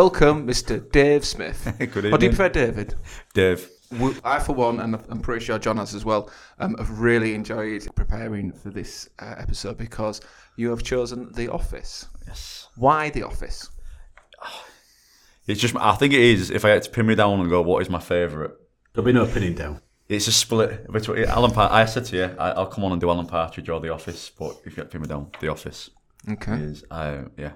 Welcome, 0.00 0.46
Mr. 0.46 0.92
Dave 0.92 1.24
Smith. 1.24 1.74
Good 1.78 2.04
Or 2.04 2.18
do 2.18 2.26
you 2.26 2.30
prefer 2.30 2.50
David? 2.50 2.94
Dave. 3.32 3.66
W- 3.90 4.14
I, 4.22 4.38
for 4.40 4.52
one, 4.54 4.78
and 4.80 4.94
I'm 5.08 5.20
pretty 5.20 5.42
sure 5.42 5.58
John 5.58 5.78
has 5.78 5.94
as 5.94 6.04
well, 6.04 6.30
um, 6.58 6.74
have 6.76 7.00
really 7.00 7.32
enjoyed 7.32 7.88
preparing 7.94 8.52
for 8.52 8.68
this 8.68 9.08
uh, 9.20 9.36
episode 9.38 9.78
because 9.78 10.20
you 10.56 10.68
have 10.68 10.82
chosen 10.82 11.32
The 11.32 11.48
Office. 11.50 12.08
Yes. 12.26 12.68
Why 12.76 13.08
The 13.08 13.22
Office? 13.22 13.70
It's 15.46 15.60
just, 15.62 15.74
I 15.76 15.94
think 15.94 16.12
it 16.12 16.20
is, 16.20 16.50
if 16.50 16.64
I 16.66 16.70
had 16.70 16.82
to 16.82 16.90
pin 16.90 17.06
me 17.06 17.14
down 17.14 17.40
and 17.40 17.48
go, 17.48 17.62
what 17.62 17.80
is 17.80 17.88
my 17.88 18.00
favourite? 18.00 18.50
There'll 18.92 19.06
be 19.06 19.12
no 19.14 19.24
pinning 19.26 19.54
down. 19.54 19.80
It's 20.08 20.26
a 20.26 20.32
split 20.32 20.90
between 20.92 21.24
Alan. 21.24 21.52
Pa- 21.52 21.68
I 21.72 21.84
said 21.86 22.04
to 22.06 22.16
you, 22.16 22.24
I, 22.38 22.50
I'll 22.50 22.66
come 22.66 22.82
on 22.84 22.90
and 22.92 23.00
do 23.00 23.08
Alan 23.08 23.26
Partridge 23.26 23.68
or 23.70 23.80
The 23.80 23.90
Office, 23.94 24.28
but 24.28 24.60
if 24.66 24.76
you 24.76 24.82
had 24.82 24.90
to 24.90 24.98
pin 24.98 25.00
me 25.02 25.06
down, 25.08 25.30
The 25.40 25.48
Office 25.48 25.88
Okay. 26.28 26.52
is, 26.54 26.84
I 26.90 27.20
yeah. 27.38 27.52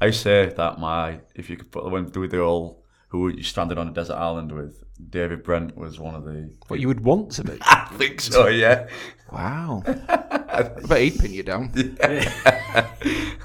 I 0.00 0.10
say 0.10 0.52
that 0.56 0.78
my, 0.78 1.20
if 1.34 1.50
you 1.50 1.56
could 1.56 1.70
put 1.70 1.84
the 1.84 1.90
when 1.90 2.06
do 2.06 2.26
the 2.28 2.40
all 2.40 2.84
who 3.08 3.28
you 3.28 3.42
stranded 3.42 3.78
on 3.78 3.88
a 3.88 3.92
desert 3.92 4.14
island 4.14 4.52
with, 4.52 4.84
David 5.10 5.42
Brent 5.42 5.76
was 5.76 5.98
one 5.98 6.14
of 6.14 6.24
the. 6.24 6.50
What 6.68 6.80
you 6.80 6.88
would 6.88 7.04
want 7.04 7.32
to 7.32 7.44
be. 7.44 7.58
I 7.62 7.88
think 7.96 8.20
so, 8.20 8.48
yeah. 8.48 8.88
wow. 9.32 9.82
I 9.86 10.62
bet 10.86 11.00
he'd 11.00 11.18
pin 11.18 11.32
you 11.32 11.42
down. 11.42 11.72
Yeah. 12.00 12.86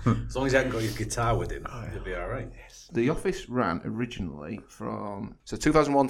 As 0.05 0.35
long 0.35 0.47
as 0.47 0.52
you 0.52 0.58
haven't 0.58 0.73
got 0.73 0.84
your 0.84 0.91
guitar 0.91 1.38
with 1.38 1.49
him, 1.49 1.66
oh, 1.70 1.85
you'll 1.94 2.03
be 2.03 2.13
all 2.13 2.27
right. 2.27 2.52
The 2.91 3.09
Office 3.09 3.47
ran 3.47 3.81
originally 3.85 4.59
from 4.67 5.35
so 5.45 5.55
2001, 5.55 6.09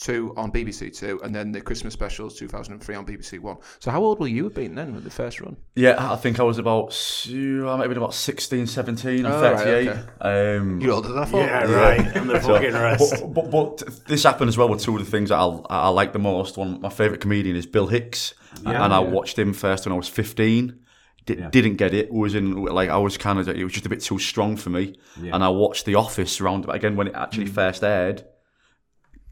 2002 0.00 0.34
on 0.36 0.50
BBC 0.50 0.96
Two, 0.96 1.20
and 1.22 1.34
then 1.34 1.52
the 1.52 1.60
Christmas 1.60 1.92
specials 1.92 2.36
2003 2.38 2.94
on 2.94 3.06
BBC 3.06 3.38
One. 3.38 3.58
So 3.78 3.90
how 3.90 4.02
old 4.02 4.18
will 4.18 4.28
you 4.28 4.44
have 4.44 4.54
been 4.54 4.74
then 4.74 4.94
with 4.94 5.04
the 5.04 5.10
first 5.10 5.40
run? 5.40 5.56
Yeah, 5.74 5.96
I 6.12 6.16
think 6.16 6.40
I 6.40 6.42
was 6.42 6.58
about, 6.58 6.88
s- 6.88 7.26
I 7.30 7.32
might 7.36 7.80
have 7.80 7.88
been 7.88 7.96
about 7.98 8.14
16, 8.14 8.66
17, 8.66 9.26
I'm 9.26 9.32
Oh, 9.32 9.42
right, 9.42 9.66
okay. 9.88 10.56
Um, 10.56 10.80
You're 10.80 10.92
older 10.94 11.08
than 11.08 11.18
I 11.18 11.24
thought. 11.24 11.38
Yeah, 11.38 11.70
right. 11.72 12.16
And 12.16 12.30
the 12.30 12.40
fucking 12.40 12.72
rest. 12.72 13.22
But, 13.32 13.50
but, 13.50 13.50
but 13.78 14.06
this 14.06 14.22
happened 14.22 14.48
as 14.48 14.56
well 14.58 14.68
with 14.68 14.80
two 14.82 14.96
of 14.96 15.04
the 15.04 15.10
things 15.10 15.28
that 15.28 15.36
I, 15.38 15.46
I 15.70 15.88
like 15.88 16.12
the 16.12 16.18
most. 16.18 16.56
One, 16.56 16.80
my 16.80 16.88
favourite 16.90 17.20
comedian 17.20 17.56
is 17.56 17.66
Bill 17.66 17.86
Hicks, 17.86 18.34
Yeah, 18.62 18.84
and 18.84 18.92
I 18.92 19.00
yeah. 19.02 19.08
watched 19.08 19.38
him 19.38 19.52
first 19.52 19.86
when 19.86 19.92
I 19.92 19.96
was 19.96 20.08
fifteen. 20.08 20.78
Di- 21.26 21.34
Yeah. 21.34 21.50
Didn't 21.50 21.76
get 21.76 21.92
it. 21.92 22.10
Was 22.10 22.34
in 22.34 22.64
like 22.64 22.88
I 22.88 22.96
was 22.96 23.18
kind 23.18 23.38
of 23.38 23.46
it 23.48 23.62
was 23.62 23.72
just 23.74 23.84
a 23.86 23.90
bit 23.90 24.00
too 24.00 24.18
strong 24.18 24.56
for 24.56 24.70
me. 24.70 24.96
Yeah. 25.20 25.34
And 25.34 25.44
I 25.44 25.50
watched 25.50 25.84
The 25.84 25.94
Office 25.96 26.40
around 26.40 26.66
again 26.68 26.96
when 26.96 27.08
it 27.08 27.14
actually 27.14 27.46
first 27.46 27.84
aired. 27.84 28.24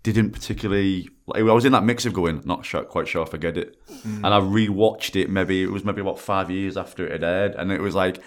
Didn't 0.03 0.31
particularly. 0.31 1.09
Like, 1.27 1.41
I 1.41 1.53
was 1.53 1.65
in 1.65 1.73
that 1.73 1.85
mix 1.85 2.07
of 2.07 2.13
going, 2.15 2.41
not 2.45 2.65
sure, 2.65 2.83
quite 2.85 3.09
sure 3.09 3.23
if 3.23 3.35
I 3.35 3.39
get 3.39 3.59
it, 3.59 3.77
and 4.05 4.27
I 4.27 4.41
rewatched 4.41 5.17
it. 5.21 5.29
Maybe 5.29 5.63
it 5.63 5.71
was 5.71 5.85
maybe 5.85 6.01
about 6.01 6.19
five 6.19 6.51
years 6.51 6.77
after 6.77 7.05
it 7.07 7.13
had 7.13 7.25
aired, 7.25 7.55
and 7.57 7.71
it 7.73 7.81
was 7.81 7.95
like, 7.95 8.23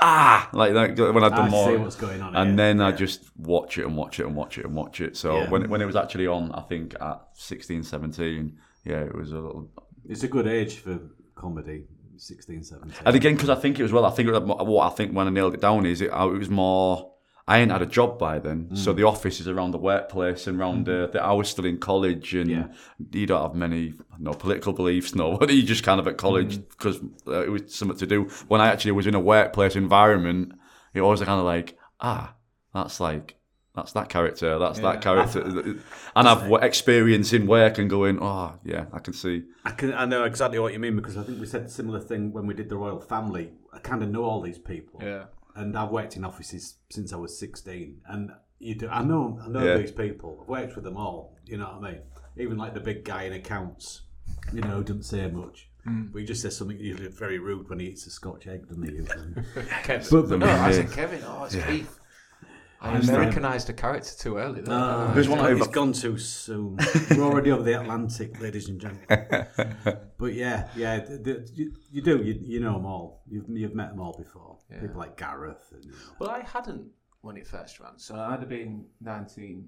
ah, 0.00 0.48
like, 0.52 0.72
like 0.72 0.96
when 0.96 1.24
I'd 1.24 1.30
done 1.30 1.48
I 1.48 1.50
more 1.50 1.70
see 1.70 1.76
what's 1.76 1.96
going 1.96 2.22
on. 2.22 2.34
and 2.36 2.48
here. 2.50 2.56
then 2.56 2.80
I 2.80 2.92
just 2.92 3.30
watch 3.36 3.76
it 3.78 3.84
and 3.84 3.96
watch 3.96 4.20
it 4.20 4.26
and 4.26 4.34
watch 4.36 4.56
it 4.58 4.64
and 4.64 4.74
watch 4.74 5.00
it. 5.00 5.16
So 5.16 5.36
Yeah. 5.38 5.50
when 5.50 5.68
when 5.68 5.82
it 5.82 5.86
was 5.86 5.96
actually 5.96 6.26
on, 6.28 6.52
I 6.52 6.62
think 6.62 6.94
at 7.00 7.20
16, 7.34 7.82
17, 7.82 8.56
yeah, 8.84 9.00
it 9.02 9.14
was 9.14 9.32
a 9.32 9.36
little. 9.40 9.70
It's 10.08 10.22
a 10.22 10.28
good 10.28 10.46
age 10.46 10.76
for 10.76 10.98
comedy, 11.34 11.84
16, 12.16 12.62
17. 12.62 12.96
And 13.04 13.14
again, 13.16 13.34
because 13.34 13.50
I 13.50 13.56
think 13.56 13.78
it 13.78 13.82
was 13.82 13.92
well, 13.92 14.06
I 14.06 14.10
think 14.10 14.28
it 14.28 14.32
was- 14.32 14.42
what 14.66 14.86
I 14.90 14.94
think 14.94 15.12
when 15.12 15.26
I 15.26 15.30
nailed 15.30 15.54
it 15.54 15.60
down 15.60 15.84
is 15.84 16.00
it, 16.00 16.10
it 16.12 16.38
was 16.38 16.48
more. 16.48 17.12
I 17.48 17.58
ain't 17.58 17.72
had 17.72 17.80
a 17.82 17.86
job 17.86 18.18
by 18.18 18.38
then, 18.38 18.76
so 18.76 18.92
the 18.92 19.04
office 19.04 19.40
is 19.40 19.48
around 19.48 19.70
the 19.70 19.78
workplace 19.78 20.46
and 20.46 20.60
around 20.60 20.88
uh, 20.88 21.06
the. 21.06 21.22
I 21.22 21.32
was 21.32 21.48
still 21.48 21.64
in 21.64 21.78
college, 21.78 22.34
and 22.34 22.50
Yeah. 22.50 22.66
you 23.12 23.26
don't 23.26 23.42
have 23.42 23.54
many 23.54 23.94
no 24.18 24.32
political 24.32 24.72
beliefs, 24.74 25.14
no. 25.14 25.38
You 25.48 25.62
just 25.62 25.82
kind 25.82 25.98
of 25.98 26.06
at 26.06 26.18
college 26.18 26.58
because 26.70 27.00
uh, 27.26 27.44
it 27.46 27.50
was 27.50 27.74
something 27.74 27.96
to 27.98 28.06
do. 28.06 28.24
When 28.48 28.60
I 28.60 28.66
actually 28.68 28.92
was 28.92 29.06
in 29.06 29.14
a 29.14 29.20
workplace 29.20 29.76
environment, 29.76 30.52
it 30.92 31.00
was 31.00 31.20
kind 31.20 31.40
of 31.40 31.46
like 31.46 31.78
ah, 32.00 32.34
that's 32.74 33.00
like 33.00 33.36
that's 33.74 33.92
that 33.92 34.08
character, 34.08 34.58
that's 34.58 34.80
that 34.80 35.00
character, 35.00 35.40
and 36.16 36.28
I've 36.28 36.42
w- 36.50 36.62
experience 36.62 37.32
in 37.32 37.46
work 37.46 37.78
and 37.78 37.88
going, 37.88 38.18
oh 38.20 38.58
yeah, 38.64 38.86
I 38.92 38.98
can 38.98 39.14
see. 39.14 39.44
I, 39.64 39.70
can, 39.70 39.94
I 39.94 40.04
know 40.04 40.24
exactly 40.24 40.58
what 40.58 40.72
you 40.74 40.80
mean 40.80 40.96
because 40.96 41.16
I 41.16 41.22
think 41.22 41.40
we 41.40 41.46
said 41.46 41.62
a 41.62 41.68
similar 41.70 42.00
thing 42.00 42.32
when 42.32 42.46
we 42.46 42.54
did 42.54 42.68
the 42.68 42.76
Royal 42.76 43.00
Family. 43.00 43.52
I 43.72 43.78
kind 43.78 44.02
of 44.02 44.10
know 44.10 44.24
all 44.24 44.40
these 44.42 44.58
people. 44.58 45.00
Yeah. 45.02 45.24
And 45.58 45.76
I've 45.76 45.90
worked 45.90 46.16
in 46.16 46.24
offices 46.24 46.76
since 46.90 47.12
I 47.12 47.16
was 47.16 47.36
16. 47.38 48.00
And 48.06 48.30
you 48.60 48.74
do, 48.76 48.88
I 48.88 49.02
know, 49.02 49.38
I 49.44 49.48
know 49.48 49.62
Yeah. 49.64 49.76
these 49.78 49.90
people. 49.92 50.38
I've 50.42 50.48
worked 50.48 50.74
with 50.76 50.84
them 50.84 50.96
all. 50.96 51.36
You 51.46 51.58
know 51.58 51.64
what 51.78 51.88
I 51.88 51.92
mean? 51.92 52.00
Even 52.36 52.56
like 52.56 52.74
the 52.74 52.80
big 52.80 53.04
guy 53.04 53.24
in 53.24 53.32
accounts, 53.32 54.02
you 54.52 54.60
know, 54.60 54.82
doesn't 54.82 55.02
say 55.02 55.28
much. 55.28 55.68
Mm. 55.86 56.12
But 56.12 56.20
he 56.20 56.24
just 56.26 56.42
says 56.42 56.56
something 56.56 56.78
usually 56.78 57.08
very 57.08 57.38
rude 57.38 57.68
when 57.68 57.80
he 57.80 57.86
eats 57.86 58.06
a 58.06 58.10
Scotch 58.10 58.46
egg, 58.46 58.68
doesn't 58.68 58.82
he? 58.84 59.02
Kevin. 59.82 60.06
But- 60.10 60.28
but- 60.28 60.38
no, 60.38 60.46
I 60.46 60.70
said 60.72 60.92
Kevin. 60.98 61.22
Oh, 61.26 61.44
it's 61.44 61.56
Keith. 61.56 61.98
I. 62.80 62.96
Americanized 62.98 63.68
a 63.70 63.72
character 63.72 64.10
too 64.16 64.36
early. 64.38 64.60
There. 64.60 64.74
Ah, 64.74 65.10
There's 65.14 65.28
one 65.28 65.38
it's 65.40 65.46
over- 65.48 65.72
gone- 65.72 65.90
it's 65.90 66.02
gone 66.02 66.12
too 66.12 66.18
soon. 66.18 66.78
We're 67.10 67.22
already 67.24 67.50
over 67.50 67.62
the 67.62 67.80
Atlantic, 67.80 68.40
ladies 68.40 68.68
and 68.68 68.80
gentlemen. 68.80 69.46
but 70.18 70.34
yeah, 70.34 70.68
yeah, 70.76 71.00
the, 71.00 71.16
the, 71.18 71.50
you, 71.54 71.72
you 71.90 72.02
do. 72.02 72.18
You, 72.22 72.38
you 72.40 72.60
know 72.60 72.74
them 72.74 72.86
all. 72.86 73.22
You've 73.28 73.48
you've 73.48 73.74
met 73.74 73.90
them 73.90 74.00
all 74.00 74.16
before. 74.16 74.58
People 74.80 74.98
like 74.98 75.16
Gareth. 75.16 75.66
And, 75.72 75.84
you 75.84 75.90
know. 75.92 75.96
Well, 76.20 76.30
I 76.30 76.40
hadn't 76.40 76.86
when 77.22 77.36
it 77.36 77.46
first 77.46 77.80
ran, 77.80 77.98
so 77.98 78.14
I'd 78.14 78.40
have 78.40 78.48
been 78.48 78.84
19. 79.00 79.66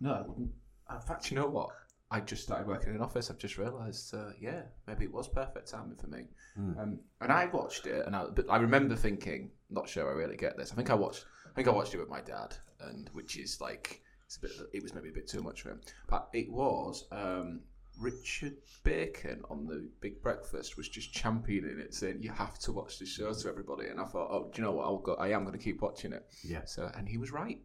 No, 0.00 0.12
I 0.12 0.20
wouldn't. 0.20 0.50
In 0.92 1.00
fact, 1.00 1.30
you 1.30 1.36
know 1.36 1.46
what? 1.48 1.70
I 2.12 2.20
just 2.20 2.44
started 2.44 2.68
working 2.68 2.90
in 2.90 2.94
an 2.96 3.02
office. 3.02 3.28
I've 3.30 3.38
just 3.38 3.58
realised, 3.58 4.14
uh, 4.14 4.30
yeah, 4.40 4.62
maybe 4.86 5.04
it 5.04 5.12
was 5.12 5.26
perfect 5.26 5.68
timing 5.68 5.96
for 5.96 6.06
me. 6.06 6.26
Um, 6.56 7.00
and 7.20 7.32
I 7.32 7.46
watched 7.46 7.86
it, 7.86 8.06
and 8.06 8.14
I, 8.14 8.26
but 8.32 8.46
I 8.48 8.58
remember 8.58 8.94
thinking, 8.94 9.50
not 9.68 9.88
sure 9.88 10.08
I 10.08 10.12
really 10.14 10.36
get 10.36 10.56
this. 10.56 10.70
I 10.70 10.76
think 10.76 10.88
I 10.90 10.94
watched, 10.94 11.24
I 11.24 11.28
think 11.56 11.68
I 11.68 11.72
watched 11.72 11.94
it 11.94 11.98
with 11.98 12.10
my 12.10 12.20
dad, 12.20 12.54
and 12.80 13.08
which 13.12 13.38
is 13.38 13.60
like, 13.60 14.02
it's 14.26 14.36
a 14.36 14.40
bit, 14.40 14.50
it 14.72 14.82
was 14.82 14.94
maybe 14.94 15.08
a 15.08 15.12
bit 15.12 15.26
too 15.26 15.42
much 15.42 15.62
for 15.62 15.70
him. 15.70 15.80
But 16.08 16.28
it 16.32 16.50
was 16.50 17.06
um, 17.10 17.60
Richard 17.98 18.54
Bacon 18.84 19.42
on 19.50 19.66
the 19.66 19.88
Big 20.00 20.22
Breakfast 20.22 20.76
was 20.76 20.88
just 20.88 21.12
championing 21.12 21.80
it, 21.80 21.94
saying 21.94 22.18
you 22.20 22.30
have 22.30 22.58
to 22.60 22.72
watch 22.72 22.98
this 22.98 23.08
show 23.08 23.32
to 23.32 23.48
everybody. 23.48 23.86
And 23.88 23.98
I 23.98 24.04
thought, 24.04 24.28
oh, 24.30 24.50
do 24.52 24.60
you 24.60 24.68
know 24.68 24.72
what? 24.72 24.84
I'll 24.84 24.98
go. 24.98 25.14
I 25.14 25.28
am 25.28 25.44
going 25.44 25.58
to 25.58 25.64
keep 25.64 25.80
watching 25.80 26.12
it. 26.12 26.26
Yeah, 26.44 26.64
So, 26.66 26.90
and 26.94 27.08
he 27.08 27.16
was 27.16 27.32
right. 27.32 27.58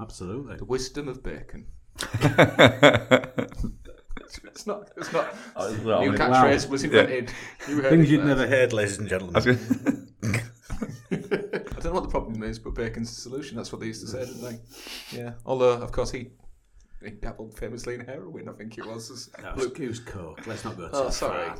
absolutely. 0.00 0.56
The 0.56 0.64
wisdom 0.64 1.08
of 1.08 1.22
bacon. 1.22 1.66
It's 4.44 4.66
not. 4.66 4.90
It's 4.96 5.12
not. 5.12 5.34
well, 5.84 6.00
New 6.00 6.12
catchphrase 6.12 6.68
was 6.68 6.82
invented. 6.82 7.30
You 7.68 7.76
heard 7.76 7.90
Things 7.90 8.10
you'd 8.10 8.24
never 8.24 8.46
heard, 8.46 8.72
ladies 8.72 8.98
and 8.98 9.08
gentlemen. 9.08 10.08
I 12.42 12.46
don't 12.46 12.48
know 12.48 12.48
what 12.48 12.50
the 12.50 12.50
problem 12.50 12.50
is, 12.50 12.58
but 12.58 12.74
bacon's 12.74 13.14
the 13.14 13.20
solution. 13.20 13.56
That's 13.56 13.72
what 13.72 13.80
they 13.80 13.86
used 13.86 14.02
to 14.02 14.08
say, 14.08 14.24
didn't 14.26 14.42
they? 14.42 14.58
Yeah. 15.18 15.32
Although, 15.44 15.72
of 15.82 15.92
course, 15.92 16.10
he 16.10 16.30
he 17.04 17.10
dabbled 17.10 17.56
famously 17.56 17.94
in 17.94 18.00
heroin. 18.00 18.48
I 18.48 18.52
think 18.52 18.78
it 18.78 18.86
was. 18.86 19.10
as 19.10 19.30
No, 19.42 19.52
Blue- 19.54 19.72
it 19.84 19.88
was 19.88 20.00
coke. 20.00 20.46
Let's 20.46 20.64
not 20.64 20.76
go. 20.76 20.88
Oh, 20.92 21.06
too 21.06 21.12
sorry. 21.12 21.46
far. 21.48 21.58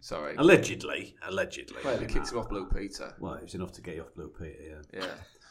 Sorry. 0.00 0.36
Allegedly, 0.36 1.16
allegedly. 1.26 1.76
Well, 1.84 1.96
they 1.98 2.06
kicked 2.06 2.30
him 2.30 2.38
off 2.38 2.48
Blue 2.48 2.66
Peter. 2.66 3.12
Well, 3.18 3.34
it 3.34 3.42
was 3.42 3.54
enough 3.54 3.72
to 3.72 3.82
get 3.82 3.96
you 3.96 4.02
off 4.02 4.14
Blue 4.14 4.28
Peter. 4.28 4.82
Yeah. 4.92 5.00
Yeah. 5.00 5.06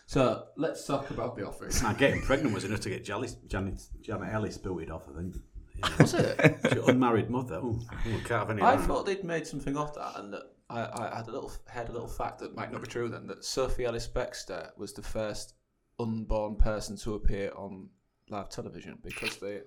So 0.08 0.48
let's 0.56 0.86
talk 0.86 1.10
about 1.10 1.36
the 1.36 1.46
office. 1.48 1.82
Now, 1.82 1.94
getting 1.94 2.22
pregnant 2.22 2.54
was 2.54 2.64
enough 2.64 2.80
to 2.82 2.90
get 2.90 3.04
Janet, 3.04 3.36
Janet, 3.48 3.82
Janet 4.02 4.34
Ellis 4.34 4.58
booted 4.58 4.90
off. 4.92 5.04
I 5.14 5.18
think. 5.18 5.36
Yeah. 5.78 5.90
Was 6.00 6.14
it? 6.14 6.58
She 6.72 6.80
unmarried 6.88 7.30
mother. 7.30 7.60
Oh, 7.62 7.80
can't 8.06 8.28
have 8.30 8.50
any. 8.52 8.62
I 8.62 8.78
thought 8.78 9.06
they'd 9.06 9.24
made 9.24 9.46
something 9.46 9.76
of 9.76 9.94
that, 9.96 10.14
and 10.20 10.32
that 10.34 10.44
I, 10.70 11.12
I 11.12 11.18
had 11.18 11.28
a 11.28 11.32
little 11.32 11.52
heard 11.68 11.90
a 11.90 11.92
little 11.92 12.08
fact 12.08 12.40
that 12.40 12.56
might 12.56 12.72
not 12.72 12.82
be 12.82 12.88
true. 12.88 13.08
Then 13.10 13.28
that 13.28 13.44
Sophie 13.46 13.86
Ellis 13.86 14.08
Bextor 14.08 14.70
was 14.78 14.94
the 14.94 15.02
first 15.04 15.54
unborn 16.00 16.56
person 16.56 16.98
to 16.98 17.14
appear 17.16 17.52
on 17.56 17.90
live 18.30 18.50
television 18.50 18.98
because 19.04 19.38
they 19.38 19.62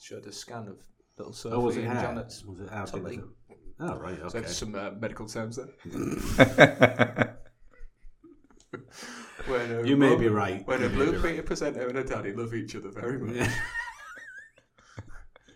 showed 0.00 0.26
a 0.26 0.32
scan 0.32 0.66
of 0.68 0.78
little 1.18 1.32
Sophie 1.32 1.54
Oh, 1.56 1.60
was 1.60 1.76
it 1.76 1.84
and 1.84 1.92
her? 1.92 2.00
Janet's 2.02 2.44
Was 2.44 2.60
it 2.60 2.68
her? 2.68 2.86
tummy. 2.86 3.20
Oh, 3.78 3.96
right. 3.96 4.18
okay. 4.20 4.42
So 4.42 4.46
some 4.48 4.74
uh, 4.74 4.90
medical 5.00 5.26
terms 5.26 5.56
there. 5.56 7.36
when 9.46 9.70
a 9.72 9.86
You 9.86 9.96
may 9.96 10.16
be 10.16 10.28
right. 10.28 10.66
When 10.66 10.80
a 10.82 10.84
You 10.84 10.88
may 10.90 10.94
Blue 10.96 11.12
be 11.12 11.18
right. 11.18 11.30
Peter 11.32 11.42
presenter 11.42 11.86
and 11.88 11.98
a 11.98 12.04
daddy 12.04 12.32
love 12.32 12.54
each 12.54 12.74
other 12.76 12.90
very 12.90 13.18
much. 13.18 13.48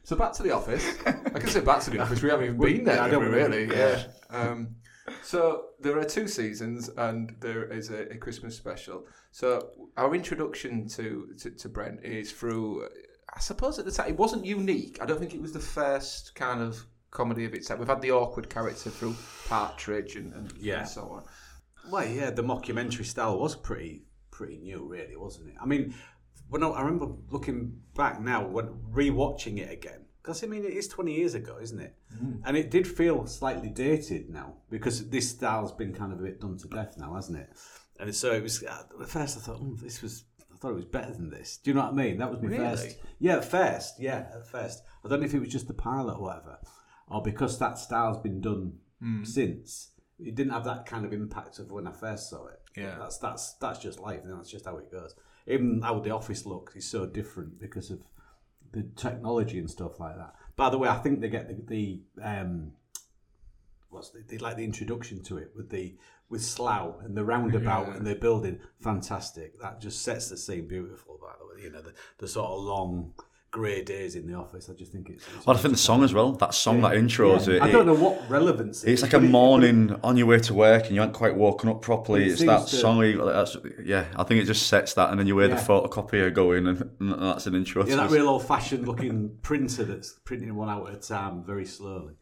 So 0.07 0.17
back 0.17 0.35
to 0.35 0.43
the 0.43 0.51
office. 0.51 0.87
I 1.07 1.13
can 1.39 1.49
say 1.49 1.61
back 1.61 1.81
to 1.85 1.91
the 1.91 1.99
office. 2.01 2.23
We 2.23 2.29
haven't 2.29 2.45
even 2.45 2.59
been 2.59 2.85
there, 2.85 3.01
I 3.01 3.09
don't 3.09 3.25
we, 3.25 3.31
really. 3.31 3.65
Yeah. 3.75 4.03
Um, 4.29 4.77
so 5.23 5.67
there 5.81 5.99
are 5.99 6.05
two 6.05 6.27
seasons, 6.29 6.89
and 6.97 7.35
there 7.41 7.65
is 7.65 7.91
a, 7.91 8.11
a 8.12 8.17
Christmas 8.17 8.56
special. 8.56 9.06
So 9.33 9.71
our 9.97 10.15
introduction 10.15 10.89
to, 10.89 11.29
to 11.41 11.51
to 11.51 11.69
Brent 11.69 12.05
is 12.05 12.33
through. 12.33 12.89
I 13.37 13.41
suppose 13.41 13.79
at 13.79 13.85
the 13.85 13.91
time 13.91 14.09
it 14.11 14.17
wasn't 14.17 14.45
unique. 14.45 14.99
I 15.03 15.06
don't 15.06 15.19
think 15.19 15.35
it 15.35 15.41
was 15.43 15.53
the 15.53 15.59
first 15.61 16.35
kind 16.35 16.61
of 16.62 16.87
comedy 17.11 17.45
of 17.45 17.55
its 17.55 17.67
type. 17.69 17.79
We've 17.79 17.89
had 17.89 18.01
the 18.03 18.12
awkward 18.12 18.49
character 18.49 18.91
through 18.91 19.17
Partridge 19.49 20.17
and, 20.17 20.33
and, 20.35 20.53
Yeah. 20.59 20.81
and 20.81 20.89
so 20.89 21.03
on. 21.03 21.25
Well, 21.91 22.06
yeah, 22.06 22.31
the 22.31 22.43
mockumentary 22.43 23.05
style 23.05 23.39
was 23.39 23.55
pretty 23.56 24.05
pretty 24.31 24.59
new, 24.59 24.87
really, 24.87 25.17
wasn't 25.17 25.49
it? 25.49 25.55
I 25.61 25.67
mean, 25.67 25.95
when 26.49 26.62
I, 26.62 26.69
I 26.69 26.83
remember 26.83 27.09
looking 27.31 27.81
back 27.97 28.21
now, 28.21 28.47
when 28.47 28.67
rewatching 28.93 29.59
it 29.59 29.71
again, 29.73 30.04
because 30.25 30.43
I 30.43 30.47
mean, 30.47 30.65
it 30.65 30.73
is 30.73 30.88
twenty 30.88 31.15
years 31.15 31.35
ago, 31.35 31.59
isn't 31.61 31.79
it? 31.79 31.94
And 32.44 32.56
it 32.56 32.71
did 32.71 32.87
feel 32.88 33.26
slightly 33.26 33.69
dated 33.69 34.31
now 34.31 34.55
because 34.71 35.09
this 35.11 35.29
style's 35.29 35.73
been 35.73 35.93
kind 35.93 36.12
of 36.12 36.19
a 36.21 36.23
bit 36.23 36.41
done 36.41 36.56
to 36.59 36.69
death 36.69 36.94
now, 36.97 37.15
hasn't 37.15 37.38
it? 37.38 37.50
And 38.00 38.15
so 38.15 38.32
it 38.32 38.43
was 38.43 38.62
at 38.62 38.88
first 39.09 39.37
I 39.37 39.41
thought, 39.41 39.59
oh, 39.61 39.76
this 39.82 40.00
was. 40.03 40.25
I 40.53 40.56
thought 40.56 40.71
it 40.71 40.76
was 40.76 40.85
better 40.87 41.12
than 41.12 41.29
this. 41.29 41.59
Do 41.59 41.71
you 41.71 41.75
know 41.75 41.82
what 41.82 41.93
I 41.93 41.97
mean? 41.97 42.17
That 42.19 42.31
was 42.31 42.41
my 42.41 42.49
Really? 42.49 42.65
first. 42.65 42.97
Yeah, 43.19 43.41
first. 43.41 44.00
Yeah, 44.00 44.29
at 44.35 44.47
first. 44.47 44.82
I 45.05 45.09
don't 45.09 45.21
know 45.21 45.26
if 45.26 45.35
it 45.35 45.41
was 45.41 45.50
just 45.50 45.67
the 45.69 45.75
pilot 45.75 46.15
or 46.17 46.23
whatever, 46.23 46.59
or 47.09 47.20
because 47.23 47.59
that 47.59 47.77
style's 47.79 48.19
been 48.19 48.41
done 48.41 48.79
Hmm. 49.00 49.25
since. 49.25 49.91
It 50.19 50.35
didn't 50.37 50.53
have 50.53 50.65
that 50.65 50.87
kind 50.87 51.05
of 51.05 51.12
impact 51.12 51.59
of 51.59 51.70
when 51.70 51.87
I 51.87 51.93
first 51.93 52.31
saw 52.31 52.47
it. 52.47 52.61
Yeah. 52.77 52.97
that's 52.99 53.19
that's 53.19 53.55
that's 53.55 53.79
just 53.81 53.99
life. 54.00 54.20
And 54.25 54.32
that's 54.38 54.50
just 54.50 54.65
how 54.65 54.79
it 54.79 54.91
goes. 54.91 55.15
Even 55.47 55.82
how 55.82 55.99
the 56.00 56.11
office 56.12 56.47
looks 56.47 56.75
is 56.77 56.88
so 56.88 57.05
different 57.05 57.59
because 57.61 57.91
of 57.91 58.00
the 58.75 58.82
technology 58.97 59.59
and 59.59 59.71
stuff 59.71 59.99
like 59.99 60.17
that. 60.17 60.35
By 60.56 60.71
the 60.71 60.79
way, 60.79 60.88
I 60.88 60.97
think 60.99 61.21
they 61.21 61.29
get 61.29 61.49
the, 61.49 61.65
the 61.67 62.03
um, 62.23 62.73
what's 63.88 64.11
the, 64.11 64.23
they 64.26 64.38
like 64.38 64.56
the 64.56 64.65
introduction 64.65 65.23
to 65.25 65.38
it 65.38 65.53
with 65.56 65.71
the 65.71 65.97
with 66.29 66.43
Slough 66.43 66.97
and 67.05 67.17
the 67.17 67.25
roundabout 67.25 67.94
and 67.97 68.06
the 68.06 68.15
building. 68.15 68.59
Fantastic. 68.81 69.61
That 69.61 69.81
just 69.81 70.03
sets 70.03 70.29
the 70.29 70.37
scene 70.37 70.67
beautiful. 70.67 71.19
By 71.21 71.35
the 71.38 71.47
way, 71.47 71.62
you 71.65 71.71
know 71.71 71.82
the, 71.82 71.94
the 72.19 72.29
sort 72.29 72.50
of 72.50 72.61
long 72.61 73.15
grey 73.55 73.85
days 73.85 74.17
in 74.17 74.27
the 74.27 74.35
office. 74.35 74.69
I 74.69 74.73
just 74.75 74.91
think 74.91 75.09
it's. 75.11 75.25
it's 75.37 75.47
Well, 75.47 75.56
I 75.56 75.61
think 75.61 75.75
the 75.75 75.79
song 75.81 76.03
as 76.03 76.12
well. 76.12 76.33
That 76.33 76.55
song 76.55 76.81
that 76.81 76.95
intros 76.95 77.47
Yeah. 77.47 77.55
it. 77.55 77.62
I 77.62 77.71
don't 77.71 77.87
know 77.87 77.95
what 77.95 78.29
relevance. 78.29 78.83
it 78.83 78.91
It's 78.93 79.03
like 79.03 79.12
a 79.12 79.19
it- 79.19 79.31
morning 79.31 79.95
on 80.03 80.17
your 80.17 80.27
way 80.27 80.41
to 80.41 80.53
work 80.55 80.87
and 80.87 80.95
you 80.97 81.01
haven't 81.01 81.15
quite 81.15 81.37
woken 81.37 81.69
up 81.69 81.81
properly. 81.81 82.25
It 82.25 82.33
It's 82.33 82.41
that 82.45 82.67
to- 82.67 82.77
song. 82.77 83.01
That's, 83.25 83.56
yeah, 83.85 84.06
I 84.17 84.25
think 84.25 84.43
it 84.43 84.47
just 84.47 84.67
sets 84.67 84.95
that, 84.95 85.11
and 85.11 85.21
then 85.21 85.29
you 85.29 85.39
hear 85.39 85.49
Yeah. 85.49 85.55
the 85.55 85.61
photocopier 85.62 86.35
going, 86.35 86.67
and, 86.67 86.91
and 86.99 87.12
that's 87.23 87.47
an 87.47 87.55
intro. 87.55 87.87
Yeah, 87.87 87.95
that 87.97 88.11
real 88.11 88.29
old-fashioned 88.29 88.89
looking 88.89 89.37
printer 89.43 89.85
that's 89.85 90.19
printing 90.25 90.53
one 90.56 90.69
out 90.69 90.89
at 90.89 90.97
a 90.97 90.99
time, 90.99 91.45
very 91.45 91.65
slowly. 91.65 92.15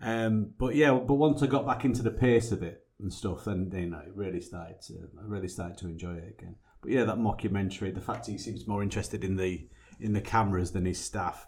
Um, 0.00 0.54
but 0.58 0.74
yeah, 0.74 0.92
but 0.92 1.14
once 1.14 1.42
I 1.42 1.46
got 1.48 1.66
back 1.66 1.84
into 1.84 2.02
the 2.02 2.10
pace 2.10 2.50
of 2.50 2.62
it 2.62 2.86
and 2.98 3.12
stuff, 3.12 3.44
then 3.44 3.70
you 3.74 3.90
know, 3.90 3.98
it 3.98 4.12
really 4.14 4.40
started 4.40 4.76
to, 4.86 4.94
I 5.20 5.24
really 5.26 5.48
started 5.48 5.76
to 5.78 5.86
enjoy 5.88 6.14
it 6.14 6.34
again. 6.38 6.56
But 6.80 6.92
yeah, 6.92 7.04
that 7.04 7.18
mockumentary, 7.18 7.94
the 7.94 8.00
fact 8.00 8.26
he 8.26 8.38
seems 8.38 8.66
more 8.66 8.82
interested 8.82 9.22
in 9.22 9.36
the 9.36 9.68
in 10.02 10.12
the 10.12 10.20
cameras 10.20 10.72
than 10.72 10.84
his 10.84 10.98
staff, 10.98 11.46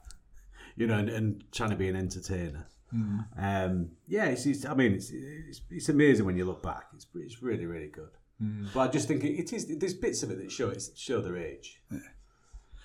you 0.77 0.87
know, 0.87 0.99
and, 0.99 1.09
and 1.09 1.45
trying 1.53 1.71
to 1.71 1.77
be 1.77 1.89
an 1.89 1.97
entertainer. 1.97 2.67
Um, 3.37 3.91
yeah, 4.07 4.27
it's, 4.27 4.47
it's, 4.47 4.65
I 4.65 4.75
mean, 4.75 4.93
it's, 4.95 5.11
it's 5.13 5.61
it's 5.69 5.89
amazing 5.89 6.27
when 6.27 6.37
you 6.37 6.45
look 6.45 6.63
back. 6.63 6.85
It's 6.95 7.07
it's 7.17 7.43
really 7.43 7.67
really 7.67 7.89
good. 7.89 8.11
But 8.73 8.81
I 8.81 8.89
just 8.93 9.09
think 9.09 9.25
it, 9.25 9.33
it 9.39 9.53
is. 9.53 9.67
There's 9.79 9.95
bits 9.95 10.23
of 10.23 10.31
it 10.31 10.39
that 10.39 10.53
show 10.53 10.69
it's, 10.69 10.97
show 10.97 11.21
their 11.21 11.37
age. 11.37 11.83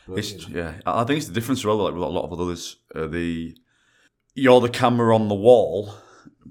But, 0.07 0.19
It's, 0.19 0.31
you 0.31 0.55
know. 0.55 0.61
yeah, 0.61 0.73
I 0.85 1.03
think 1.03 1.17
it's 1.17 1.27
the 1.27 1.33
difference 1.33 1.63
well. 1.63 1.77
Like 1.77 1.93
with 1.93 2.01
a 2.01 2.07
lot 2.07 2.23
of 2.25 2.33
others, 2.33 2.77
uh, 2.95 3.07
the 3.07 3.55
you're 4.33 4.61
the 4.61 4.69
camera 4.69 5.13
on 5.13 5.27
the 5.27 5.35
wall, 5.35 5.93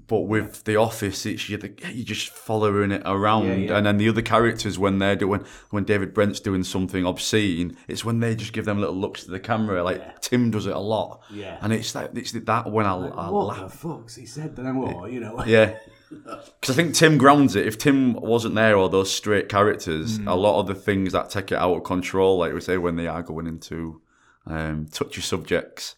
but 0.07 0.21
with 0.21 0.63
the 0.63 0.75
office, 0.75 1.25
it's 1.25 1.49
you 1.49 1.57
the, 1.57 1.73
you 1.93 2.03
just 2.03 2.29
following 2.29 2.91
it 2.91 3.01
around, 3.05 3.47
Yeah, 3.47 3.53
yeah. 3.55 3.77
and 3.77 3.85
then 3.85 3.97
the 3.97 4.07
other 4.09 4.21
characters 4.21 4.77
when 4.79 4.99
they're 4.99 5.15
doing 5.15 5.43
when 5.71 5.83
David 5.83 6.13
Brent's 6.13 6.39
doing 6.39 6.63
something 6.63 7.05
obscene, 7.05 7.75
it's 7.87 8.05
when 8.05 8.19
they 8.19 8.35
just 8.35 8.53
give 8.53 8.65
them 8.65 8.79
little 8.79 8.95
looks 8.95 9.23
to 9.25 9.31
the 9.31 9.39
camera. 9.39 9.83
Like 9.83 10.21
Tim 10.21 10.51
does 10.51 10.67
it 10.67 10.75
a 10.75 10.79
lot, 10.79 11.21
Yeah. 11.31 11.57
and 11.61 11.73
it's 11.73 11.93
like 11.95 12.11
it's 12.15 12.31
that 12.31 12.71
when 12.71 12.85
I, 12.85 12.93
I 12.95 13.29
what 13.29 13.47
laugh. 13.47 13.71
the 13.71 13.77
fuck's 13.77 14.15
he 14.15 14.25
said 14.25 14.55
then 14.55 14.75
what 14.77 15.11
you 15.11 15.19
know 15.19 15.43
Yeah. 15.47 15.77
Because 16.09 16.71
I 16.71 16.73
think 16.73 16.95
Tim 16.95 17.19
grounds 17.19 17.55
it. 17.55 17.67
If 17.67 17.77
Tim 17.77 18.13
wasn't 18.13 18.55
there 18.55 18.75
or 18.75 18.89
those 18.89 19.11
straight 19.13 19.47
characters, 19.47 20.17
Hmm. 20.17 20.27
a 20.27 20.35
lot 20.35 20.59
of 20.59 20.65
the 20.67 20.73
things 20.75 21.13
that 21.13 21.29
take 21.29 21.51
it 21.51 21.57
out 21.59 21.75
of 21.75 21.83
control, 21.83 22.39
like 22.39 22.53
we 22.53 22.61
say, 22.61 22.77
when 22.77 22.95
they 22.95 23.07
are 23.07 23.21
going 23.21 23.45
into 23.45 24.01
um, 24.47 24.87
touchy 24.91 25.21
subjects, 25.21 25.95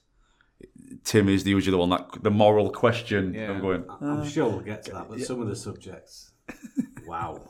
Tim 1.03 1.29
is 1.29 1.43
the 1.43 1.51
usually 1.51 1.71
the 1.71 1.77
one 1.77 1.89
that 1.89 2.23
the 2.23 2.31
moral 2.31 2.69
question. 2.69 3.33
Yeah. 3.33 3.51
I'm 3.51 3.61
going, 3.61 3.85
I'm 4.01 4.21
ah. 4.21 4.23
sure 4.25 4.49
we'll 4.49 4.61
get 4.61 4.83
to 4.83 4.91
that 4.91 5.09
but 5.09 5.19
some 5.21 5.41
of 5.41 5.47
the 5.47 5.55
subjects 5.55 6.31
wow 7.07 7.41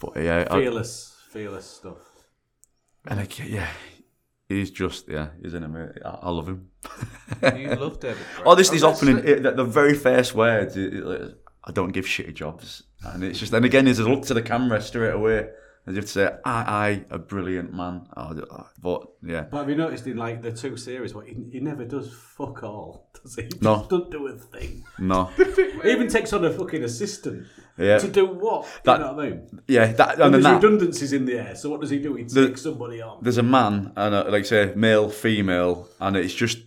but 0.00 0.16
yeah, 0.16 0.46
I, 0.50 0.58
fearless 0.60 1.16
fearless 1.30 1.66
stuff 1.66 2.14
and 3.06 3.20
I, 3.20 3.28
yeah, 3.44 3.68
he's 4.48 4.70
just 4.70 5.08
yeah, 5.08 5.28
he's 5.42 5.54
an 5.54 5.64
amazing. 5.64 6.02
I, 6.04 6.10
I 6.22 6.30
love 6.30 6.48
him. 6.48 6.70
You 7.42 7.74
love 7.74 8.00
David. 8.00 8.18
Oh, 8.46 8.54
this 8.54 8.70
oh, 8.70 8.74
is 8.74 8.82
that's 8.82 9.02
opening. 9.02 9.18
it. 9.18 9.28
It, 9.28 9.42
the, 9.42 9.50
the 9.52 9.64
very 9.64 9.94
first 9.94 10.34
words. 10.34 10.76
It, 10.76 10.94
it, 10.94 11.38
I 11.64 11.72
don't 11.72 11.92
give 11.92 12.06
shitty 12.06 12.34
jobs, 12.34 12.84
and 13.04 13.22
it's 13.24 13.38
just. 13.38 13.52
And 13.52 13.64
again, 13.64 13.84
there's 13.84 13.98
a 13.98 14.08
look 14.08 14.24
to 14.26 14.34
the 14.34 14.42
camera 14.42 14.80
straight 14.80 15.12
away, 15.12 15.48
as 15.86 15.96
if 15.96 16.04
to 16.04 16.10
say, 16.10 16.30
"I, 16.44 17.04
I, 17.10 17.14
a 17.14 17.18
brilliant 17.18 17.72
man." 17.74 18.06
Oh, 18.16 18.40
ah, 18.50 18.70
but 18.80 19.06
yeah, 19.22 19.42
but 19.50 19.58
have 19.58 19.68
you 19.70 19.76
noticed 19.76 20.06
in 20.06 20.16
like 20.16 20.42
the 20.42 20.52
two 20.52 20.76
series 20.76 21.14
what 21.14 21.26
he, 21.26 21.36
he 21.50 21.60
never 21.60 21.84
does 21.84 22.12
fuck 22.12 22.62
all 22.62 23.08
does 23.22 23.36
he 23.36 23.42
he 23.42 23.48
No. 23.60 23.76
just 23.78 23.90
doesn't 23.90 24.10
do 24.10 24.26
a 24.28 24.32
thing 24.32 24.84
no, 24.98 25.24
he 25.36 25.90
even 25.90 26.08
takes 26.08 26.32
on 26.32 26.44
a 26.44 26.50
fucking 26.50 26.84
assistant 26.84 27.46
yeah, 27.78 27.98
to 27.98 28.08
do 28.08 28.26
what 28.26 28.66
That- 28.84 28.98
you 29.00 29.04
know 29.06 29.12
what 29.14 29.24
I 29.24 29.28
mean 29.30 29.60
yeah. 29.68 29.86
That 29.92 30.14
and, 30.14 30.22
and 30.22 30.22
then 30.22 30.32
there's 30.42 30.44
that. 30.44 30.62
redundancies 30.62 31.12
in 31.12 31.24
the 31.24 31.38
air 31.38 31.54
so 31.54 31.70
what 31.70 31.80
does 31.80 31.90
he 31.90 31.98
do 31.98 32.14
he 32.14 32.24
takes 32.24 32.62
somebody 32.62 33.00
on 33.02 33.18
There's 33.22 33.38
a 33.38 33.42
man 33.42 33.92
and 33.96 34.14
a, 34.14 34.30
like 34.30 34.44
say 34.46 34.72
male, 34.76 35.08
female, 35.10 35.88
and 36.00 36.16
it's 36.16 36.34
just 36.34 36.58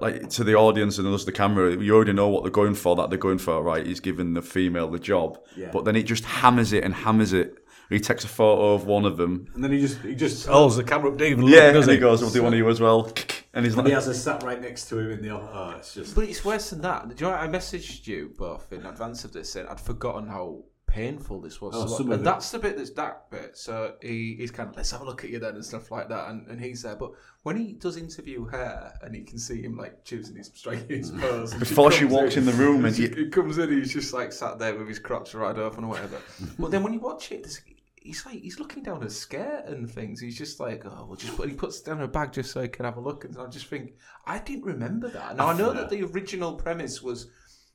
like 0.00 0.28
to 0.30 0.42
the 0.42 0.54
audience 0.56 0.98
and 0.98 1.06
us 1.06 1.24
the 1.24 1.30
camera. 1.32 1.76
You 1.80 1.94
already 1.94 2.12
know 2.12 2.28
what 2.28 2.42
they're 2.42 2.50
going 2.50 2.74
for. 2.74 2.96
That 2.96 3.08
they're 3.08 3.18
going 3.20 3.38
for, 3.38 3.62
right? 3.62 3.86
He's 3.86 4.00
giving 4.00 4.34
the 4.34 4.42
female 4.42 4.88
the 4.90 4.98
job, 4.98 5.38
Yeah. 5.56 5.70
but 5.72 5.84
then 5.84 5.94
he 5.94 6.02
just 6.02 6.24
hammers 6.24 6.72
it 6.72 6.82
and 6.82 6.92
hammers 6.92 7.32
it. 7.32 7.56
He 7.90 7.98
takes 8.00 8.24
a 8.24 8.28
photo 8.28 8.72
of 8.72 8.86
one 8.86 9.04
of 9.04 9.16
them. 9.16 9.46
and 9.54 9.62
then 9.62 9.72
he 9.72 9.80
just 9.80 9.98
he 9.98 10.14
just 10.14 10.46
holds 10.46 10.76
the 10.76 10.84
camera 10.84 11.10
up 11.10 11.18
Dave 11.18 11.38
and 11.38 11.48
Yeah, 11.48 11.72
does 11.72 11.86
and 11.86 11.94
he 11.94 11.98
goes, 11.98 12.22
"We'll 12.22 12.30
do 12.30 12.42
one 12.42 12.52
of 12.52 12.58
you 12.58 12.68
as 12.68 12.80
well." 12.80 13.12
And 13.52 13.64
he's 13.64 13.74
and 13.74 13.78
like, 13.78 13.88
he 13.88 13.94
has 13.94 14.06
a 14.06 14.14
sat 14.14 14.44
right 14.44 14.60
next 14.60 14.88
to 14.90 14.98
him 15.00 15.10
in 15.10 15.22
the 15.22 15.30
oh 15.30 15.74
it's 15.76 15.92
just 15.92 16.14
But 16.14 16.28
it's 16.28 16.44
worse 16.44 16.70
than 16.70 16.82
that. 16.82 17.08
Do 17.08 17.14
you 17.16 17.28
know 17.28 17.36
what? 17.36 17.40
I 17.40 17.48
messaged 17.48 18.06
you 18.06 18.32
both 18.38 18.72
in 18.72 18.86
advance 18.86 19.24
of 19.24 19.32
this 19.32 19.50
saying 19.50 19.66
I'd 19.68 19.80
forgotten 19.80 20.28
how 20.28 20.62
painful 20.90 21.40
this 21.40 21.60
was. 21.60 21.74
Oh, 21.74 21.86
So- 21.86 21.96
some 21.98 22.12
and 22.12 22.26
that's 22.26 22.50
the 22.50 22.58
bit 22.58 22.76
that's 22.76 22.90
that 22.90 23.30
bit. 23.30 23.56
So 23.56 23.94
he, 24.02 24.36
he's 24.38 24.50
kind 24.50 24.68
of, 24.68 24.76
let's 24.76 24.90
have 24.90 25.00
a 25.00 25.04
look 25.04 25.24
at 25.24 25.30
you 25.30 25.38
then 25.38 25.54
and 25.54 25.64
stuff 25.64 25.90
like 25.90 26.08
that. 26.08 26.28
And, 26.28 26.46
and 26.48 26.60
he's 26.60 26.82
there. 26.82 26.96
But 26.96 27.12
when 27.42 27.56
he 27.56 27.72
does 27.72 27.96
interview 27.96 28.44
her 28.46 28.92
and 29.02 29.14
he 29.14 29.22
can 29.22 29.38
see 29.38 29.62
him 29.62 29.76
like 29.76 30.04
choosing 30.04 30.36
his, 30.36 30.50
striking 30.54 30.98
his 30.98 31.12
mm. 31.12 31.20
pose. 31.20 31.54
Before 31.54 31.90
she 31.90 32.00
comes 32.00 32.12
walks 32.12 32.36
in 32.36 32.44
the 32.44 32.52
room 32.52 32.84
and 32.84 32.94
she, 32.94 33.08
he 33.08 33.28
comes 33.28 33.58
in, 33.58 33.70
he's 33.70 33.92
just 33.92 34.12
like 34.12 34.32
sat 34.32 34.58
there 34.58 34.74
with 34.76 34.88
his 34.88 34.98
crotch 34.98 35.34
right 35.34 35.56
open 35.56 35.84
or 35.84 35.88
whatever. 35.88 36.20
but 36.58 36.70
then 36.70 36.82
when 36.82 36.92
you 36.92 37.00
watch 37.00 37.32
it, 37.32 37.42
there's- 37.42 37.60
he's 38.00 38.24
like 38.26 38.40
he's 38.40 38.58
looking 38.58 38.82
down 38.82 39.02
her 39.02 39.10
skirt 39.10 39.64
and 39.66 39.90
things. 39.90 40.20
He's 40.20 40.36
just 40.36 40.58
like, 40.58 40.84
oh, 40.84 41.06
well, 41.06 41.16
just 41.16 41.36
put. 41.36 41.48
He 41.48 41.54
puts 41.54 41.80
down 41.80 42.00
a 42.00 42.08
bag 42.08 42.32
just 42.32 42.50
so 42.52 42.62
he 42.62 42.68
can 42.68 42.84
have 42.84 42.96
a 42.96 43.00
look. 43.00 43.24
And 43.24 43.36
I 43.38 43.46
just 43.46 43.66
think 43.66 43.94
I 44.26 44.38
didn't 44.38 44.64
remember 44.64 45.08
that. 45.10 45.36
Now 45.36 45.48
I 45.48 45.56
know 45.56 45.72
that 45.72 45.90
the 45.90 46.02
original 46.02 46.54
premise 46.54 47.02
was 47.02 47.28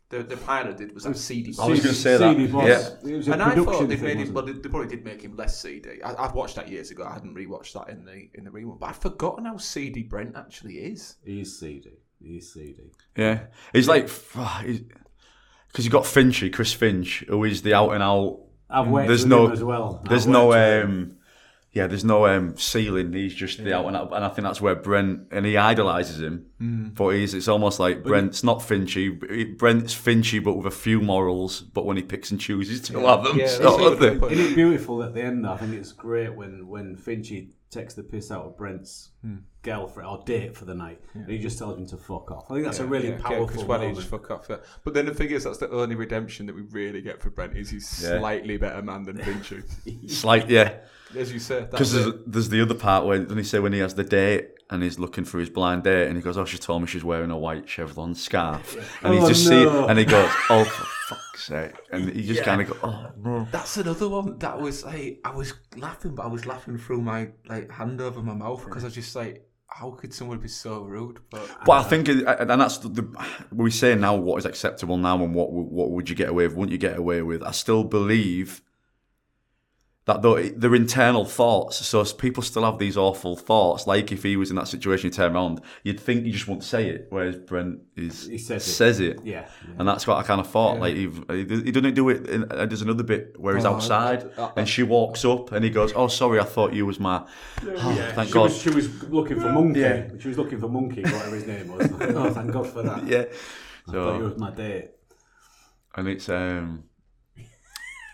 the 0.10 0.24
the 0.24 0.38
pilot 0.38 0.78
did 0.78 0.94
was 0.94 1.04
that 1.04 1.18
seedy. 1.18 1.54
I 1.60 1.68
was 1.68 1.80
gonna 1.82 1.94
say 1.94 2.18
that, 2.18 2.52
boss. 2.52 2.68
yeah. 2.68 3.12
It 3.12 3.16
was 3.16 3.28
a 3.28 3.34
And 3.34 3.44
I 3.44 3.56
thought 3.56 3.88
they 3.88 3.98
made 3.98 4.18
him, 4.18 4.18
wasn't 4.20 4.36
well, 4.36 4.46
they, 4.46 4.54
they 4.54 4.70
probably 4.70 4.88
did 4.90 5.04
make 5.04 5.22
him 5.22 5.36
less 5.36 5.62
seedy. 5.62 6.02
I, 6.04 6.26
I've 6.26 6.34
watched 6.34 6.56
that 6.56 6.70
years 6.70 6.92
ago. 6.92 7.06
I 7.06 7.14
hadn't 7.14 7.36
rewatched 7.36 7.74
that 7.74 7.90
in 7.90 8.06
the 8.06 8.30
in 8.34 8.44
the 8.44 8.52
rewatch, 8.52 8.80
but 8.80 8.90
I'd 8.90 8.96
forgotten 8.96 9.46
how 9.46 9.58
seedy 9.58 10.04
Brent 10.04 10.36
actually 10.36 10.78
is. 10.78 11.16
He's 11.24 11.60
seedy. 11.60 11.98
He's 12.22 12.52
seedy. 12.54 12.92
Yeah, 13.16 13.48
he's 13.74 13.88
like 13.88 14.08
because 14.08 15.86
you 15.86 15.92
got 15.92 16.04
Finchy, 16.06 16.52
Chris 16.54 16.72
Finch, 16.74 17.26
who 17.28 17.44
is 17.44 17.62
the 17.62 17.74
out 17.74 17.92
and 17.92 18.04
out. 18.04 18.40
I've 18.70 18.88
worked 18.88 19.08
There's 19.08 19.22
with 19.24 19.30
no, 19.30 19.46
him 19.48 19.52
as 19.52 19.64
well. 19.64 20.02
there's 20.10 20.28
no, 20.28 20.48
worked 20.48 20.58
with 20.86 20.90
him. 20.90 21.02
um, 21.12 21.18
yeah, 21.72 21.88
there's 21.88 22.06
no 22.06 22.26
um, 22.26 22.58
ceiling. 22.58 23.12
He's 23.12 23.36
just 23.36 23.62
the 23.62 23.76
out 23.76 23.86
and 23.86 23.98
out, 23.98 24.14
and 24.14 24.24
I 24.24 24.30
think 24.30 24.44
that's 24.46 24.62
where 24.62 24.76
Brent 24.76 25.28
and 25.32 25.46
he 25.46 25.58
idolizes 25.58 26.22
him. 26.22 26.46
Hmm. 26.58 26.88
But 26.90 27.10
he's 27.10 27.34
it's 27.34 27.50
almost 27.50 27.82
like 27.82 28.02
Brent's 28.02 28.44
not 28.46 28.60
Finchy. 28.60 29.58
Brent's 29.58 29.94
Finchy, 29.94 30.42
but 30.42 30.54
with 30.54 30.66
a 30.68 30.72
few 30.72 31.02
morals. 31.02 31.60
But 31.62 31.86
when 31.86 31.98
he 31.98 32.04
picks 32.04 32.32
and 32.32 32.40
chooses 32.40 32.80
to 32.88 33.00
have 33.02 33.26
them, 33.26 33.38
Yeah, 33.38 33.48
sort 33.48 33.78
that's 33.78 33.92
of 33.92 34.00
thing. 34.00 34.24
Isn't 34.32 34.52
it 34.54 34.56
beautiful 34.56 35.04
at 35.04 35.14
the 35.14 35.22
end? 35.22 35.46
I 35.46 35.58
think 35.58 35.74
it's 35.74 35.92
great 35.92 36.34
when 36.34 36.66
when 36.68 36.96
Finchy 36.96 37.50
takes 37.76 37.94
the 37.94 38.04
piss 38.04 38.32
out 38.32 38.46
of 38.46 38.58
Brent's 38.58 39.12
Hmm. 39.22 39.36
girlfriend 39.62 40.10
or 40.10 40.24
date 40.26 40.56
for 40.56 40.66
the 40.66 40.74
night, 40.76 41.00
and 41.14 41.30
he 41.30 41.38
just 41.40 41.58
tells 41.60 41.78
him 41.78 41.86
to 41.88 41.98
fuck 41.98 42.32
off. 42.32 42.46
I 42.50 42.56
think 42.56 42.66
that's 42.66 42.80
a 42.80 42.86
really 42.86 43.10
Yeah, 43.10 43.18
powerful 43.18 43.48
Chris 43.48 43.62
Whitey 43.64 43.68
moment. 43.80 43.96
just 43.98 44.10
fuck 44.10 44.32
off. 44.32 44.48
Yeah. 44.50 44.58
But 44.84 44.94
then 44.94 45.06
the 45.06 45.14
thing 45.14 45.30
is, 45.30 45.44
that's 45.44 45.58
the 45.60 45.70
only 45.70 45.96
redemption 45.96 46.46
that 46.48 46.56
we 46.56 46.62
really 46.62 47.02
get 47.02 47.22
for 47.22 47.30
Brent 47.30 47.56
is 47.58 47.70
he's 47.70 48.02
Yeah. 48.04 48.20
slightly 48.20 48.58
better 48.58 48.82
man 48.82 49.04
than 49.04 49.18
Finchy. 49.18 49.64
It's 49.86 50.24
like 50.24 50.46
yeah. 50.50 50.78
As 51.16 51.32
you 51.32 51.40
said, 51.40 51.70
Because 51.72 51.94
there's, 51.94 52.14
there's 52.26 52.50
the 52.50 52.62
other 52.62 52.74
part 52.76 53.06
where 53.06 53.22
when 53.22 53.38
he 53.38 53.44
say 53.44 53.60
when 53.60 53.74
he 53.74 53.80
has 53.80 53.94
the 53.96 54.04
date 54.04 54.50
and 54.70 54.82
he's 54.84 54.98
looking 55.00 55.26
for 55.26 55.40
his 55.40 55.50
blind 55.50 55.84
date 55.84 56.08
and 56.08 56.16
he 56.16 56.22
goes, 56.22 56.38
"Oh, 56.38 56.46
she 56.46 56.58
told 56.58 56.82
me 56.82 56.88
she's 56.88 57.04
wearing 57.04 57.32
a 57.32 57.38
white 57.38 57.68
chevron 57.70 58.16
scarf," 58.16 58.76
and 59.04 59.14
he 59.14 59.20
Oh, 59.20 59.28
just 59.28 59.50
no. 59.50 59.52
see 59.52 59.88
and 59.90 60.00
he 60.00 60.06
goes, 60.06 60.30
"Oh, 60.50 60.64
for 60.64 60.86
fuck's 61.16 61.44
sake!" 61.46 61.74
and 61.92 62.10
he 62.10 62.24
just 62.26 62.44
kind 62.44 62.62
of 62.62 62.70
go, 62.70 62.78
"Oh 62.84 63.12
no." 63.18 63.48
That's 63.52 63.78
another 63.78 64.10
one 64.10 64.38
that 64.40 64.60
was 64.60 64.84
like 64.84 65.20
I 65.24 65.32
was 65.36 65.54
laughing, 65.78 66.16
but 66.16 66.24
I 66.24 66.28
was 66.28 66.46
laughing 66.46 66.78
through 66.78 67.02
my 67.02 67.30
like 67.48 67.70
hand 67.72 68.02
over 68.02 68.22
my 68.22 68.34
mouth 68.34 68.64
because 68.66 68.84
I 68.84 68.88
was 68.88 68.96
just 68.96 69.16
like, 69.16 69.48
how 69.68 69.92
could 69.92 70.14
someone 70.14 70.40
be 70.40 70.48
so 70.48 70.84
rude? 70.84 71.20
But 71.30 71.48
But 71.66 71.74
I 71.74 71.84
think, 71.84 72.08
and 72.08 72.50
that's 72.62 72.78
the, 72.78 72.88
the 72.90 73.26
we 73.52 73.70
say 73.72 73.94
now 73.96 74.16
what 74.16 74.38
is 74.38 74.46
acceptable 74.46 74.98
now 74.98 75.22
and 75.24 75.36
what 75.36 75.52
what 75.52 75.92
would 75.92 76.10
you 76.10 76.16
get 76.16 76.30
away 76.30 76.48
with? 76.48 76.56
Wouldn't 76.56 76.72
you 76.72 76.78
get 76.78 76.98
away 76.98 77.22
with? 77.22 77.44
I 77.44 77.52
still 77.52 77.84
believe 77.84 78.62
that 80.06 80.22
though 80.22 80.40
their 80.42 80.76
internal 80.76 81.26
thoughts. 81.26 81.78
So 81.86 82.04
people 82.06 82.44
still 82.44 82.64
have 82.64 82.78
these 82.78 82.96
awful 82.96 83.36
thoughts. 83.36 83.88
Like 83.88 84.12
if 84.12 84.22
he 84.22 84.38
was 84.38 84.52
in 84.52 84.56
that 84.58 84.68
situation, 84.68 85.08
you 85.08 85.12
turn 85.12 85.34
around, 85.36 85.62
you'd 85.84 86.00
think 86.00 86.26
you 86.26 86.32
just 86.32 86.48
won't 86.48 86.64
say 86.64 86.90
it. 86.90 87.08
Whereas 87.10 87.38
Brent 87.38 87.80
is 87.96 88.28
He 88.28 88.38
says 88.38 89.00
it. 89.00 89.18
it. 89.18 89.26
Yeah, 89.26 89.34
yeah. 89.68 89.74
And 89.80 89.88
that's 89.88 90.06
what 90.06 90.18
I 90.18 90.24
kind 90.24 90.40
of 90.40 90.48
thought. 90.48 90.80
Like 90.80 90.96
he, 90.96 91.10
he 91.30 91.72
doesn't 91.72 91.96
do 91.96 92.10
it. 92.10 92.30
In, 92.30 92.44
uh, 92.52 92.68
there's 92.68 92.84
another 92.84 93.02
bit 93.04 93.40
where 93.40 93.56
he's 93.56 93.66
Oh, 93.66 93.74
outside, 93.74 94.30
and 94.56 94.70
she 94.70 94.84
walks 94.84 95.26
up, 95.26 95.52
and 95.52 95.64
he 95.66 95.72
goes, 95.72 95.92
"Oh, 95.96 96.08
sorry, 96.08 96.40
I 96.40 96.44
thought 96.44 96.74
you 96.74 96.86
was 96.86 97.00
my." 97.00 97.26
Oh, 97.64 97.96
Yeah, 97.98 98.12
thank 98.14 98.28
she 98.28 98.34
God. 98.34 98.44
Was, 98.44 98.62
she 98.62 98.70
was 98.70 99.04
looking 99.10 99.40
for 99.40 99.52
Monkey. 99.52 99.80
Yeah. 99.80 100.08
She 100.20 100.28
was 100.28 100.38
looking 100.38 100.60
for 100.60 100.70
Monkey, 100.70 101.02
whatever 101.02 101.36
his 101.36 101.48
name 101.48 101.68
was. 101.76 101.90
oh, 102.00 102.32
thank 102.32 102.52
God 102.52 102.68
for 102.70 102.84
that. 102.84 103.08
yeah. 103.08 103.26
I 103.88 103.92
thought 103.92 104.18
you 104.18 104.24
was 104.26 104.38
my 104.38 104.52
date. 104.52 104.92
and 105.96 106.08
it's 106.08 106.30
um. 106.30 106.84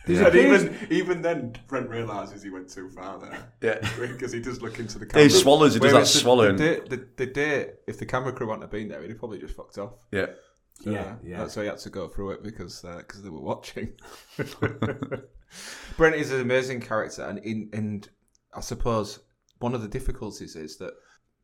And 0.08 0.36
even 0.36 0.88
even 0.90 1.22
then, 1.22 1.54
Brent 1.68 1.90
realizes 1.90 2.42
he 2.42 2.50
went 2.50 2.70
too 2.70 2.90
far 2.90 3.20
there. 3.20 3.54
Yeah. 3.62 3.90
because 4.00 4.32
he 4.32 4.40
does 4.40 4.62
look 4.62 4.80
into 4.80 4.98
the 5.00 5.06
camera. 5.06 5.24
He 5.24 5.30
swallows. 5.30 5.74
He 5.76 5.80
does 5.80 5.92
that 5.92 5.96
Whereas 5.96 6.14
the- 6.14 6.20
swallowing. 6.20 6.56
The, 6.56 6.64
date, 6.64 6.90
the, 6.90 7.08
the 7.18 7.26
date, 7.28 7.70
if 7.88 8.00
the 8.00 8.06
camera 8.06 8.34
crew 8.34 8.48
hadn't 8.48 8.64
have 8.64 8.72
been 8.72 8.88
there, 8.88 9.02
he'd 9.04 9.20
probably 9.20 9.40
just 9.40 9.56
fucked 9.56 9.78
off. 9.78 9.94
Yeah. 10.12 10.28
So, 10.82 10.90
Yeah, 10.90 11.16
yeah. 11.24 11.38
That's 11.38 11.56
why 11.56 11.64
he 11.64 11.70
had 11.70 11.78
to 11.80 11.90
go 11.90 12.08
through 12.08 12.32
it 12.32 12.44
because 12.44 12.84
uh, 12.84 12.98
because 12.98 13.22
they 13.22 13.30
were 13.30 13.42
watching. 13.42 13.94
Brent 15.98 16.16
is 16.16 16.32
an 16.32 16.42
amazing 16.42 16.82
character, 16.82 17.24
and 17.24 17.40
in 17.40 17.70
and 17.74 18.10
I 18.56 18.62
suppose 18.62 19.20
one 19.60 19.76
of 19.76 19.82
the 19.82 19.88
difficulties 19.88 20.56
is 20.56 20.78
that 20.78 20.94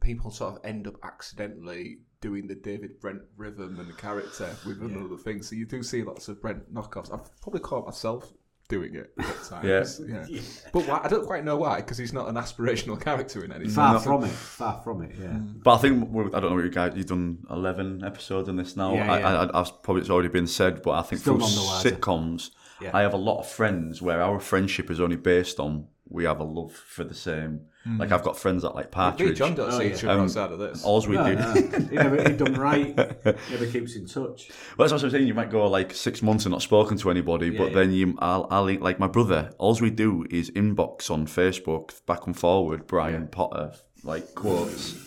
people 0.01 0.31
sort 0.31 0.55
of 0.55 0.65
end 0.65 0.87
up 0.87 0.95
accidentally 1.03 1.99
doing 2.21 2.47
the 2.47 2.55
David 2.55 2.99
Brent 2.99 3.21
rhythm 3.35 3.79
and 3.79 3.87
the 3.89 3.93
character 3.93 4.49
with 4.65 4.81
another 4.81 5.17
thing. 5.17 5.41
So 5.43 5.55
you 5.55 5.65
do 5.65 5.83
see 5.83 6.03
lots 6.03 6.27
of 6.27 6.41
Brent 6.41 6.73
knockoffs. 6.73 7.13
I've 7.13 7.29
probably 7.41 7.59
caught 7.59 7.85
myself 7.85 8.31
doing 8.69 8.95
it 8.95 9.11
at 9.17 9.43
times. 9.45 10.01
yeah. 10.07 10.41
But 10.73 10.87
why, 10.87 11.01
I 11.03 11.07
don't 11.07 11.25
quite 11.25 11.43
know 11.43 11.57
why, 11.57 11.77
because 11.77 11.97
he's 11.97 12.13
not 12.13 12.27
an 12.27 12.35
aspirational 12.35 12.99
character 13.07 13.43
in 13.45 13.51
any 13.51 13.67
Far 13.67 13.93
sense. 13.93 14.03
from 14.05 14.23
it. 14.23 14.29
Far 14.31 14.81
from 14.83 15.01
it. 15.03 15.11
Yeah. 15.19 15.27
Mm. 15.27 15.63
But 15.63 15.75
I 15.75 15.77
think 15.79 16.03
I 16.33 16.39
don't 16.39 16.49
know 16.49 16.55
what 16.55 16.63
you 16.65 16.69
guys. 16.69 16.93
You've 16.95 17.05
done 17.07 17.39
eleven 17.49 18.03
episodes 18.03 18.49
on 18.49 18.55
this 18.55 18.75
now. 18.75 18.93
Yeah, 18.93 19.11
I, 19.11 19.19
yeah. 19.19 19.27
I, 19.53 19.59
I've 19.61 19.81
probably 19.83 20.01
it's 20.01 20.09
already 20.09 20.29
been 20.29 20.47
said, 20.47 20.81
but 20.81 20.91
I 20.91 21.01
think 21.01 21.21
Still 21.21 21.35
through 21.37 21.47
none 21.47 21.55
the 21.55 21.61
wiser. 21.63 21.91
sitcoms, 21.91 22.49
Yeah. 22.81 22.91
I 22.93 23.01
have 23.01 23.13
a 23.13 23.17
lot 23.17 23.39
of 23.39 23.47
friends 23.47 24.01
where 24.01 24.21
our 24.21 24.39
friendship 24.39 24.91
is 24.91 24.99
only 24.99 25.15
based 25.17 25.59
on 25.59 25.87
we 26.09 26.23
have 26.25 26.39
a 26.39 26.43
love 26.43 26.71
for 26.73 27.03
the 27.03 27.13
same. 27.13 27.61
Like 27.99 28.11
I've 28.11 28.23
got 28.23 28.37
friends 28.37 28.63
that 28.63 28.75
like 28.75 28.87
Me 28.87 28.91
Partridge. 28.91 29.27
and 29.29 29.37
John 29.37 29.55
don't 29.55 29.71
see 29.71 29.77
Oh, 29.77 29.81
each 29.95 30.03
yeah. 30.03 30.09
other 30.09 30.19
Um, 30.19 30.25
outside 30.25 30.51
of 30.51 30.59
this. 30.59 30.83
All 30.83 30.99
we 31.07 31.15
No, 31.15 31.23
do. 31.23 31.35
no. 31.35 31.53
He 31.89 31.95
never 31.95 32.21
he 32.29 32.35
done 32.35 32.53
right. 32.55 32.93
Never 33.25 33.65
keeps 33.65 33.95
in 33.95 34.05
touch. 34.05 34.49
Well, 34.77 34.87
that's 34.89 34.91
what 34.91 35.03
I'm 35.05 35.09
saying. 35.11 35.25
You 35.25 35.33
might 35.33 35.49
go 35.49 35.65
like 35.69 35.93
six 35.93 36.21
months 36.21 36.45
and 36.45 36.51
not 36.51 36.61
spoken 36.61 36.97
to 36.97 37.09
anybody, 37.09 37.49
but 37.49 37.69
yeah. 37.69 37.75
then 37.75 37.93
you, 37.93 38.17
I'll, 38.19 38.45
I'll 38.51 38.65
like 38.79 38.99
my 38.99 39.07
brother. 39.07 39.51
All 39.57 39.73
we 39.79 39.89
do 39.89 40.25
is 40.29 40.51
inbox 40.51 41.09
on 41.09 41.27
Facebook, 41.27 42.05
back 42.05 42.27
and 42.27 42.37
forward, 42.37 42.87
Brian 42.87 43.27
Potter, 43.29 43.71
like 44.03 44.35
quotes 44.35 44.97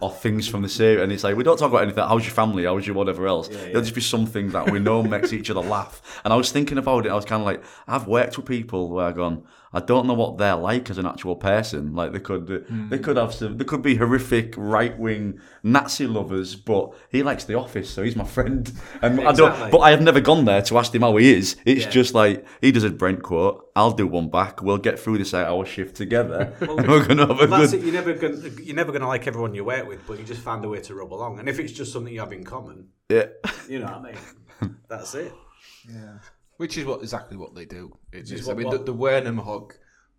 or 0.00 0.10
things 0.10 0.48
from 0.48 0.62
the 0.62 0.68
series, 0.70 1.02
and 1.02 1.12
it's 1.12 1.22
like 1.24 1.36
we 1.36 1.44
don't 1.44 1.58
talk 1.58 1.68
about 1.70 1.82
anything. 1.82 2.02
How's 2.02 2.24
your 2.24 2.32
family? 2.32 2.64
How's 2.64 2.86
your 2.86 2.96
whatever 2.96 3.26
else? 3.26 3.50
It'll 3.50 3.82
just 3.82 3.94
be 3.94 4.00
something 4.00 4.48
that 4.52 4.70
we 4.70 4.78
know 4.78 5.02
makes 5.02 5.34
each 5.34 5.50
other 5.50 5.60
laugh. 5.60 6.22
And 6.24 6.32
I 6.32 6.36
was 6.36 6.50
thinking 6.50 6.78
about 6.78 7.04
it. 7.04 7.12
I 7.12 7.14
was 7.14 7.26
kind 7.26 7.42
of 7.42 7.46
like, 7.46 7.62
I've 7.86 8.06
worked 8.06 8.38
with 8.38 8.46
people 8.46 8.88
where 8.88 9.04
I've 9.08 9.16
gone. 9.16 9.44
I 9.72 9.78
don't 9.80 10.06
know 10.06 10.14
what 10.14 10.36
they're 10.36 10.56
like 10.56 10.90
as 10.90 10.98
an 10.98 11.06
actual 11.06 11.36
person. 11.36 11.94
Like 11.94 12.12
they 12.12 12.18
could, 12.18 12.46
they 12.48 12.56
hmm. 12.56 12.94
could 12.96 13.16
have 13.16 13.32
some. 13.32 13.56
They 13.56 13.64
could 13.64 13.82
be 13.82 13.94
horrific 13.96 14.54
right 14.56 14.98
wing 14.98 15.40
Nazi 15.62 16.08
lovers, 16.08 16.56
but 16.56 16.92
he 17.08 17.22
likes 17.22 17.44
The 17.44 17.54
Office, 17.54 17.88
so 17.88 18.02
he's 18.02 18.16
my 18.16 18.24
friend. 18.24 18.70
And 19.02 19.20
I 19.20 19.32
don't. 19.32 19.52
Exactly. 19.52 19.70
But 19.70 19.78
I 19.78 19.90
have 19.90 20.02
never 20.02 20.20
gone 20.20 20.44
there 20.44 20.60
to 20.62 20.78
ask 20.78 20.92
him 20.94 21.02
how 21.02 21.16
he 21.16 21.32
is. 21.32 21.56
It's 21.64 21.84
Yeah. 21.84 21.90
just 21.90 22.14
like 22.14 22.44
he 22.60 22.72
does 22.72 22.82
a 22.84 22.90
Brent 22.90 23.22
quote. 23.22 23.70
I'll 23.76 23.92
do 23.92 24.06
one 24.06 24.28
back. 24.28 24.62
We'll 24.62 24.78
get 24.78 24.98
through 24.98 25.18
this 25.18 25.32
eight-hour 25.32 25.64
shift 25.66 25.94
together. 25.96 26.52
and 26.60 26.88
we're 26.88 27.06
gonna 27.06 27.26
have 27.26 27.30
a 27.30 27.46
Well, 27.46 27.60
that's 27.60 27.70
good. 27.70 27.80
it. 27.80 27.84
You're 27.84 27.94
never 27.94 28.12
gonna 28.14 28.48
you're 28.62 28.76
never 28.76 28.92
gonna 28.92 29.06
like 29.08 29.26
everyone 29.28 29.54
you 29.54 29.64
work 29.64 29.86
with, 29.86 30.00
but 30.06 30.18
you 30.18 30.24
just 30.24 30.40
find 30.42 30.64
a 30.64 30.68
way 30.68 30.80
to 30.80 30.94
rub 30.94 31.12
along. 31.14 31.38
And 31.38 31.48
if 31.48 31.58
it's 31.60 31.72
just 31.72 31.92
something 31.92 32.12
you 32.12 32.20
have 32.20 32.32
in 32.32 32.42
common, 32.44 32.88
Yeah. 33.08 33.26
you 33.68 33.78
know 33.78 33.86
what 33.86 33.94
I 33.94 34.02
mean. 34.02 34.76
That's 34.88 35.14
it. 35.14 35.32
Yeah, 35.88 36.18
which 36.60 36.76
is 36.76 36.84
what 36.84 37.00
exactly 37.00 37.38
what 37.38 37.54
they 37.54 37.64
do. 37.64 37.96
It 38.12 38.24
is 38.24 38.32
is. 38.32 38.46
what- 38.46 38.52
I 38.52 38.58
mean, 38.58 38.66
what- 38.68 38.84
the, 38.84 38.92
the 38.92 38.98
Wernham 38.98 39.38
Hogg 39.38 39.74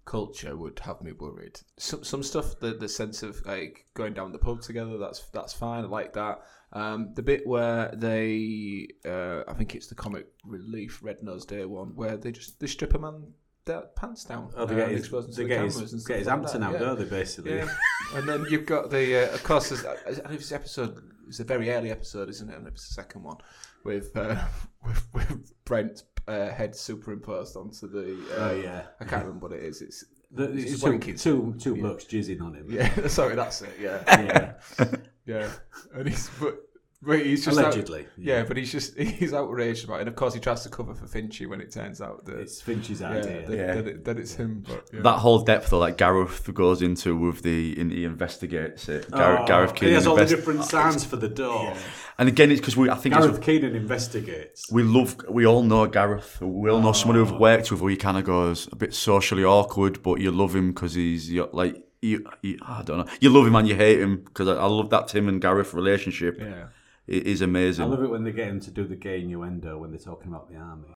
culture 0.05 0.57
would 0.57 0.79
have 0.79 0.99
me 1.01 1.11
worried. 1.11 1.59
Some 1.77 2.03
some 2.03 2.23
stuff, 2.23 2.59
the 2.59 2.73
the 2.73 2.89
sense 2.89 3.21
of 3.21 3.45
like 3.45 3.85
going 3.93 4.13
down 4.13 4.31
the 4.31 4.39
pub 4.39 4.61
together, 4.61 4.97
that's 4.97 5.19
that's 5.29 5.53
fine. 5.53 5.83
I 5.83 5.87
like 5.87 6.13
that. 6.13 6.41
Um, 6.73 7.13
the 7.13 7.21
bit 7.21 7.45
where 7.45 7.93
they, 7.93 8.87
uh, 9.05 9.43
I 9.47 9.53
think 9.53 9.75
it's 9.75 9.87
the 9.87 9.95
comic 9.95 10.25
relief 10.45 10.99
Red 11.03 11.21
Nose 11.21 11.45
Day 11.45 11.65
one, 11.65 11.89
where 11.95 12.17
they 12.17 12.31
just 12.31 12.59
they 12.59 12.67
strip 12.67 12.95
a 12.95 12.99
man 12.99 13.33
their 13.65 13.81
pants 13.95 14.23
down. 14.23 14.51
Oh, 14.55 14.65
they 14.65 14.73
uh, 14.73 14.77
get 14.77 14.87
and 14.87 14.91
his, 14.93 15.01
expose 15.01 15.25
them 15.25 15.33
to 15.33 15.37
they 15.37 15.43
the 15.43 15.49
get 15.49 15.65
his, 15.65 15.93
and 15.93 16.05
get 16.05 16.19
his 16.19 16.27
like 16.27 16.59
now, 16.59 16.71
yeah. 16.71 16.79
don't 16.79 16.99
they? 16.99 17.05
Basically. 17.05 17.55
Yeah, 17.55 17.69
and 18.15 18.27
then 18.27 18.45
you've 18.49 18.65
got 18.65 18.89
the, 18.89 19.29
uh, 19.29 19.33
of 19.35 19.43
course, 19.43 19.69
there's, 19.69 19.85
I 19.85 19.95
don't 20.05 20.25
know 20.25 20.31
if 20.31 20.41
it's 20.41 20.51
episode, 20.51 20.97
it's 21.27 21.39
a 21.39 21.43
very 21.43 21.69
early 21.69 21.91
episode, 21.91 22.29
isn't 22.29 22.49
it? 22.49 22.57
And 22.57 22.67
it's 22.67 22.87
the 22.87 22.93
second 22.93 23.23
one 23.23 23.37
with 23.83 24.15
uh, 24.15 24.35
with, 24.85 25.07
with 25.13 25.65
Brent 25.65 26.03
uh, 26.27 26.49
head 26.49 26.75
superimposed 26.75 27.55
onto 27.57 27.87
the. 27.87 28.13
Uh, 28.35 28.49
Oh 28.49 28.61
yeah. 28.61 28.83
I 28.99 29.05
can't 29.05 29.23
remember 29.25 29.47
what 29.47 29.57
it 29.57 29.63
is. 29.63 29.81
It's 29.81 30.05
The, 30.31 30.51
It's 30.51 30.73
it's 30.73 30.81
two- 30.83 30.99
two, 30.99 31.13
two, 31.13 31.55
two 31.59 31.75
blokes 31.75 32.05
jizzing 32.05 32.41
on 32.41 32.53
him. 32.55 32.67
yeah, 32.71 33.07
sorry, 33.07 33.35
that's 33.35 33.61
it. 33.63 33.73
Yeah, 33.79 34.01
Yeah. 34.79 34.85
yeah, 35.25 35.49
and 35.93 36.07
he's 36.07 36.29
but. 36.39 36.57
But 37.03 37.25
he's 37.25 37.43
just 37.43 37.57
out- 37.57 37.65
Allegedly. 37.65 38.05
yeah, 38.15 38.43
but 38.43 38.57
he's 38.57 38.71
just 38.71 38.95
he's 38.97 39.33
outraged 39.33 39.85
about 39.85 39.95
it. 39.95 39.99
And 40.01 40.07
of 40.09 40.15
course, 40.15 40.35
he 40.35 40.39
tries 40.39 40.61
to 40.63 40.69
cover 40.69 40.93
for 40.93 41.05
Finchy 41.05 41.47
when 41.49 41.59
it 41.59 41.71
turns 41.71 41.99
out 41.99 42.25
that 42.25 42.37
It's 42.37 42.61
Finch's 42.61 43.01
yeah, 43.01 43.09
idea. 43.09 43.47
that, 43.47 43.57
Yeah. 43.57 43.75
That, 43.75 43.87
it, 43.87 44.05
that 44.05 44.19
it's 44.19 44.35
him. 44.35 44.63
But 44.67 44.87
yeah. 44.93 45.01
That 45.01 45.17
whole 45.17 45.41
depth, 45.43 45.71
though, 45.71 45.79
like 45.79 45.97
Gareth 45.97 46.53
goes 46.53 46.81
into 46.83 47.17
with 47.17 47.41
the, 47.41 47.75
and 47.79 47.91
he 47.91 48.03
investigates 48.05 48.87
it. 48.87 49.09
Gareth, 49.11 49.39
Oh, 49.43 49.47
Gareth 49.47 49.71
he 49.71 49.79
Keenan 49.79 49.95
has 49.95 50.05
all 50.05 50.15
the 50.15 50.25
different 50.25 50.63
sounds 50.63 51.03
for 51.03 51.15
the 51.15 51.27
door. 51.29 51.73
and 52.19 52.29
again, 52.29 52.51
it's 52.51 52.61
because 52.61 52.77
we, 52.77 52.89
I 52.89 52.95
think 52.95 53.15
it's, 53.15 53.25
Gareth 53.25 53.41
Keenan 53.41 53.75
investigates. 53.75 54.71
we 54.71 54.83
love, 54.83 55.15
we 55.27 55.47
all 55.47 55.63
know 55.63 55.87
Gareth. 55.87 56.39
We 56.39 56.69
all 56.69 56.81
know 56.81 56.91
someone 56.91 57.15
who've 57.17 57.33
oh. 57.33 57.39
worked 57.39 57.71
with 57.71 57.79
who 57.79 57.87
he 57.87 57.97
kind 57.97 58.17
of 58.17 58.25
goes 58.25 58.67
a 58.71 58.75
bit 58.75 58.93
socially 58.93 59.43
awkward, 59.43 60.03
but 60.03 60.19
you 60.21 60.29
love 60.31 60.55
him 60.55 60.71
because 60.71 60.93
he's 60.93 61.31
you're 61.31 61.49
like 61.51 61.83
you, 62.03 62.25
you. 62.41 62.57
I 62.61 62.83
don't 62.83 62.99
know. 62.99 63.13
You 63.19 63.29
love 63.31 63.47
him 63.47 63.55
and 63.55 63.67
you 63.67 63.75
hate 63.75 63.99
him 63.99 64.17
because 64.23 64.47
I, 64.47 64.53
I 64.53 64.65
love 64.65 64.89
that 64.91 65.07
Tim 65.07 65.27
and 65.27 65.41
Gareth 65.41 65.73
relationship. 65.73 66.37
yeah. 66.39 66.65
It 67.07 67.27
is 67.27 67.41
amazing. 67.41 67.85
I 67.85 67.87
love 67.87 68.03
it 68.03 68.09
when 68.09 68.23
they 68.23 68.31
get 68.31 68.47
him 68.47 68.59
to 68.61 68.71
do 68.71 68.87
the 68.87 68.95
gay 68.95 69.21
innuendo 69.21 69.77
when 69.77 69.91
they're 69.91 69.99
talking 69.99 70.29
about 70.31 70.49
the 70.49 70.57
army. 70.57 70.93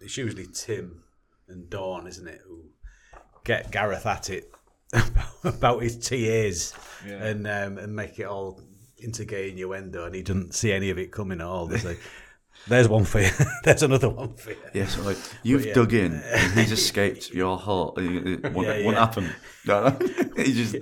It's 0.00 0.16
usually 0.16 0.46
Tim 0.52 1.02
and 1.48 1.68
Dawn, 1.70 2.06
isn't 2.06 2.26
it, 2.26 2.40
who 2.46 2.64
get 3.44 3.70
Gareth 3.70 4.06
at 4.06 4.30
it 4.30 4.52
about 5.44 5.82
his 5.82 5.96
TAs 5.98 6.74
and 7.04 7.46
um, 7.46 7.78
and 7.78 7.94
make 7.94 8.18
it 8.18 8.24
all 8.24 8.60
into 8.98 9.24
gay 9.24 9.50
innuendo, 9.50 10.06
and 10.06 10.14
he 10.14 10.22
doesn't 10.22 10.54
see 10.54 10.72
any 10.72 10.90
of 10.90 10.98
it 10.98 11.12
coming 11.12 11.40
at 11.40 11.46
all. 11.46 11.66
They 11.66 11.78
say, 11.78 11.96
"There's 12.68 12.88
one 12.88 13.04
for 13.04 13.20
you. 13.20 13.30
There's 13.64 13.82
another 13.82 14.08
one 14.08 14.34
for 14.34 14.50
you." 14.50 14.56
Yeah, 14.72 14.86
so 14.86 15.02
like 15.02 15.18
you've 15.42 15.66
yeah. 15.66 15.74
dug 15.74 15.92
in, 15.92 16.12
and 16.14 16.52
he's 16.58 16.72
escaped 16.72 17.30
your 17.30 17.58
heart. 17.58 17.96
What, 17.96 18.04
it 18.04 18.52
won't, 18.52 18.68
Yeah, 18.68 18.84
won't 18.84 18.96
yeah. 18.96 19.00
happen. 19.00 19.30
No, 19.66 19.88
no. 19.88 20.42
he 20.42 20.52
just 20.52 20.76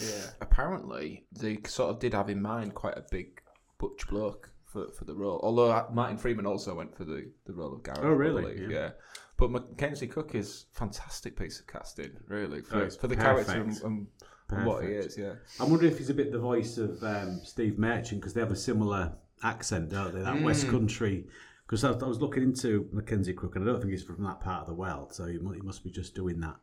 Yeah. 0.00 0.30
Apparently, 0.40 1.24
they 1.32 1.58
sort 1.66 1.90
of 1.90 1.98
did 1.98 2.12
have 2.14 2.28
in 2.30 2.40
mind 2.42 2.74
quite 2.74 2.96
a 2.96 3.04
big 3.10 3.40
butch 3.78 4.06
bloke 4.08 4.50
for, 4.64 4.88
for 4.92 5.04
the 5.04 5.14
role. 5.14 5.40
Although 5.42 5.86
Martin 5.92 6.16
Freeman 6.18 6.46
also 6.46 6.74
went 6.74 6.96
for 6.96 7.04
the, 7.04 7.30
the 7.46 7.52
role 7.52 7.74
of 7.74 7.82
Gareth. 7.82 8.00
Oh, 8.02 8.10
really? 8.10 8.60
Yeah. 8.62 8.68
yeah. 8.68 8.90
But 9.38 9.50
Mackenzie 9.50 10.06
Crook 10.06 10.34
is 10.34 10.66
fantastic 10.72 11.36
piece 11.38 11.60
of 11.60 11.66
casting, 11.66 12.10
really, 12.28 12.62
for, 12.62 12.76
Oh, 12.84 12.90
for 12.90 13.06
the 13.08 13.16
character 13.16 13.52
perfect. 13.52 13.82
and, 13.84 14.06
and, 14.50 14.58
and 14.58 14.66
what 14.66 14.82
he 14.84 14.90
is. 14.90 15.16
Yeah. 15.18 15.34
I'm 15.60 15.70
wondering 15.70 15.92
if 15.92 15.98
he's 15.98 16.08
a 16.10 16.14
bit 16.14 16.32
the 16.32 16.38
voice 16.38 16.78
of 16.78 17.02
um, 17.02 17.40
Steve 17.44 17.78
Merchant 17.78 18.20
because 18.20 18.32
they 18.32 18.40
have 18.40 18.50
a 18.52 18.56
similar 18.56 19.12
accent, 19.42 19.90
don't 19.90 20.14
they? 20.14 20.22
That 20.22 20.40
West 20.42 20.68
Country. 20.68 21.26
Because 21.66 21.84
I, 21.84 21.90
I 21.90 22.06
was 22.06 22.20
looking 22.20 22.44
into 22.44 22.88
Mackenzie 22.92 23.32
Crook, 23.34 23.56
and 23.56 23.68
I 23.68 23.72
don't 23.72 23.80
think 23.80 23.90
he's 23.90 24.04
from 24.04 24.22
that 24.24 24.40
part 24.40 24.62
of 24.62 24.68
the 24.68 24.74
world, 24.74 25.12
so 25.12 25.26
he, 25.26 25.36
mu- 25.38 25.52
he 25.52 25.60
must 25.60 25.82
be 25.84 25.90
just 25.90 26.14
doing 26.14 26.40
that. 26.40 26.56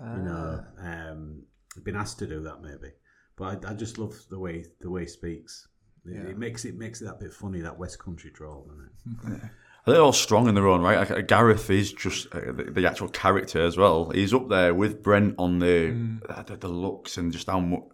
You 0.00 0.22
know, 0.22 0.64
um, 0.80 1.42
been 1.84 1.96
asked 1.96 2.18
to 2.20 2.26
do 2.26 2.42
that 2.42 2.62
maybe. 2.62 2.92
But 3.36 3.64
I, 3.64 3.70
I 3.70 3.74
just 3.74 3.98
love 3.98 4.14
the 4.30 4.38
way 4.38 4.64
the 4.80 4.90
way 4.90 5.02
he 5.02 5.08
speaks. 5.08 5.68
It, 6.04 6.30
it 6.30 6.38
makes 6.38 6.64
it 6.64 6.76
makes 6.76 7.00
it 7.00 7.06
that 7.06 7.20
bit 7.20 7.32
funny 7.32 7.60
that 7.60 7.78
West 7.78 7.98
Country 7.98 8.30
drawl, 8.32 8.68
doesn't 8.68 9.34
it? 9.34 9.40
They're 9.86 10.00
all 10.00 10.12
strong 10.12 10.48
in 10.48 10.56
their 10.56 10.66
own 10.66 10.80
right. 10.80 11.08
Like, 11.08 11.28
Gareth 11.28 11.70
is 11.70 11.92
just 11.92 12.26
uh, 12.34 12.40
the, 12.50 12.64
the 12.64 12.88
actual 12.88 13.08
character 13.08 13.64
as 13.64 13.76
well. 13.76 14.10
He's 14.10 14.34
up 14.34 14.48
there 14.48 14.74
with 14.74 15.00
Brent 15.00 15.36
on 15.38 15.60
the 15.60 16.18
uh, 16.28 16.42
the, 16.42 16.56
the 16.56 16.68
looks 16.68 17.16
and 17.16 17.32
just 17.32 17.46
how 17.48 17.60
much 17.60 17.84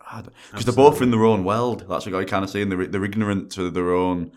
because 0.51 0.65
they're 0.65 0.75
both 0.75 1.03
in 1.03 1.11
their 1.11 1.25
own 1.25 1.45
world. 1.45 1.85
That's 1.87 2.07
what 2.07 2.15
I 2.15 2.25
kind 2.25 2.45
of 2.45 2.51
saying. 2.51 2.71
They're, 2.71 2.87
they're 2.87 3.05
ignorant 3.05 3.53
to 3.53 3.71
their 3.71 3.93
own 3.93 4.33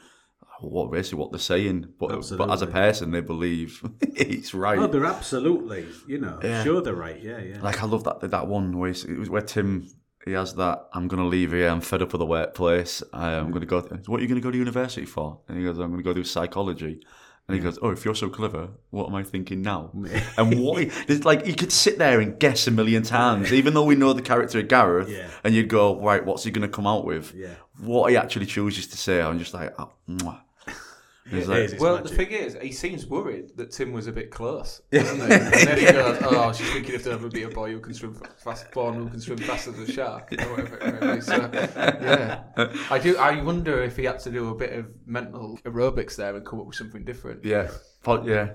what 0.62 0.91
basically 0.91 1.19
what 1.19 1.31
they're 1.31 1.39
saying, 1.39 1.93
but 2.00 2.31
but 2.38 2.50
as 2.51 2.62
a 2.62 2.67
person 2.67 3.12
they 3.12 3.21
believe 3.21 3.81
it's 4.01 4.53
right. 4.53 4.79
Oh, 4.79 4.88
they're 4.88 5.05
absolutely, 5.05 5.85
you 6.07 6.19
know, 6.19 6.39
Yeah. 6.43 6.63
sure 6.63 6.81
they're 6.81 6.93
right. 6.93 7.21
Yeah, 7.21 7.39
yeah. 7.39 7.62
Like 7.62 7.81
I 7.83 7.85
love 7.85 8.03
that 8.05 8.21
that 8.21 8.47
one 8.47 8.77
where 8.77 8.89
it 8.91 9.19
was 9.19 9.29
where 9.29 9.41
Tim 9.41 9.88
he 10.25 10.31
has 10.31 10.55
that 10.55 10.88
I'm 10.93 11.07
gonna 11.07 11.27
leave 11.27 11.51
here. 11.51 11.67
I'm 11.69 11.81
fed 11.81 12.01
up 12.01 12.12
with 12.12 12.19
the 12.19 12.25
workplace. 12.25 13.03
I'm 13.13 13.51
gonna 13.51 13.65
go. 13.67 13.81
What 14.07 14.19
are 14.19 14.24
you 14.24 14.27
gonna 14.27 14.41
go 14.41 14.51
to 14.51 14.57
university 14.57 15.05
for? 15.05 15.41
And 15.47 15.57
he 15.57 15.63
goes, 15.63 15.77
I'm 15.77 15.91
gonna 15.91 16.01
go 16.03 16.13
do 16.13 16.24
psychology. 16.24 17.01
And 17.47 17.55
he 17.55 17.62
goes, 17.62 17.77
"Oh, 17.79 17.91
if 17.91 18.03
you're 18.03 18.15
so 18.15 18.27
clever, 18.27 18.69
what 18.89 19.07
am 19.07 19.13
I 19.13 19.21
thinking 19.21 19.62
now?" 19.62 19.91
and 20.38 20.59
what 20.59 20.83
like 21.25 21.45
you 21.45 21.53
could 21.53 21.71
sit 21.71 22.00
there 22.00 22.19
and 22.19 22.39
guess 22.39 22.65
a 22.65 22.71
million 22.71 23.03
times, 23.03 23.53
even 23.53 23.75
though 23.75 23.83
we 23.83 23.93
know 23.93 24.13
the 24.13 24.24
character 24.24 24.57
of 24.57 24.67
Gareth, 24.67 25.09
Yeah. 25.12 25.29
and 25.43 25.53
you'd 25.53 25.67
go, 25.69 26.01
"Right, 26.01 26.25
what's 26.25 26.43
he 26.43 26.50
going 26.50 26.67
to 26.67 26.75
come 26.75 26.88
out 26.88 27.05
with?" 27.05 27.35
Yeah. 27.35 27.53
What 27.79 28.09
he 28.09 28.17
actually 28.17 28.47
chooses 28.47 28.88
to 28.88 28.97
say, 28.97 29.21
I'm 29.21 29.38
just 29.38 29.53
like, 29.53 29.75
oh, 29.77 29.91
mwah. 30.09 30.39
He's 31.29 31.48
like, 31.48 31.60
is, 31.63 31.75
Well, 31.79 31.96
magic. 31.96 32.10
the 32.12 32.15
thing 32.15 32.32
is, 32.32 32.58
he 32.62 32.72
seems 32.72 33.08
worried 33.08 33.58
that 33.58 33.72
Tim 33.72 33.94
was 33.94 34.05
a 34.05 34.12
bit 34.12 34.29
close, 34.29 34.82
doesn't 34.91 35.17
he? 35.17 35.24
And 35.24 35.32
then 35.32 35.77
he 35.79 35.86
goes, 35.86 36.17
"Oh, 36.22 36.53
she's 36.53 36.72
thinking 36.72 36.94
if 36.94 37.03
there'll 37.03 37.17
ever 37.17 37.29
be 37.29 37.44
a 37.44 37.50
boy 37.50 37.72
who 37.72 37.79
can 37.79 37.94
swim 37.96 38.13
fa- 38.13 38.29
fast, 38.38 38.72
born 38.72 38.94
who 38.96 39.10
can 39.10 39.20
swim 39.20 39.39
faster 39.39 39.72
than 39.72 39.84
a 39.86 39.91
shark, 39.91 40.32
or 40.34 40.44
whatever 40.51 40.77
it 40.77 41.01
may 41.01 41.15
be." 41.15 41.22
So, 41.22 41.50
yeah, 41.53 42.44
I 42.91 43.00
do. 43.00 43.17
I 43.17 43.41
wonder 43.41 43.82
if 43.82 43.98
he 43.98 44.03
had 44.05 44.20
to 44.20 44.29
do 44.32 44.50
a 44.50 44.55
bit 44.55 44.74
of 44.74 44.86
mental 45.08 45.58
aerobics 45.65 46.15
there 46.15 46.36
and 46.36 46.46
come 46.46 46.60
up 46.60 46.67
with 46.67 46.75
something 46.75 47.03
different. 47.03 47.44
yeah, 47.44 47.72
yeah. 48.25 48.51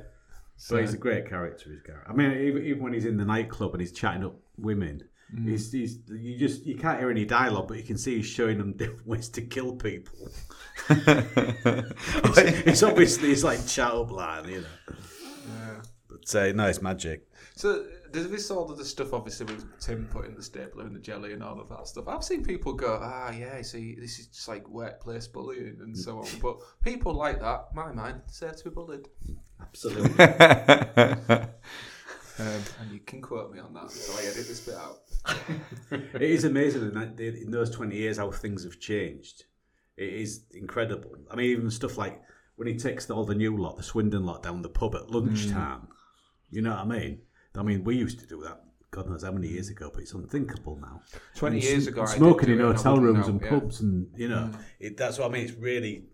So 0.56 0.76
he's 0.76 0.92
a 0.94 0.98
great 0.98 1.26
character, 1.28 1.70
his 1.70 1.80
Gareth. 1.80 2.04
I 2.08 2.12
mean, 2.12 2.32
even, 2.32 2.64
even 2.66 2.82
when 2.82 2.92
he's 2.92 3.06
in 3.06 3.16
the 3.16 3.24
nightclub 3.24 3.72
and 3.72 3.80
he's 3.80 3.92
chatting 3.92 4.24
up 4.24 4.36
women, 4.58 5.02
he's, 5.44 5.72
he's 5.72 5.98
you 6.08 6.38
just 6.38 6.66
you 6.66 6.76
can't 6.76 6.98
hear 6.98 7.10
any 7.10 7.24
dialogue, 7.24 7.68
but 7.68 7.76
you 7.76 7.84
can 7.84 7.98
see 7.98 8.16
he's 8.16 8.26
showing 8.26 8.58
them 8.58 8.72
different 8.76 9.06
ways 9.06 9.28
to 9.30 9.42
kill 9.42 9.74
people. 9.74 10.30
it's, 10.88 12.38
it's 12.66 12.82
obviously 12.82 13.32
it's 13.32 13.44
like 13.44 13.66
chat 13.66 13.92
up 13.92 14.10
line, 14.10 14.48
you 14.48 14.60
know. 14.60 14.66
Yeah. 14.88 15.82
But 16.08 16.34
uh, 16.34 16.52
no, 16.52 16.66
it's 16.66 16.82
magic. 16.82 17.26
So 17.54 17.84
does 18.10 18.30
this 18.30 18.50
all 18.50 18.70
of 18.70 18.78
the 18.78 18.84
stuff 18.84 19.12
obviously 19.12 19.46
with 19.46 19.78
Tim 19.80 20.08
putting 20.10 20.34
the 20.34 20.42
stapler 20.42 20.86
in 20.86 20.92
the 20.92 20.98
jelly 20.98 21.32
and 21.32 21.42
all 21.42 21.60
of 21.60 21.68
that 21.68 21.86
stuff? 21.86 22.08
I've 22.08 22.24
seen 22.24 22.42
people 22.42 22.72
go, 22.72 22.98
ah, 23.00 23.30
yeah, 23.30 23.60
see, 23.62 23.94
this 23.94 24.18
is 24.18 24.26
just 24.28 24.48
like 24.48 24.68
workplace 24.68 25.26
bullying 25.26 25.76
and 25.80 25.96
so 25.96 26.18
on. 26.18 26.28
But 26.42 26.58
people 26.82 27.12
like 27.14 27.40
that, 27.40 27.74
my 27.74 27.92
mind, 27.92 28.22
deserve 28.26 28.56
to 28.56 28.64
be 28.64 28.70
bullied. 28.70 29.08
Absolutely. 29.60 30.10
Um, 32.40 32.62
and 32.80 32.92
you 32.92 33.00
can 33.00 33.20
quote 33.20 33.52
me 33.52 33.60
on 33.60 33.74
that 33.74 33.82
until 33.82 34.14
I 34.14 34.22
edit 34.22 34.48
this 34.48 34.60
bit 34.60 34.74
out. 34.74 35.00
it 36.14 36.22
is 36.22 36.44
amazing 36.44 36.82
in, 36.82 36.94
that, 36.94 37.20
in 37.20 37.50
those 37.50 37.70
20 37.70 37.94
years 37.94 38.16
how 38.16 38.30
things 38.30 38.64
have 38.64 38.80
changed. 38.80 39.44
It 39.98 40.14
is 40.14 40.44
incredible. 40.52 41.16
I 41.30 41.36
mean, 41.36 41.50
even 41.50 41.70
stuff 41.70 41.98
like 41.98 42.18
when 42.56 42.66
he 42.66 42.76
takes 42.76 43.10
all 43.10 43.24
the 43.24 43.34
new 43.34 43.56
lot, 43.58 43.76
the 43.76 43.82
Swindon 43.82 44.24
lot, 44.24 44.42
down 44.42 44.62
the 44.62 44.70
pub 44.70 44.94
at 44.94 45.10
lunchtime. 45.10 45.88
You 46.50 46.62
know 46.62 46.70
what 46.70 46.80
I 46.80 46.84
mean? 46.84 47.18
I 47.54 47.62
mean, 47.62 47.84
we 47.84 47.96
used 47.96 48.20
to 48.20 48.26
do 48.26 48.40
that. 48.44 48.62
God 48.90 49.08
knows 49.08 49.22
how 49.22 49.32
many 49.32 49.48
years 49.48 49.68
ago, 49.68 49.90
but 49.92 50.02
it's 50.02 50.14
unthinkable 50.14 50.78
now. 50.80 51.02
20 51.34 51.56
And 51.56 51.64
years 51.64 51.86
ago, 51.86 52.06
smoking 52.06 52.48
in 52.48 52.60
it 52.60 52.64
and 52.64 52.72
I 52.72 52.76
hotel 52.76 52.96
rooms 52.96 53.26
know, 53.26 53.34
and 53.34 53.42
yeah. 53.42 53.48
pubs, 53.50 53.80
and 53.80 54.08
you 54.16 54.28
know, 54.28 54.50
it, 54.80 54.96
that's 54.96 55.18
what 55.18 55.30
I 55.30 55.32
mean. 55.32 55.44
It's 55.44 55.52
really 55.58 56.06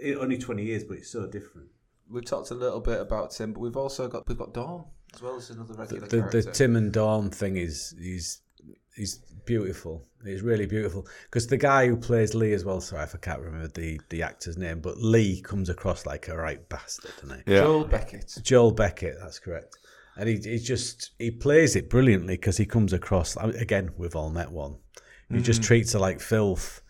it, 0.00 0.16
only 0.16 0.38
20 0.38 0.62
years, 0.62 0.84
but 0.84 0.98
it's 0.98 1.10
so 1.10 1.26
different. 1.26 1.68
We've 2.08 2.24
talked 2.24 2.50
a 2.50 2.54
little 2.54 2.80
bit 2.80 3.00
about 3.00 3.32
Tim, 3.32 3.52
but 3.52 3.60
we've 3.60 3.76
also 3.76 4.08
got 4.08 4.26
we've 4.28 4.38
got 4.38 4.54
Dawn 4.54 4.84
as 5.14 5.22
well 5.22 5.36
as 5.36 5.50
another 5.50 5.74
regular 5.74 6.06
the, 6.06 6.18
character. 6.18 6.42
the 6.42 6.52
Tim 6.52 6.76
and 6.76 6.92
Dawn 6.92 7.30
thing 7.30 7.56
is 7.56 7.94
is 7.98 8.40
is 8.96 9.20
beautiful. 9.44 10.06
It's 10.24 10.42
really 10.42 10.66
beautiful 10.66 11.06
because 11.24 11.46
the 11.46 11.56
guy 11.56 11.86
who 11.86 11.96
plays 11.96 12.34
Lee 12.34 12.52
as 12.52 12.64
well. 12.64 12.80
Sorry, 12.80 13.02
if 13.02 13.14
I 13.14 13.18
can't 13.18 13.40
remember 13.40 13.68
the 13.68 14.00
the 14.10 14.22
actor's 14.22 14.56
name, 14.56 14.80
but 14.80 14.98
Lee 14.98 15.40
comes 15.40 15.68
across 15.68 16.06
like 16.06 16.28
a 16.28 16.36
right 16.36 16.66
bastard, 16.68 17.12
doesn't 17.20 17.42
he? 17.46 17.54
Yeah. 17.54 17.60
Joel 17.60 17.84
Beckett. 17.84 18.38
Joel 18.42 18.72
Beckett, 18.72 19.16
that's 19.20 19.38
correct. 19.38 19.76
And 20.16 20.28
he, 20.28 20.36
he 20.36 20.58
just 20.58 21.12
he 21.18 21.30
plays 21.30 21.74
it 21.74 21.88
brilliantly 21.88 22.34
because 22.34 22.56
he 22.56 22.66
comes 22.66 22.92
across 22.92 23.36
I 23.36 23.46
mean, 23.46 23.56
again. 23.56 23.90
We've 23.96 24.16
all 24.16 24.30
met 24.30 24.50
one. 24.50 24.76
He 25.30 25.40
just 25.40 25.62
mm. 25.62 25.64
treats 25.64 25.94
her 25.94 25.98
like 25.98 26.20
filth. 26.20 26.82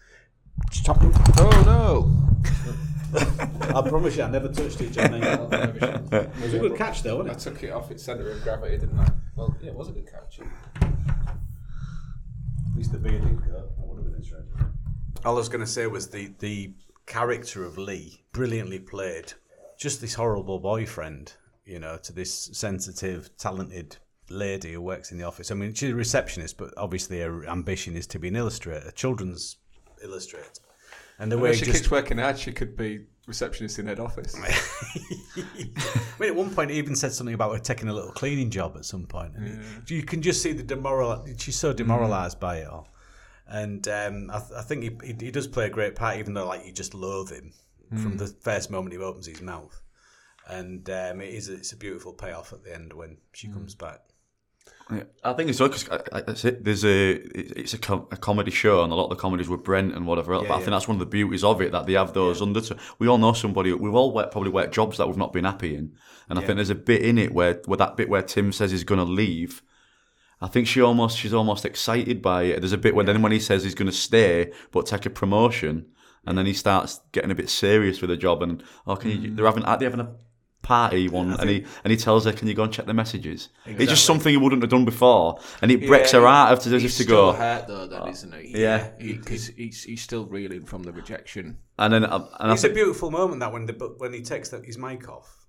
Oh 0.89 1.63
no! 1.65 2.11
I 3.15 3.83
promise 3.89 4.17
you, 4.17 4.23
I 4.23 4.31
never 4.31 4.49
touched 4.49 4.81
it, 4.81 4.93
Johnny. 4.93 5.19
it 5.23 6.41
was 6.41 6.55
a 6.55 6.59
good 6.59 6.77
catch, 6.77 7.03
though, 7.03 7.21
I 7.21 7.23
wasn't 7.23 7.47
it? 7.47 7.49
I 7.49 7.53
took 7.53 7.63
it 7.63 7.71
off 7.71 7.91
its 7.91 8.03
centre 8.03 8.31
of 8.31 8.43
gravity, 8.43 8.79
didn't 8.79 8.99
I? 8.99 9.07
Well, 9.37 9.55
yeah, 9.61 9.71
it 9.71 9.77
was 9.77 9.89
a 9.89 9.93
good 9.93 10.11
catch. 10.11 10.41
At 10.41 10.47
least 12.77 12.93
the 12.93 12.99
beer 12.99 13.19
didn't 13.19 13.45
go. 13.45 13.53
That 13.53 13.87
would 13.87 13.97
have 13.97 14.05
been 14.07 14.15
interesting. 14.15 14.73
All 15.25 15.35
I 15.35 15.39
was 15.39 15.49
going 15.51 15.61
to 15.61 15.67
say 15.67 15.87
was 15.87 16.09
the 16.09 16.33
the 16.39 16.73
character 17.07 17.65
of 17.65 17.77
Lee, 17.77 18.25
brilliantly 18.33 18.79
played. 18.79 19.35
Just 19.79 20.01
this 20.01 20.15
horrible 20.15 20.59
boyfriend, 20.59 21.35
you 21.67 21.79
know, 21.79 21.99
to 21.99 22.13
this 22.13 22.51
sensitive, 22.53 23.37
talented 23.37 23.97
lady 24.31 24.73
who 24.73 24.81
works 24.81 25.13
in 25.13 25.19
the 25.19 25.25
office. 25.25 25.51
I 25.51 25.55
mean, 25.55 25.75
she's 25.75 25.91
a 25.91 25.95
receptionist, 25.95 26.57
but 26.57 26.73
obviously 26.77 27.21
her 27.21 27.47
ambition 27.47 27.97
is 27.97 28.07
to 28.09 28.19
be 28.19 28.29
an 28.29 28.37
illustrator, 28.37 28.89
a 28.89 28.93
children's 28.93 29.59
illustrator. 30.03 30.49
And 31.19 31.31
the 31.31 31.39
way 31.39 31.51
she 31.55 31.65
just 31.67 31.79
keeps 31.85 31.91
working 31.91 32.19
out, 32.21 32.39
she 32.39 32.53
could 32.53 32.77
be 32.77 33.01
receptionist 33.27 33.79
in 33.79 33.87
head 33.87 34.01
office. 34.01 34.35
I 35.37 36.19
mean, 36.19 36.31
at 36.31 36.35
one 36.37 36.51
point, 36.51 36.71
he 36.71 36.79
even 36.79 36.97
said 36.97 37.13
something 37.13 37.35
about 37.35 37.53
her 37.53 37.59
taking 37.59 37.89
a 37.89 37.93
little 37.93 38.13
cleaning 38.13 38.51
job 38.51 38.77
at 38.77 38.85
some 38.85 39.07
point. 39.07 39.35
And 39.37 39.49
it- 39.49 39.91
you 39.91 40.03
can 40.03 40.23
just 40.23 40.43
see 40.43 40.53
the 40.53 40.63
demoral. 40.63 41.41
She's 41.41 41.57
so 41.59 41.73
demoralised 41.73 42.41
by 42.41 42.59
it 42.59 42.67
all. 42.69 42.89
And 43.47 43.87
um, 43.89 44.31
I, 44.33 44.39
th- 44.39 44.53
I 44.57 44.63
think 44.63 44.83
he, 44.83 44.91
he, 45.13 45.27
he 45.27 45.31
does 45.31 45.47
play 45.47 45.67
a 45.67 45.71
great 45.71 45.95
part, 45.95 46.19
even 46.19 46.35
though 46.35 46.47
like 46.47 46.65
you 46.67 46.73
just 46.73 46.95
loathe 46.95 47.31
him 47.31 47.53
from 48.01 48.17
the 48.17 48.27
first 48.27 48.71
moment 48.71 48.95
he 48.95 48.99
opens 48.99 49.27
his 49.27 49.43
mouth. 49.43 49.79
And 50.49 50.89
um, 50.89 51.21
it 51.21 51.35
is 51.35 51.49
a, 51.51 51.55
it's 51.55 51.73
a 51.73 51.77
beautiful 51.77 52.13
payoff 52.15 52.53
at 52.55 52.65
the 52.65 52.75
end 52.75 52.93
when 52.95 53.19
she 53.35 53.49
comes 53.49 53.75
back. 53.75 54.01
Yeah, 54.93 55.05
I 55.25 55.33
think 55.33 55.49
it's 55.49 55.59
because 55.59 55.85
that's 55.85 56.45
it. 56.45 56.65
There's 56.65 56.85
a 56.85 57.13
it's 57.13 57.75
a, 57.75 57.79
com- 57.79 58.09
a 58.11 58.17
comedy 58.17 58.51
show, 58.51 58.83
and 58.83 58.93
a 58.93 58.97
lot 58.97 59.05
of 59.05 59.11
the 59.11 59.17
comedies 59.17 59.49
with 59.49 59.65
Brent 59.65 59.95
and 59.95 60.07
whatever. 60.07 60.35
else. 60.35 60.43
Yeah, 60.43 60.49
but 60.49 60.55
I 60.55 60.59
yeah. 60.59 60.65
think 60.65 60.73
that's 60.73 60.89
one 60.89 60.97
of 60.97 61.01
the 61.01 61.07
beauties 61.07 61.45
of 61.45 61.61
it 61.61 61.73
that 61.73 61.87
they 61.87 61.95
have 61.95 62.13
those 62.13 62.43
undertones. 62.43 62.81
We 62.99 63.09
all 63.09 63.19
know 63.19 63.33
somebody. 63.33 63.73
We've 63.73 63.95
all 63.95 64.13
worked, 64.13 64.33
probably 64.33 64.51
worked 64.51 64.75
jobs 64.75 64.99
that 64.99 65.07
we've 65.07 65.17
not 65.17 65.33
been 65.33 65.45
happy 65.45 65.75
in, 65.75 65.95
and 66.29 66.39
I 66.39 66.43
think 66.43 66.57
there's 66.57 66.71
a 66.71 66.75
bit 66.75 67.03
in 67.03 67.19
it 67.19 67.33
where 67.33 67.61
where 67.67 67.79
that 67.79 67.97
bit 67.97 68.09
where 68.09 68.23
Tim 68.23 68.53
says 68.53 68.71
he's 68.71 68.85
going 68.85 68.99
to 68.99 69.05
leave. 69.05 69.63
I 70.41 70.49
think 70.49 70.67
she 70.67 70.81
almost 70.81 71.19
she's 71.19 71.35
almost 71.35 71.65
excited 71.65 72.21
by 72.21 72.45
it. 72.45 72.61
There's 72.61 72.73
a 72.73 72.79
bit 72.79 72.95
when 72.95 73.07
then 73.07 73.23
when 73.23 73.33
he 73.33 73.41
says 73.41 73.63
he's 73.63 73.77
going 73.77 73.91
to 73.91 73.97
stay 73.97 74.53
but 74.73 74.87
take 74.87 75.07
a 75.07 75.11
promotion, 75.11 75.87
and 76.27 76.37
then 76.37 76.47
he 76.47 76.53
starts 76.53 77.01
getting 77.13 77.31
a 77.31 77.37
bit 77.37 77.49
serious 77.49 78.01
with 78.01 78.11
the 78.11 78.17
job. 78.17 78.43
And 78.43 78.63
oh, 78.87 78.97
can 78.97 79.11
you? 79.11 79.19
Mm. 79.19 79.37
They're 79.37 79.47
having 79.47 79.65
are 79.65 79.79
they 79.79 79.85
having 79.85 80.01
a 80.01 80.15
party 80.73 81.09
one, 81.09 81.33
and 81.41 81.51
he 81.51 81.65
and 81.85 81.91
he 81.91 81.97
tells 81.97 82.25
her, 82.25 82.33
"Can 82.33 82.49
you 82.49 82.55
go 82.55 82.65
and 82.65 82.73
check 82.73 82.87
the 82.87 82.95
messages?" 82.95 83.49
It's 83.67 83.91
just 83.91 84.05
something 84.05 84.31
he 84.31 84.37
wouldn't 84.37 84.63
have 84.63 84.71
done 84.71 84.85
before, 84.85 85.39
and 85.61 85.71
it 85.71 85.87
breaks 85.87 86.13
her 86.13 86.27
heart 86.27 86.53
after 86.53 86.71
he's 86.71 86.83
just 86.83 86.99
to 86.99 87.05
go. 87.05 87.33
hurt 87.33 87.67
though, 87.67 87.87
then, 87.87 88.09
isn't 88.09 88.35
he? 88.35 88.61
yeah. 88.61 88.91
because 88.99 89.49
he's, 89.49 89.85
he's 89.85 90.03
still 90.03 90.27
reeling 90.27 90.65
from 90.65 90.83
the 90.83 90.93
rejection. 90.93 91.59
And 91.79 91.93
then 91.93 92.05
uh, 92.05 92.27
and 92.41 92.51
I 92.51 92.55
It's 92.55 92.65
a 92.65 92.71
beautiful 92.71 93.11
moment 93.11 93.41
that 93.41 93.53
when 93.53 93.67
the 93.67 93.75
when 93.99 94.13
he 94.13 94.23
takes 94.23 94.49
that 94.51 94.65
his 94.65 94.79
mic 94.79 95.09
off 95.09 95.43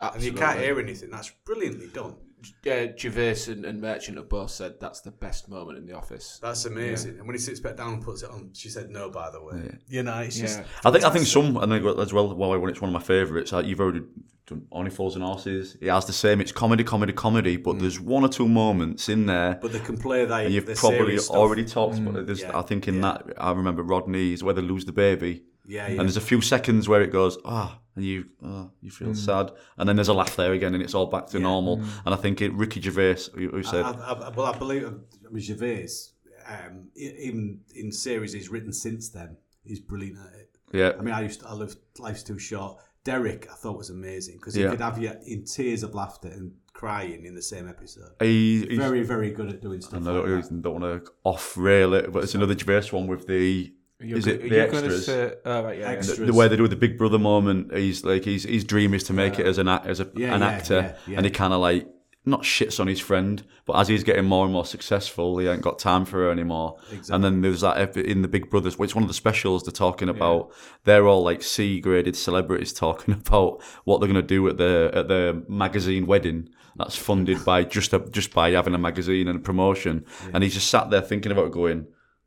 and 0.00 0.22
you 0.22 0.32
can't 0.32 0.58
hear 0.58 0.78
anything. 0.78 1.10
That's 1.10 1.30
brilliantly 1.44 1.88
done. 1.88 2.16
Uh, 2.66 2.86
Gervais 2.96 3.48
and, 3.48 3.64
and 3.64 3.80
Merchant 3.80 4.18
have 4.18 4.28
both 4.28 4.50
said 4.50 4.78
that's 4.80 5.00
the 5.00 5.10
best 5.10 5.48
moment 5.48 5.78
in 5.78 5.86
the 5.86 5.94
office. 5.94 6.38
That's 6.40 6.64
amazing. 6.64 7.18
And 7.18 7.26
when 7.26 7.34
he 7.34 7.40
sits 7.40 7.60
back 7.60 7.76
down 7.76 7.94
and 7.94 8.02
puts 8.02 8.22
it 8.22 8.30
on, 8.30 8.50
she 8.52 8.68
said 8.68 8.90
no. 8.90 9.10
By 9.10 9.30
the 9.30 9.42
way, 9.42 9.78
you 9.88 10.02
know, 10.02 10.18
it's 10.18 10.38
just 10.38 10.60
I 10.84 10.90
think 10.90 11.04
I 11.04 11.10
think 11.10 11.26
some 11.26 11.56
and 11.56 11.72
then 11.72 11.86
as 11.98 12.12
well. 12.12 12.34
Well, 12.34 12.58
when 12.58 12.70
it's 12.70 12.80
one 12.80 12.90
of 12.90 12.94
my 12.94 13.00
favourites, 13.00 13.52
like 13.52 13.66
you've 13.66 13.80
already 13.80 14.02
done 14.46 14.66
Only 14.70 14.90
Fools 14.90 15.16
and 15.16 15.24
Horses. 15.24 15.76
It 15.80 15.88
has 15.88 16.06
the 16.06 16.12
same. 16.12 16.40
It's 16.40 16.52
comedy, 16.52 16.84
comedy, 16.84 17.12
comedy, 17.12 17.56
but 17.56 17.78
there's 17.78 17.98
one 18.00 18.24
or 18.24 18.28
two 18.28 18.48
moments 18.48 19.08
in 19.08 19.26
there. 19.26 19.58
But 19.60 19.72
they 19.72 19.80
can 19.80 19.96
play 19.96 20.24
that. 20.24 20.44
and 20.44 20.54
you've 20.54 20.66
the 20.66 20.74
probably 20.74 20.98
serious 20.98 21.26
stuff. 21.26 21.36
already 21.36 21.64
talked 21.64 21.98
about 21.98 22.16
it. 22.16 22.26
There's, 22.26 22.42
Yeah, 22.42 22.56
I 22.56 22.62
think 22.62 22.86
in 22.88 22.96
yeah. 22.96 23.18
that 23.26 23.34
I 23.38 23.52
remember 23.52 23.82
Rodney's 23.82 24.42
where 24.44 24.54
they 24.54 24.62
lose 24.62 24.84
the 24.84 24.92
baby, 24.92 25.42
Yeah, 25.66 25.86
and 25.86 26.00
there's 26.00 26.16
a 26.16 26.20
few 26.20 26.40
seconds 26.40 26.88
where 26.88 27.02
it 27.02 27.10
goes 27.10 27.38
ah, 27.44 27.80
and 27.96 28.04
you 28.04 28.26
oh, 28.44 28.70
you 28.80 28.90
feel 28.90 29.14
sad, 29.14 29.50
and 29.78 29.88
then 29.88 29.96
there's 29.96 30.08
a 30.08 30.14
laugh 30.14 30.36
there 30.36 30.52
again, 30.52 30.74
and 30.74 30.82
it's 30.82 30.94
all 30.94 31.06
back 31.06 31.26
to 31.28 31.38
normal. 31.38 31.80
And 32.04 32.14
I 32.14 32.16
think 32.16 32.40
it 32.40 32.52
Ricky 32.52 32.80
Gervais 32.80 33.30
who, 33.34 33.48
who 33.48 33.62
said 33.62 33.84
I, 33.84 33.90
I, 33.90 34.28
well, 34.30 34.46
I 34.46 34.56
believe 34.56 34.86
I 34.86 35.30
mean, 35.30 35.42
Gervais, 35.42 35.88
um, 36.48 36.88
even 36.94 37.60
in 37.74 37.90
series 37.90 38.32
he's 38.32 38.48
written 38.50 38.72
since 38.72 39.08
then, 39.08 39.36
he's 39.64 39.80
brilliant 39.80 40.18
at 40.18 40.34
it. 40.40 40.50
yeah 40.72 40.92
I 40.98 41.02
mean, 41.02 41.14
I 41.14 41.22
used 41.22 41.40
to, 41.40 41.48
I 41.48 41.52
loved 41.52 41.76
Life's 41.98 42.22
Too 42.22 42.38
Short. 42.38 42.78
Derek, 43.04 43.48
I 43.50 43.54
thought 43.54 43.76
was 43.78 43.90
amazing 43.90 44.36
because 44.36 44.54
he 44.54 44.62
Yeah. 44.62 44.70
could 44.70 44.80
have 44.80 44.98
you 44.98 45.12
in 45.26 45.44
tears 45.44 45.84
of 45.84 45.94
laughter 45.94 46.26
and 46.28 46.52
crying 46.72 47.24
in 47.24 47.34
the 47.36 47.42
same 47.42 47.68
episode. 47.68 48.10
he, 48.20 48.66
he's, 48.66 48.78
Very, 48.78 49.02
very 49.04 49.30
good 49.30 49.48
at 49.48 49.60
doing 49.62 49.80
stuff. 49.80 49.94
I 49.94 50.10
like 50.10 50.24
don't, 50.24 50.42
that. 50.42 50.62
don't 50.62 50.80
want 50.80 51.04
to 51.04 51.12
off 51.22 51.56
rail 51.56 51.94
it, 51.94 52.12
but 52.12 52.24
it's 52.24 52.34
another 52.34 52.58
Gervais 52.58 52.88
one 52.90 53.06
with 53.06 53.26
the 53.28 53.72
You're 54.00 54.18
is 54.18 54.26
it 54.26 54.42
the 54.42 54.60
extras. 54.60 55.06
say- 55.06 55.32
oh, 55.44 55.62
right, 55.64 55.78
yeah, 55.78 55.90
yeah. 55.92 55.96
Extras. 55.96 56.18
the 56.18 56.34
way 56.34 56.48
they 56.48 56.56
do 56.56 56.68
the 56.68 56.76
Big 56.76 56.98
Brother 56.98 57.18
moment, 57.18 57.74
he's 57.74 58.04
like 58.04 58.24
his 58.24 58.44
his 58.44 58.64
dream 58.64 58.92
is 58.92 59.04
to 59.04 59.12
make 59.12 59.38
it 59.38 59.46
as 59.46 59.58
an 59.58 59.68
as 59.68 60.00
a, 60.00 60.10
Yeah, 60.14 60.34
an 60.34 60.42
yeah, 60.42 60.46
actor, 60.48 60.74
yeah, 60.74 61.12
yeah. 61.12 61.16
and 61.16 61.24
he 61.24 61.30
kind 61.30 61.52
of 61.54 61.60
like 61.60 61.88
not 62.28 62.42
shits 62.42 62.80
on 62.80 62.88
his 62.88 62.98
friend, 62.98 63.44
but 63.66 63.74
as 63.74 63.86
he's 63.86 64.02
getting 64.02 64.24
more 64.24 64.44
and 64.44 64.52
more 64.52 64.66
successful, 64.66 65.38
he 65.38 65.46
ain't 65.46 65.62
got 65.62 65.78
time 65.78 66.04
for 66.04 66.16
her 66.24 66.30
anymore. 66.30 66.76
And 67.08 67.22
then 67.22 67.40
there's 67.40 67.60
that 67.60 67.96
in 67.96 68.22
the 68.22 68.28
Big 68.28 68.50
Brothers, 68.50 68.76
which 68.76 68.96
one 68.96 69.04
of 69.04 69.08
the 69.08 69.14
specials 69.14 69.62
they're 69.62 69.70
talking 69.72 70.08
about. 70.08 70.50
They're 70.84 71.06
all 71.06 71.22
like 71.22 71.42
C 71.42 71.80
graded 71.80 72.16
celebrities 72.16 72.72
talking 72.84 73.14
about 73.14 73.62
what 73.84 74.00
they're 74.00 74.08
gonna 74.08 74.22
do 74.22 74.46
at 74.48 74.56
the 74.58 74.90
at 74.92 75.08
the 75.08 75.44
magazine 75.48 76.06
wedding. 76.06 76.48
That's 76.76 76.96
funded 76.96 77.42
by 77.44 77.64
just 77.64 77.94
a, 77.94 78.00
just 78.00 78.34
by 78.34 78.50
having 78.50 78.74
a 78.74 78.78
magazine 78.78 79.28
and 79.28 79.38
a 79.38 79.42
promotion, 79.42 80.04
and 80.34 80.42
he's 80.42 80.52
just 80.54 80.68
sat 80.68 80.90
there 80.90 81.00
thinking 81.00 81.32
about 81.32 81.52
going. 81.52 81.86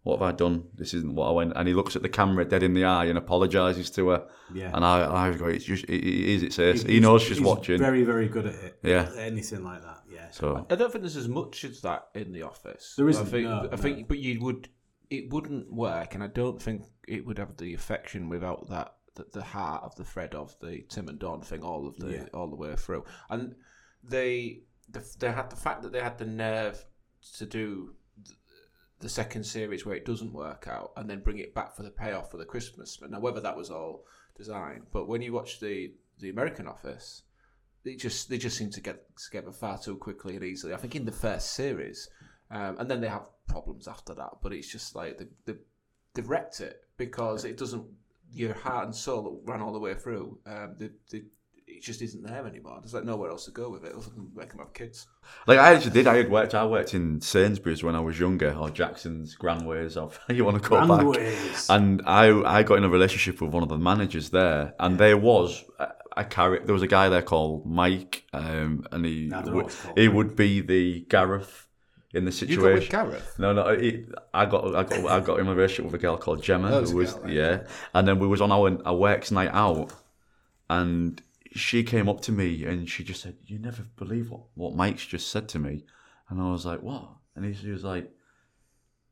What 0.09 0.19
have 0.19 0.33
I 0.33 0.37
done? 0.37 0.63
This 0.75 0.93
isn't 0.93 1.13
what 1.15 1.27
I 1.27 1.31
went. 1.31 1.53
And 1.55 1.67
he 1.67 1.73
looks 1.73 1.95
at 1.95 2.01
the 2.01 2.09
camera 2.09 2.45
dead 2.45 2.63
in 2.63 2.73
the 2.73 2.85
eye 2.85 3.05
and 3.05 3.17
apologises 3.17 3.89
to 3.91 4.09
her. 4.09 4.27
Yeah. 4.53 4.71
And 4.73 4.83
I, 4.83 5.27
I 5.27 5.31
go, 5.33 5.45
it's 5.45 5.65
just, 5.65 5.83
it, 5.85 5.97
it 6.05 6.29
is, 6.33 6.43
it's 6.43 6.59
Ace. 6.59 6.83
He 6.83 6.93
He's- 6.93 7.01
knows 7.01 7.21
she's 7.21 7.37
he's 7.37 7.45
watching. 7.45 7.79
Very, 7.79 8.03
very 8.03 8.27
good 8.27 8.45
at 8.47 8.55
it. 8.55 8.79
Yeah. 8.83 9.09
Anything 9.17 9.63
like 9.63 9.81
that. 9.83 10.03
Yeah. 10.11 10.29
so 10.31 10.65
I 10.69 10.75
don't 10.75 10.91
think 10.91 11.03
there's 11.03 11.15
as 11.15 11.27
much 11.27 11.63
as 11.63 11.81
that 11.81 12.07
in 12.15 12.31
the 12.31 12.43
office. 12.43 12.93
There 12.97 13.07
isn't, 13.09 13.27
I 13.27 13.29
think, 13.29 13.43
no, 13.47 13.69
I 13.71 13.75
think, 13.77 14.07
but 14.07 14.19
you 14.19 14.39
would. 14.41 14.69
It 15.09 15.31
wouldn't 15.33 15.73
work, 15.73 16.13
and 16.13 16.23
I 16.23 16.27
don't 16.27 16.61
think 16.61 16.83
it 17.07 17.25
would 17.25 17.39
have 17.39 17.57
the 17.57 17.73
affection 17.73 18.29
without 18.29 18.69
that. 18.69 18.93
The, 19.15 19.25
the 19.33 19.41
heart 19.43 19.83
of 19.83 19.95
the 19.95 20.03
thread 20.03 20.35
of 20.35 20.55
the 20.61 20.83
Tim 20.87 21.09
and 21.09 21.17
Dawn 21.17 21.41
thing, 21.41 21.63
all 21.63 21.87
of 21.87 21.97
the 21.97 22.11
Yeah. 22.11 22.25
all 22.33 22.47
the 22.47 22.55
way 22.55 22.75
through, 22.75 23.05
and 23.31 23.55
they 24.03 24.61
the, 24.87 25.03
they 25.19 25.31
had 25.31 25.49
the 25.49 25.55
fact 25.55 25.81
that 25.83 25.91
they 25.91 25.99
had 25.99 26.17
the 26.19 26.25
nerve 26.27 26.85
to 27.37 27.45
do 27.47 27.85
th- 27.85 27.95
the 28.99 29.09
second 29.09 29.45
series 29.45 29.85
where 29.85 29.95
it 29.95 30.05
doesn't 30.05 30.33
work 30.33 30.67
out, 30.67 30.91
and 30.97 31.09
then 31.09 31.21
bring 31.21 31.39
it 31.39 31.53
back 31.53 31.75
for 31.75 31.83
the 31.83 31.89
payoff 31.89 32.31
for 32.31 32.37
the 32.37 32.45
Christmas. 32.45 32.97
But 32.97 33.11
Now, 33.11 33.19
whether 33.19 33.41
that 33.41 33.57
was 33.57 33.69
all 33.69 34.05
designed, 34.35 34.87
but 34.91 35.07
when 35.07 35.21
you 35.21 35.33
watch 35.33 35.59
the 35.59 35.93
the 36.19 36.29
American 36.29 36.67
Office, 36.67 37.23
they 37.83 37.95
just 37.95 38.29
they 38.29 38.37
just 38.37 38.57
seem 38.57 38.69
to 38.71 38.81
get 38.81 39.05
together 39.17 39.51
far 39.51 39.77
too 39.77 39.95
quickly 39.95 40.35
and 40.35 40.43
easily. 40.43 40.73
I 40.73 40.77
think 40.77 40.95
in 40.95 41.05
the 41.05 41.11
first 41.11 41.53
series, 41.53 42.09
um, 42.51 42.77
and 42.79 42.89
then 42.91 43.01
they 43.01 43.07
have 43.07 43.29
problems 43.47 43.87
after 43.87 44.13
that. 44.15 44.31
But 44.41 44.53
it's 44.53 44.71
just 44.71 44.95
like 44.95 45.17
they 45.17 45.27
they 45.45 45.59
they've 46.13 46.29
wrecked 46.29 46.59
it 46.59 46.81
because 46.97 47.45
it 47.45 47.57
doesn't 47.57 47.85
your 48.31 48.53
heart 48.53 48.85
and 48.85 48.95
soul 48.95 49.23
that 49.23 49.51
ran 49.51 49.61
all 49.61 49.73
the 49.73 49.79
way 49.79 49.93
through. 49.93 50.37
Um, 50.45 50.75
they, 50.77 50.89
they, 51.11 51.23
it 51.69 51.83
just 51.83 52.01
isn't 52.01 52.23
there 52.23 52.45
anymore. 52.45 52.79
There's 52.81 52.93
like 52.93 53.05
nowhere 53.05 53.29
else 53.29 53.45
to 53.45 53.51
go 53.51 53.69
with 53.69 53.85
it 53.85 53.93
other 53.93 54.09
than 54.09 54.29
make 54.35 54.49
them 54.49 54.59
have 54.59 54.73
kids. 54.73 55.07
Like 55.47 55.59
I 55.59 55.73
actually 55.73 55.91
did. 55.91 56.07
I 56.07 56.17
had 56.17 56.29
worked. 56.29 56.55
I 56.55 56.65
worked 56.65 56.93
in 56.93 57.21
Sainsbury's 57.21 57.83
when 57.83 57.95
I 57.95 57.99
was 57.99 58.19
younger, 58.19 58.53
or 58.53 58.69
Jackson's 58.69 59.35
Grandways, 59.35 59.95
of 59.95 60.19
you 60.29 60.43
want 60.43 60.61
to 60.61 60.67
call 60.67 60.87
back. 60.87 61.05
Grandways. 61.05 61.69
And 61.69 62.01
I, 62.05 62.59
I 62.59 62.63
got 62.63 62.79
in 62.79 62.83
a 62.83 62.89
relationship 62.89 63.39
with 63.41 63.51
one 63.51 63.63
of 63.63 63.69
the 63.69 63.77
managers 63.77 64.31
there, 64.31 64.73
and 64.79 64.97
there 64.97 65.17
was 65.17 65.63
a, 66.15 66.25
character. 66.25 66.65
There 66.65 66.73
was 66.73 66.83
a 66.83 66.87
guy 66.87 67.09
there 67.09 67.21
called 67.21 67.65
Mike, 67.65 68.25
um, 68.33 68.85
and 68.91 69.05
he 69.05 69.31
would, 69.45 69.71
he 69.95 70.07
would 70.07 70.35
be 70.35 70.61
the 70.61 71.01
Gareth 71.09 71.67
in 72.13 72.25
the 72.25 72.31
situation. 72.31 72.81
You 72.83 72.89
got 72.89 73.07
with. 73.07 73.19
Gareth. 73.19 73.39
No, 73.39 73.53
no. 73.53 73.63
I 74.33 74.45
got, 74.45 74.75
I 74.75 74.83
got, 74.83 75.05
I 75.05 75.19
got 75.19 75.39
in 75.39 75.47
a 75.47 75.53
relationship 75.53 75.85
with 75.85 75.95
a 75.95 76.03
girl 76.03 76.17
called 76.17 76.43
Gemma, 76.43 76.81
who 76.81 76.95
was, 76.95 77.13
girl, 77.13 77.23
right. 77.23 77.33
yeah. 77.33 77.63
And 77.93 78.07
then 78.07 78.19
we 78.19 78.27
was 78.27 78.41
on 78.41 78.51
our, 78.51 78.77
our 78.85 78.95
works 78.95 79.31
night 79.31 79.51
out, 79.53 79.93
and 80.69 81.21
she 81.51 81.83
came 81.83 82.07
up 82.09 82.21
to 82.21 82.31
me 82.31 82.65
and 82.65 82.89
she 82.89 83.03
just 83.03 83.21
said, 83.21 83.37
"You 83.45 83.59
never 83.59 83.83
believe 83.95 84.29
what, 84.29 84.41
what 84.55 84.75
Mike's 84.75 85.05
just 85.05 85.29
said 85.29 85.47
to 85.49 85.59
me," 85.59 85.83
and 86.29 86.41
I 86.41 86.51
was 86.51 86.65
like, 86.65 86.81
"What?" 86.81 87.09
And 87.35 87.45
he, 87.45 87.53
he 87.53 87.71
was 87.71 87.83
like, 87.83 88.09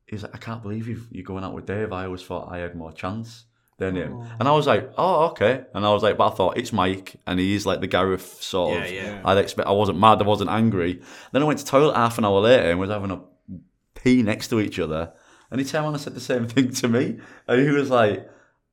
"He's 0.06 0.24
like, 0.24 0.36
I 0.36 0.38
can't 0.38 0.62
believe 0.62 0.88
you 0.88 1.02
you're 1.12 1.24
going 1.24 1.44
out 1.44 1.54
with 1.54 1.66
Dave. 1.66 1.92
I 1.92 2.06
always 2.06 2.24
thought 2.24 2.52
I 2.52 2.58
had 2.60 2.76
more 2.76 2.92
chance." 2.92 3.46
Than 3.80 3.96
him, 3.96 4.24
and 4.40 4.48
I 4.50 4.54
was 4.54 4.66
like, 4.66 4.92
"Oh, 4.98 5.26
okay." 5.28 5.66
And 5.76 5.86
I 5.86 5.94
was 5.94 6.02
like, 6.02 6.18
"But 6.18 6.34
I 6.34 6.36
thought 6.36 6.58
it's 6.58 6.74
Mike, 6.74 7.16
and 7.28 7.40
he's 7.40 7.64
like 7.64 7.80
the 7.80 7.86
Gareth 7.86 8.42
sort 8.42 8.74
Yeah, 8.74 8.84
of." 8.86 8.92
yeah. 8.92 9.22
I'd 9.24 9.38
expect. 9.38 9.68
I 9.68 9.72
wasn't 9.72 10.00
mad. 10.00 10.20
I 10.20 10.26
wasn't 10.26 10.50
angry. 10.50 11.00
Then 11.32 11.44
I 11.44 11.46
went 11.46 11.60
to 11.60 11.66
toilet 11.66 11.94
half 11.96 12.18
an 12.18 12.26
hour 12.26 12.40
later 12.42 12.72
and 12.72 12.80
was 12.80 12.90
having 12.90 13.12
a 13.12 13.22
pee 13.94 14.24
next 14.24 14.48
to 14.48 14.60
each 14.60 14.80
other, 14.80 15.14
and 15.52 15.62
he 15.62 15.64
turned 15.64 15.86
around 15.86 15.94
and 15.94 16.02
said 16.02 16.16
the 16.16 16.20
same 16.20 16.48
thing 16.54 16.72
to 16.72 16.88
me, 16.88 17.20
and 17.48 17.62
he 17.62 17.70
was 17.70 17.92
like, 17.92 18.28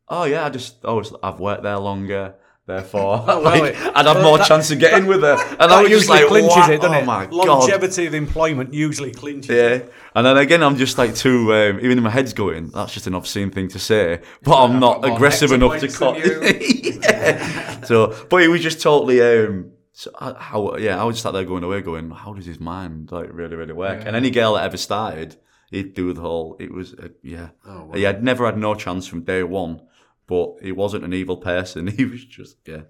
"Oh 0.08 0.24
yeah, 0.24 0.46
I 0.46 0.48
just, 0.48 0.82
I 0.86 0.92
was, 0.92 1.14
I've 1.22 1.38
worked 1.38 1.64
there 1.64 1.76
longer." 1.78 2.36
Therefore, 2.66 3.18
like, 3.42 3.74
it- 3.74 3.92
I'd 3.94 4.06
have 4.06 4.22
more 4.22 4.38
chance 4.38 4.70
of 4.70 4.78
getting 4.78 5.06
with 5.06 5.20
her, 5.22 5.34
and 5.60 5.62
I 5.62 5.66
That 5.66 5.82
was 5.82 5.90
just 5.90 6.08
usually 6.08 6.18
like, 6.20 6.28
clinches 6.28 6.56
"Wow, 6.56 6.70
it, 6.70 6.80
doesn't 6.80 6.94
oh 6.96 6.98
it? 7.00 7.04
my 7.04 7.26
god!" 7.26 7.34
Longevity 7.34 8.06
of 8.06 8.14
employment 8.14 8.72
usually 8.72 9.12
clinches. 9.12 9.50
it. 9.50 9.84
Yeah, 9.84 9.92
and 10.14 10.24
then 10.26 10.38
again, 10.38 10.62
I'm 10.62 10.76
just 10.76 10.96
like 10.96 11.14
too. 11.14 11.52
Um, 11.52 11.78
even 11.80 11.98
in 11.98 12.02
my 12.04 12.08
head's 12.10 12.32
going, 12.32 12.68
that's 12.70 12.94
just 12.94 13.06
an 13.06 13.14
obscene 13.14 13.50
thing 13.50 13.68
to 13.68 13.78
say, 13.78 14.22
but 14.42 14.56
I'm 14.62 14.80
not 14.80 15.04
aggressive 15.04 15.52
enough 15.52 15.78
to 15.80 15.88
cut. 15.88 16.16
yeah. 17.02 17.80
So, 17.82 18.26
but 18.30 18.42
it 18.42 18.48
was 18.48 18.62
just 18.62 18.80
totally. 18.80 19.20
Um, 19.20 19.72
so 19.92 20.10
I, 20.18 20.32
how? 20.32 20.76
Yeah, 20.76 21.00
I 21.00 21.04
was 21.04 21.16
just 21.16 21.22
sat 21.24 21.32
there 21.32 21.44
going 21.44 21.64
away, 21.64 21.82
going, 21.82 22.10
how 22.10 22.32
does 22.32 22.46
his 22.46 22.58
mind 22.60 23.12
like 23.12 23.28
really, 23.32 23.56
really 23.56 23.74
work? 23.74 24.04
And 24.06 24.16
any 24.16 24.30
girl 24.30 24.54
that 24.54 24.64
ever 24.64 24.76
started, 24.76 25.36
he'd 25.70 25.94
do 25.94 26.12
the 26.14 26.20
whole. 26.22 26.56
It 26.58 26.72
was, 26.72 26.94
uh, 26.94 27.08
yeah. 27.22 27.50
Oh, 27.66 27.84
wow. 27.84 27.92
He 27.92 28.02
had 28.02 28.24
never 28.24 28.46
had 28.46 28.56
no 28.58 28.74
chance 28.74 29.06
from 29.06 29.20
day 29.22 29.42
one, 29.42 29.82
but 30.26 30.56
he 30.62 30.72
wasn't 30.72 31.04
an 31.04 31.14
evil 31.14 31.36
person. 31.36 31.86
He 31.96 32.04
was 32.04 32.24
just, 32.24 32.56
yeah. 32.66 32.82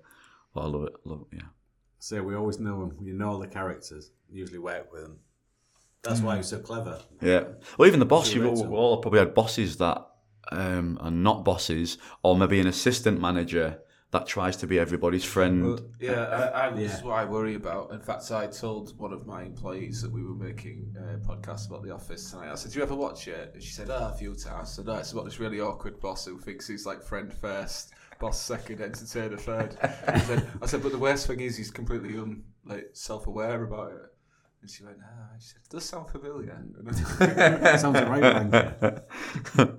I 0.57 0.67
love 0.67 0.85
it. 0.85 0.93
I 1.05 1.09
love 1.09 1.25
it. 1.33 1.37
Yeah. 1.37 1.49
So 1.99 2.23
we 2.23 2.35
always 2.35 2.61
know 2.61 2.81
them. 2.81 2.99
You 3.03 3.15
know 3.15 3.31
all 3.31 3.39
the 3.39 3.49
characters. 3.49 4.11
Usually 4.31 4.59
work 4.59 4.93
with 4.93 5.03
them. 5.03 5.19
That's 6.03 6.21
why 6.21 6.37
he's 6.37 6.49
so 6.49 6.59
clever. 6.59 7.01
Yeah. 7.23 7.45
Well, 7.79 7.89
even 7.89 7.99
the 7.99 8.07
boss, 8.07 8.33
you've 8.33 8.45
relate 8.45 8.59
to 8.59 8.69
all, 8.69 8.77
all 8.77 8.97
probably 8.99 9.21
had 9.21 9.35
bosses 9.35 9.79
that 9.79 10.07
um, 10.53 10.99
are 11.01 11.11
not 11.11 11.45
bosses, 11.45 11.99
or 12.23 12.37
maybe 12.37 12.61
an 12.61 12.67
assistant 12.67 13.21
manager 13.21 13.79
that 14.15 14.29
tries 14.29 14.57
to 14.59 14.67
be 14.69 14.79
everybody's 14.79 15.25
friend. 15.25 15.81
Yeah, 15.99 16.13
I, 16.55 16.69
I, 16.69 16.71
this 16.71 16.93
Yeah. 16.93 16.97
is 16.99 17.03
what 17.03 17.15
I 17.15 17.25
worry 17.25 17.57
about. 17.57 17.91
In 17.91 17.99
fact, 18.01 18.31
I 18.31 18.47
told 18.47 18.97
one 18.97 19.13
of 19.13 19.27
my 19.27 19.43
employees 19.43 20.03
that 20.03 20.13
we 20.13 20.23
were 20.23 20.37
making 20.37 20.95
a 20.97 21.19
podcast 21.19 21.67
about 21.69 21.83
The 21.83 21.91
Office 21.91 22.31
tonight. 22.31 22.53
I 22.53 22.55
said, 22.55 22.71
"Do 22.71 22.79
you 22.79 22.85
ever 22.85 22.95
watch 22.95 23.27
it?" 23.27 23.51
And 23.55 23.63
she 23.63 23.73
said, 23.73 23.91
"Oh, 23.91 24.11
a 24.15 24.17
few 24.17 24.35
times." 24.37 24.69
I 24.71 24.73
said, 24.77 24.87
"No, 24.87 24.95
it's 24.99 25.11
about 25.11 25.25
this 25.25 25.41
really 25.41 25.61
awkward 25.61 25.99
boss 25.99 26.27
who 26.27 26.39
thinks 26.39 26.69
he's 26.69 26.87
like 26.87 27.03
friend 27.03 27.35
first, 27.35 27.93
boss 28.21 28.41
second, 28.41 28.81
entertainer 28.81 29.37
third. 29.37 29.77
I 30.07 30.19
said, 30.21 30.49
"I 30.63 30.67
said, 30.67 30.83
but 30.85 30.93
the 30.93 30.99
worst 30.99 31.27
thing 31.27 31.41
is 31.41 31.57
he's 31.57 31.73
completely 31.73 32.17
un, 32.17 32.45
like 32.65 32.91
self-aware 32.93 33.65
about 33.65 33.91
it." 33.95 34.15
And 34.63 34.71
she 34.71 34.85
went, 34.85 34.99
"Ah," 35.03 35.31
she 35.41 35.49
said, 35.49 35.63
"Does 35.71 35.85
sound 35.87 36.09
familiar." 36.09 36.57
Sounds 37.79 38.01
right 38.01 38.23
wanker. 38.39 39.79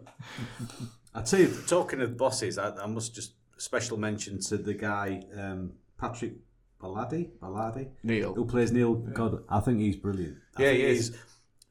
I 1.14 1.22
tell 1.22 1.40
you, 1.40 1.48
talking 1.68 2.02
of 2.02 2.18
bosses, 2.18 2.58
I, 2.58 2.76
I 2.76 2.86
must 2.88 3.16
just 3.16 3.36
special 3.58 3.98
mention 3.98 4.40
to 4.42 4.58
the 4.58 4.74
guy 4.74 5.24
um, 5.38 5.74
Patrick 6.00 6.34
Baladi, 6.82 7.30
Baladi, 7.42 7.90
Neil. 8.04 8.34
who 8.34 8.46
plays 8.46 8.72
Neil. 8.72 8.94
God, 8.96 9.44
I 9.50 9.60
think 9.60 9.80
he's 9.80 9.96
brilliant. 9.96 10.38
I 10.58 10.64
Yeah, 10.64 10.72
he 10.72 10.84
is. 10.84 11.18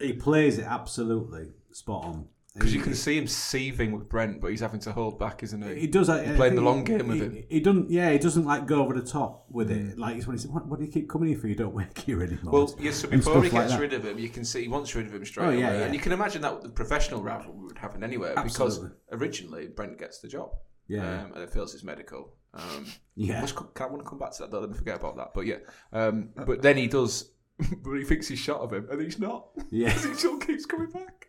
He 0.00 0.12
plays 0.12 0.58
it 0.58 0.64
absolutely 0.64 1.48
spot 1.72 2.04
on. 2.04 2.28
Because 2.54 2.72
you 2.72 2.80
can 2.82 2.94
see 2.94 3.18
him 3.18 3.26
seething 3.26 3.90
with 3.90 4.08
Brent, 4.08 4.40
but 4.40 4.46
he's 4.52 4.60
having 4.60 4.78
to 4.80 4.92
hold 4.92 5.18
back, 5.18 5.42
isn't 5.42 5.60
he? 5.60 5.80
He 5.80 5.86
does. 5.88 6.08
I, 6.08 6.20
He's 6.22 6.34
I 6.34 6.36
playing 6.36 6.52
think 6.52 6.60
the 6.64 6.70
long 6.70 6.78
he- 6.86 6.96
game 6.96 7.08
with 7.08 7.16
he, 7.16 7.22
him. 7.24 7.44
He 7.50 7.58
doesn't. 7.60 7.90
Yeah, 7.90 8.12
he 8.12 8.18
doesn't 8.18 8.44
like 8.44 8.66
go 8.68 8.80
over 8.80 8.94
the 8.94 9.04
top 9.04 9.46
with 9.50 9.72
it. 9.72 9.98
Like 9.98 10.16
it's 10.16 10.26
when 10.28 10.36
he 10.36 10.40
said, 10.40 10.52
"What, 10.52 10.64
what 10.68 10.78
do 10.78 10.86
you 10.86 10.92
keep 10.92 11.08
coming 11.08 11.30
here 11.30 11.38
for? 11.38 11.48
You 11.48 11.56
don't 11.56 11.74
work 11.74 11.98
here 11.98 12.22
anymore." 12.22 12.52
Well, 12.52 12.74
yes, 12.78 12.98
so 12.98 13.08
And 13.10 13.24
before 13.24 13.42
he 13.42 13.48
stuff 13.48 13.58
like 13.58 13.68
gets 13.70 13.80
rid 13.80 13.92
of 13.92 14.04
him, 14.04 14.20
you 14.20 14.28
can 14.28 14.44
see 14.44 14.62
he 14.62 14.68
wants 14.68 14.94
rid 14.94 15.04
of 15.06 15.12
him 15.12 15.24
straight 15.24 15.46
Oh, 15.46 15.50
yeah, 15.50 15.68
away. 15.70 15.78
yeah. 15.80 15.84
And 15.86 15.94
you 15.94 16.00
can 16.00 16.12
imagine 16.12 16.42
that 16.42 16.62
the 16.62 16.68
professional 16.68 17.22
rivalry 17.24 17.58
would 17.58 17.76
happen 17.78 18.04
anyway, 18.04 18.34
Absolutely. 18.36 18.90
because 19.10 19.20
originally 19.20 19.66
Brent 19.66 19.98
gets 19.98 20.20
the 20.20 20.28
job. 20.28 20.50
Yeah. 20.88 21.22
Um, 21.24 21.32
and 21.34 21.42
it 21.42 21.50
feels 21.50 21.72
his 21.72 21.82
medical. 21.84 22.32
Um, 22.52 22.86
Yeah. 23.16 23.42
which 23.42 23.54
co- 23.54 23.70
I 23.80 23.86
want 23.86 24.02
to 24.02 24.08
come 24.08 24.18
back 24.18 24.32
to 24.32 24.42
that, 24.42 24.50
though. 24.50 24.60
Let 24.60 24.70
me 24.70 24.76
forget 24.76 24.96
about 24.96 25.16
that. 25.16 25.28
But 25.34 25.46
yeah. 25.46 25.56
Um, 25.92 26.30
but 26.34 26.62
then 26.62 26.76
he 26.76 26.88
does, 26.88 27.30
but 27.58 27.92
he 27.94 28.02
thinks 28.04 28.26
he's 28.28 28.38
shot 28.40 28.60
of 28.60 28.72
him, 28.72 28.88
and 28.90 29.00
he's 29.00 29.18
not. 29.18 29.46
Yeah. 29.70 29.90
he 29.90 30.14
still 30.14 30.38
keeps 30.38 30.66
coming 30.66 30.90
back. 30.90 31.28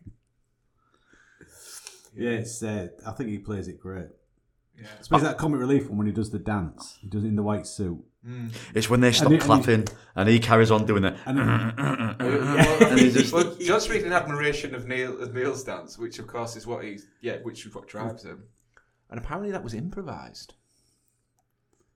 yeah, 2.16 2.32
it's. 2.32 2.64
Uh, 2.64 2.88
I 3.06 3.12
think 3.12 3.30
he 3.30 3.38
plays 3.40 3.68
it 3.68 3.80
great. 3.80 4.08
Yeah. 4.78 4.88
Especially 5.00 5.28
that 5.28 5.38
comic 5.38 5.60
relief 5.60 5.88
one 5.90 5.98
when 6.00 6.08
he 6.08 6.14
does 6.14 6.32
the 6.32 6.40
dance. 6.40 6.98
He 7.02 7.08
does 7.08 7.24
it 7.24 7.28
in 7.28 7.36
the 7.36 7.44
white 7.44 7.66
suit. 7.68 8.04
It's 8.74 8.90
when 8.90 9.02
they 9.02 9.12
stop 9.12 9.28
he- 9.30 9.36
and 9.36 9.42
he- 9.44 9.46
clapping 9.48 9.86
and 10.16 10.28
he 10.28 10.40
carries 10.40 10.72
on 10.72 10.86
doing 10.88 11.04
it. 11.06 11.16
And 11.28 11.40
and 11.40 13.00
he's 13.00 13.14
just- 13.14 13.32
well, 13.34 13.56
just 13.56 13.86
speaking 13.86 14.08
in 14.08 14.14
admiration 14.14 14.74
of 14.74 14.88
Neil 14.88 15.22
of 15.22 15.34
Neil's 15.34 15.64
dance, 15.64 15.98
which 16.00 16.18
of 16.20 16.26
course 16.28 16.56
is 16.56 16.66
what 16.66 16.84
he's 16.84 17.06
yeah, 17.22 17.38
which 17.44 17.66
is 17.68 17.76
what 17.76 17.88
drives 17.88 18.24
him. 18.24 18.44
And 19.10 19.20
apparently 19.20 19.52
that 19.52 19.64
was 19.64 19.74
improvised. 19.74 20.54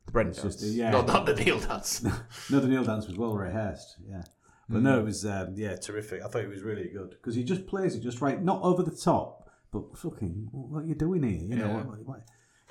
The 0.06 0.12
Brent 0.12 0.36
dance, 0.36 0.56
just, 0.58 0.64
yeah. 0.74 0.92
not, 0.92 1.08
not 1.08 1.26
the 1.26 1.36
Neil 1.36 1.60
dance. 1.60 2.04
no, 2.50 2.60
the 2.60 2.68
Neil 2.68 2.84
dance 2.84 3.08
was 3.08 3.18
well 3.18 3.36
rehearsed. 3.36 3.98
Yeah, 4.08 4.24
but 4.68 4.80
Mm. 4.80 4.84
no, 4.84 5.00
it 5.00 5.06
was 5.06 5.26
um, 5.26 5.54
yeah 5.56 5.76
terrific. 5.76 6.22
I 6.24 6.28
thought 6.28 6.44
it 6.44 6.50
was 6.50 6.62
really 6.62 6.90
good 6.90 7.12
because 7.12 7.36
he 7.36 7.44
just 7.44 7.68
plays 7.68 7.96
it 7.96 8.02
just 8.02 8.22
right, 8.22 8.42
not 8.42 8.62
over 8.62 8.84
the 8.84 8.96
top, 8.96 9.50
but 9.72 9.98
fucking 9.98 10.50
what 10.52 10.84
are 10.84 10.86
you 10.86 10.96
doing 10.96 11.24
here? 11.24 11.32
You 11.42 11.56
know, 11.56 11.66
Yeah. 11.68 11.84
what, 11.84 12.06
what, 12.06 12.22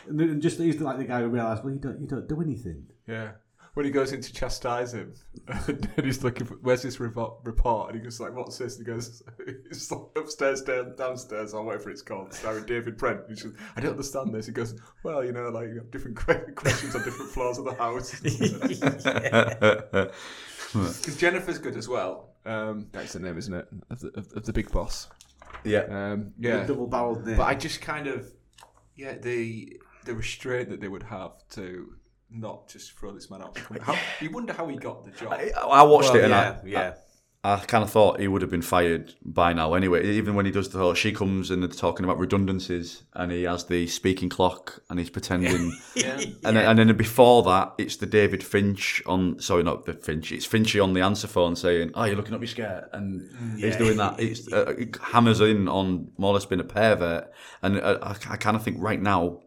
and 0.09 0.41
just 0.43 0.59
he's 0.59 0.81
like 0.81 0.99
the 0.99 1.05
guy 1.05 1.21
who 1.21 1.29
realised, 1.29 1.65
well, 1.65 1.73
you 1.75 1.81
don't 1.81 2.01
you 2.01 2.07
don't 2.07 2.29
do 2.29 2.41
anything. 2.41 2.87
yeah. 3.07 3.33
When 3.75 3.85
he 3.87 3.93
goes 3.93 4.13
in 4.13 4.21
to 4.21 4.33
chastise 4.33 4.93
him, 4.95 5.15
and 5.69 5.89
he's 6.03 6.25
looking 6.25 6.47
for 6.47 6.55
where's 6.63 6.83
this 6.83 6.99
report, 7.01 7.45
and 7.45 7.95
he 7.95 8.01
goes 8.03 8.19
like, 8.21 8.35
"What's 8.35 8.59
this?" 8.59 8.77
And 8.79 8.87
he 8.87 8.93
goes, 8.93 9.23
"It's 9.71 9.91
like 9.91 10.03
upstairs, 10.17 10.63
down, 10.63 10.97
downstairs, 10.97 11.55
or 11.55 11.63
whatever 11.65 11.91
it's 11.91 12.03
called." 12.03 12.35
Starring 12.35 12.67
David 12.67 12.97
Brent. 12.97 13.21
He 13.29 13.35
goes, 13.35 13.55
"I 13.77 13.81
don't 13.81 13.93
understand 13.93 14.35
this." 14.35 14.47
He 14.47 14.53
goes, 14.53 14.75
"Well, 15.05 15.25
you 15.25 15.33
know, 15.33 15.49
like 15.51 15.69
you 15.69 15.77
have 15.77 15.91
different 15.91 16.17
questions 16.57 16.95
on 16.95 17.03
different 17.05 17.31
floors 17.31 17.59
of 17.59 17.65
the 17.67 17.75
house." 17.75 18.19
Because 20.73 21.17
Jennifer's 21.17 21.59
good 21.59 21.77
as 21.77 21.89
well. 21.89 22.31
Um, 22.45 22.89
that's 22.93 23.13
the 23.13 23.21
name, 23.21 23.39
isn't 23.39 23.55
it? 23.55 23.69
Of 23.91 24.01
the, 24.01 24.09
of, 24.09 24.33
of 24.35 24.45
the 24.47 24.53
big 24.53 24.71
boss. 24.71 25.09
yeah. 25.65 25.85
Um, 25.91 26.33
yeah. 26.39 26.65
double 26.67 26.87
barreled 26.87 27.27
name. 27.27 27.37
But 27.37 27.45
I 27.45 27.55
just 27.55 27.81
kind 27.81 28.07
of, 28.07 28.33
yeah, 28.97 29.17
the 29.19 29.81
the 30.05 30.15
restraint 30.15 30.71
that 30.71 30.81
they 30.81 30.89
would 30.89 31.03
have 31.05 31.33
to 31.51 31.95
not 32.31 32.69
just 32.69 32.93
throw 32.93 33.13
this 33.13 33.31
man 33.31 33.43
out. 33.43 33.57
How, 33.81 33.97
you 34.21 34.31
wonder 34.31 34.53
how 34.53 34.67
he 34.69 34.77
got 34.77 35.05
the 35.05 35.11
job. 35.13 35.33
I, 35.33 35.51
I 35.57 35.83
watched 35.83 36.11
Well, 36.13 36.17
it 36.19 36.25
and 36.25 36.31
yeah, 36.31 36.59
I, 36.63 36.67
yeah. 36.67 36.95
I 37.45 37.57
kind 37.59 37.85
of 37.85 37.91
thought 37.91 38.19
he 38.19 38.27
would 38.27 38.43
have 38.43 38.51
been 38.51 38.63
fired 38.63 39.15
by 39.25 39.53
now 39.53 39.75
anyway. 39.75 40.05
Even 40.05 40.35
when 40.35 40.45
he 40.45 40.51
does 40.51 40.69
the 40.71 40.79
whole, 40.79 40.93
she 40.95 41.13
comes 41.13 41.51
and 41.53 41.63
they're 41.63 41.69
talking 41.71 42.05
about 42.05 42.19
redundancies, 42.19 43.05
and 43.15 43.31
he 43.31 43.45
has 43.45 43.65
the 43.65 43.87
speaking 43.87 44.29
clock, 44.29 44.83
and 44.91 44.99
he's 44.99 45.09
pretending. 45.11 45.73
Yeah. 45.95 46.21
And 46.45 46.57
then, 46.57 46.69
and 46.69 46.79
then 46.79 46.97
before 46.97 47.43
that, 47.45 47.75
it's 47.79 47.97
the 47.97 48.07
David 48.07 48.43
Finch 48.43 49.03
on. 49.07 49.39
Sorry, 49.41 49.63
not 49.63 49.85
the 49.87 49.95
Finch. 49.95 50.33
It's 50.33 50.47
Finchy 50.47 50.83
on 50.83 50.93
the 50.95 51.01
answer 51.01 51.27
phone 51.29 51.57
saying, 51.57 51.93
"Oh, 51.95 52.05
you're 52.05 52.17
looking 52.17 52.35
up 52.35 52.41
your 52.41 52.49
scared. 52.49 52.85
and 52.93 53.59
he's 53.59 53.77
doing 53.77 53.97
that. 53.97 54.21
It's 54.21 54.53
uh, 54.53 54.75
it 54.77 54.97
hammers 55.01 55.41
in 55.41 55.69
on 55.69 56.11
more 56.19 56.31
or 56.31 56.35
less 56.35 56.45
being 56.45 56.61
a 56.61 56.65
pervert, 56.65 57.31
and 57.63 57.81
uh, 57.81 57.99
I, 58.03 58.11
I 58.33 58.37
kind 58.37 58.57
of 58.57 58.63
think 58.63 58.77
right 58.81 59.01
now 59.01 59.41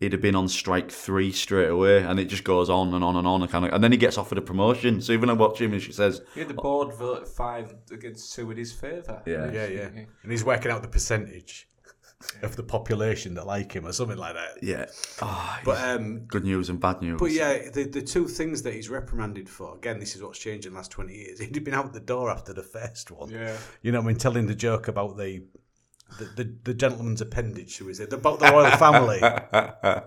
he'd 0.00 0.12
have 0.12 0.20
been 0.20 0.34
on 0.34 0.48
strike 0.48 0.90
three 0.90 1.32
straight 1.32 1.68
away, 1.68 2.02
and 2.02 2.20
it 2.20 2.26
just 2.26 2.44
goes 2.44 2.68
on 2.70 2.94
and 2.94 3.02
on 3.02 3.16
and 3.16 3.26
on, 3.26 3.42
and 3.42 3.50
kind 3.50 3.64
of, 3.64 3.72
and 3.72 3.82
then 3.82 3.92
he 3.92 3.98
gets 3.98 4.18
offered 4.18 4.38
a 4.38 4.42
promotion. 4.42 5.00
So 5.00 5.12
even 5.12 5.30
I 5.30 5.34
watch 5.34 5.60
him, 5.60 5.72
and 5.72 5.82
she 5.82 5.92
says, 5.92 6.20
Yeah, 6.34 6.44
the 6.44 6.54
board 6.54 6.94
voted 6.94 7.28
five 7.28 7.74
against 7.90 8.34
two 8.34 8.50
in 8.50 8.56
his 8.56 8.72
favour. 8.72 9.22
Yeah. 9.26 9.50
Yeah, 9.50 9.66
yeah. 9.66 9.88
And 10.22 10.30
he's 10.30 10.44
working 10.44 10.70
out 10.70 10.82
the 10.82 10.88
percentage 10.88 11.68
of 12.42 12.56
the 12.56 12.62
population 12.62 13.34
that 13.34 13.46
like 13.46 13.72
him 13.72 13.86
or 13.86 13.92
something 13.92 14.16
like 14.16 14.34
that. 14.34 14.62
"Yeah, 14.62 14.86
oh, 15.20 15.58
But 15.64 15.82
um, 15.82 16.20
good 16.20 16.44
news 16.44 16.70
and 16.70 16.80
bad 16.80 17.02
news." 17.02 17.18
but 17.18 17.30
yeah, 17.30 17.70
the 17.70 17.84
the 17.84 18.02
two 18.02 18.26
things 18.26 18.62
that 18.62 18.74
he's 18.74 18.88
reprimanded 18.88 19.48
for 19.48 19.76
again, 19.76 20.00
this 20.00 20.16
is 20.16 20.22
what's 20.22 20.38
changed 20.38 20.66
in 20.66 20.72
the 20.72 20.78
last 20.78 20.90
twenty 20.90 21.14
years. 21.14 21.40
He'd 21.40 21.62
been 21.64 21.74
out 21.74 21.92
the 21.92 22.00
door 22.00 22.30
after 22.30 22.52
the 22.52 22.62
first 22.62 23.10
one. 23.10 23.28
Yeah. 23.28 23.56
You 23.82 23.92
know, 23.92 23.98
what 23.98 24.04
I 24.04 24.08
mean, 24.08 24.16
telling 24.16 24.46
the 24.46 24.54
joke 24.54 24.88
about 24.88 25.16
the 25.16 25.44
the, 26.18 26.24
the, 26.24 26.54
the 26.64 26.74
gentleman's 26.74 27.20
appendage, 27.20 27.78
who 27.78 27.88
is 27.88 28.00
it? 28.00 28.12
About 28.12 28.38
the 28.40 28.46
royal 28.46 28.70
family. 28.72 29.20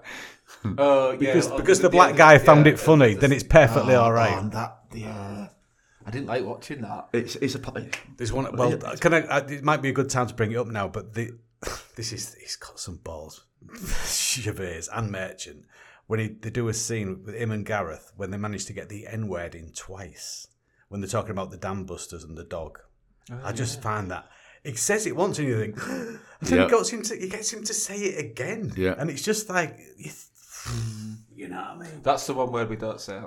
Oh, 0.77 1.11
yeah. 1.11 1.17
Because 1.17 1.47
oh, 1.47 1.57
because 1.57 1.79
the 1.79 1.89
yeah, 1.89 1.91
black 1.91 2.15
guy 2.15 2.33
yeah, 2.33 2.39
found 2.39 2.65
yeah. 2.65 2.73
it 2.73 2.79
funny, 2.79 3.13
then 3.13 3.31
it's 3.31 3.43
perfectly 3.43 3.93
oh, 3.93 4.01
all 4.01 4.09
Oh, 4.09 4.13
right. 4.13 4.37
and 4.37 4.51
that, 4.51 4.79
yeah. 4.93 5.49
I 6.05 6.11
didn't 6.11 6.27
like 6.27 6.43
watching 6.43 6.81
that. 6.81 7.09
it's 7.13 7.35
it's 7.35 7.55
a 7.55 7.89
There's 8.17 8.33
one. 8.33 8.55
Well, 8.55 8.77
can 8.97 9.13
I, 9.13 9.19
I? 9.27 9.37
It 9.39 9.63
might 9.63 9.81
be 9.81 9.89
a 9.89 9.93
good 9.93 10.09
time 10.09 10.27
to 10.27 10.33
bring 10.33 10.51
it 10.51 10.57
up 10.57 10.67
now, 10.67 10.87
but 10.87 11.13
the 11.13 11.31
this 11.95 12.11
is 12.11 12.35
he's 12.39 12.55
got 12.55 12.79
some 12.79 12.97
balls. 12.97 13.45
Gervais 14.05 14.83
and 14.91 15.11
Merchant 15.11 15.65
when 16.07 16.19
he, 16.19 16.27
they 16.29 16.49
do 16.49 16.67
a 16.67 16.73
scene 16.73 17.21
with 17.23 17.35
him 17.35 17.51
and 17.51 17.65
Gareth 17.65 18.11
when 18.15 18.31
they 18.31 18.37
manage 18.37 18.65
to 18.65 18.73
get 18.73 18.89
the 18.89 19.05
N 19.05 19.27
word 19.27 19.53
in 19.53 19.71
twice 19.73 20.47
when 20.87 21.01
they're 21.01 21.09
talking 21.09 21.31
about 21.31 21.51
the 21.51 21.57
dam 21.57 21.85
busters 21.85 22.23
and 22.23 22.35
the 22.37 22.43
dog. 22.43 22.79
Oh, 23.31 23.39
I 23.43 23.51
just 23.51 23.81
find 23.81 24.09
that. 24.09 24.27
He 24.63 24.73
says 24.75 25.05
it 25.05 25.15
once, 25.15 25.39
and 25.39 25.47
you 25.47 25.59
think, 25.59 25.87
and 25.87 26.19
then 26.41 26.57
Yeah. 26.59 26.63
he 26.65 26.69
gets 26.71 26.89
him 26.89 27.01
to 27.03 27.15
he 27.15 27.29
gets 27.29 27.51
him 27.53 27.63
to 27.63 27.73
say 27.73 27.95
it 27.97 28.25
again, 28.25 28.73
Yeah. 28.75 28.95
and 28.97 29.09
it's 29.09 29.21
just 29.21 29.49
like, 29.49 29.77
you, 29.97 30.11
you 31.35 31.47
know 31.47 31.57
what 31.57 31.65
I 31.67 31.77
mean. 31.77 32.01
That's 32.03 32.25
the 32.27 32.33
one 32.33 32.51
word 32.51 32.69
we 32.69 32.75
don't 32.75 32.99
say. 32.99 33.19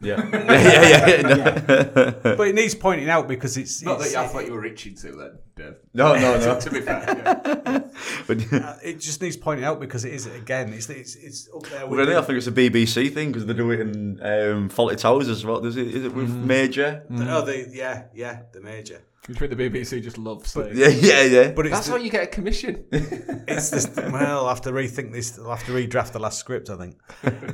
yeah 0.00 0.28
yeah 0.32 0.42
yeah. 0.42 1.06
yeah, 1.08 1.82
no. 2.24 2.36
But 2.36 2.48
it 2.48 2.54
needs 2.56 2.74
pointing 2.74 3.08
out 3.08 3.28
because 3.28 3.56
it's, 3.56 3.82
Not 3.82 3.98
that 3.98 4.06
it's 4.06 4.14
you, 4.14 4.20
I 4.20 4.26
thought 4.26 4.44
you 4.46 4.52
were 4.52 4.60
reaching 4.60 4.96
to 4.96 5.12
then, 5.12 5.38
Dave. 5.54 5.74
No, 5.94 6.14
no, 6.14 6.38
no. 6.46 6.58
to 6.60 6.70
be 6.70 6.80
fair, 6.80 7.04
yeah. 7.06 7.78
But, 8.26 8.52
Uh, 8.52 8.76
it 8.82 8.98
just 9.00 9.22
needs 9.22 9.36
pointing 9.36 9.64
out 9.64 9.78
because 9.78 10.04
it 10.04 10.12
is 10.12 10.26
again. 10.26 10.72
It's 10.72 10.88
it's, 10.90 11.14
it's 11.14 11.48
up 11.54 11.62
there 11.68 11.86
with. 11.86 11.98
Really, 12.00 12.14
the- 12.14 12.18
I 12.18 12.22
think 12.22 12.38
it's 12.38 12.48
a 12.48 12.52
BBC 12.52 13.14
thing 13.14 13.28
because 13.30 13.46
they 13.46 13.54
do 13.54 13.70
it 13.70 13.80
in 13.80 14.18
um, 14.22 14.68
Fawlty 14.68 14.96
Towers 14.98 15.28
as 15.28 15.44
well. 15.44 15.60
Does 15.60 15.76
it? 15.76 15.86
Is 15.94 16.04
it 16.06 16.14
with 16.14 16.30
Major? 16.30 17.04
Oh, 17.12 17.44
the 17.44 17.68
yeah, 17.72 18.04
yeah, 18.14 18.42
the 18.52 18.60
major. 18.60 19.00
You 19.28 19.34
think 19.36 19.56
the 19.56 19.70
BBC 19.70 20.02
just 20.02 20.18
loves 20.18 20.50
saying 20.50 20.72
Yeah, 20.74 20.88
yeah, 20.88 21.22
yeah. 21.22 21.52
but 21.52 21.66
it's 21.66 21.74
That's 21.76 21.86
the- 21.86 21.92
how 21.92 21.98
you 21.98 22.10
get 22.10 22.24
a 22.24 22.26
commission. 22.26 22.84
It's 22.90 23.70
this. 23.70 23.88
Well, 23.96 24.16
I'll 24.16 24.48
have 24.48 24.62
to 24.62 24.72
rethink 24.72 25.12
this. 25.12 25.38
I'll 25.38 25.50
have 25.50 25.64
to 25.66 25.72
redraft 25.72 26.10
the 26.12 26.18
last 26.18 26.38
script. 26.40 26.70
I 26.70 26.76
think. 26.76 26.96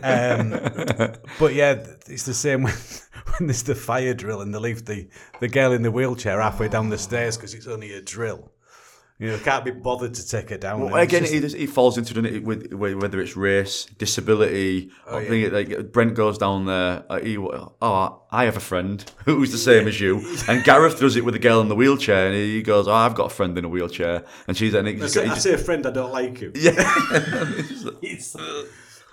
Um, 0.02 0.50
but 1.38 1.52
yeah, 1.54 1.84
it's 2.06 2.24
the 2.24 2.32
same 2.34 2.62
when 2.64 2.72
when 3.38 3.46
there's 3.48 3.62
the 3.64 3.74
fire 3.74 4.14
drill 4.14 4.40
and 4.40 4.54
they 4.54 4.58
leave 4.58 4.86
the 4.86 5.08
the 5.40 5.48
girl 5.48 5.72
in 5.72 5.82
the 5.82 5.90
wheelchair 5.90 6.40
halfway 6.40 6.68
down 6.68 6.88
the 6.88 6.96
stairs 6.98 7.36
because 7.36 7.52
it's 7.52 7.66
only 7.66 7.92
a 7.92 8.00
drill. 8.00 8.50
You 9.18 9.32
know, 9.32 9.38
can't 9.38 9.64
be 9.64 9.72
bothered 9.72 10.14
to 10.14 10.28
take 10.28 10.50
her 10.50 10.58
down. 10.58 10.80
Well, 10.80 10.94
again, 10.94 11.24
just- 11.24 11.54
he, 11.54 11.60
he 11.62 11.66
falls 11.66 11.98
into 11.98 12.24
it 12.24 12.44
with, 12.44 12.72
with 12.72 12.94
whether 12.94 13.20
it's 13.20 13.36
race, 13.36 13.86
disability. 13.98 14.90
Think 15.10 15.46
it, 15.46 15.52
like 15.52 15.92
Brent 15.92 16.14
goes 16.14 16.38
down 16.38 16.66
there. 16.66 17.04
Uh, 17.10 17.18
he, 17.18 17.36
oh, 17.36 18.22
I 18.30 18.44
have 18.44 18.56
a 18.56 18.60
friend 18.60 19.04
who's 19.24 19.50
the 19.50 19.58
same 19.58 19.88
as 19.88 20.00
you, 20.00 20.24
and 20.46 20.62
Gareth 20.62 21.00
does 21.00 21.16
it 21.16 21.24
with 21.24 21.34
a 21.34 21.40
girl 21.40 21.60
in 21.60 21.68
the 21.68 21.74
wheelchair, 21.74 22.26
and 22.28 22.36
he 22.36 22.62
goes, 22.62 22.86
"Oh, 22.86 22.92
I've 22.92 23.16
got 23.16 23.26
a 23.32 23.34
friend 23.34 23.58
in 23.58 23.64
a 23.64 23.68
wheelchair," 23.68 24.24
and 24.46 24.56
she's 24.56 24.72
and 24.74 24.86
he 24.86 25.02
I 25.02 25.06
say, 25.08 25.24
I 25.24 25.28
just 25.30 25.42
say 25.42 25.54
a 25.54 25.58
friend, 25.58 25.84
I 25.84 25.90
don't 25.90 26.12
like 26.12 26.38
him. 26.38 26.52
yeah, 26.54 26.72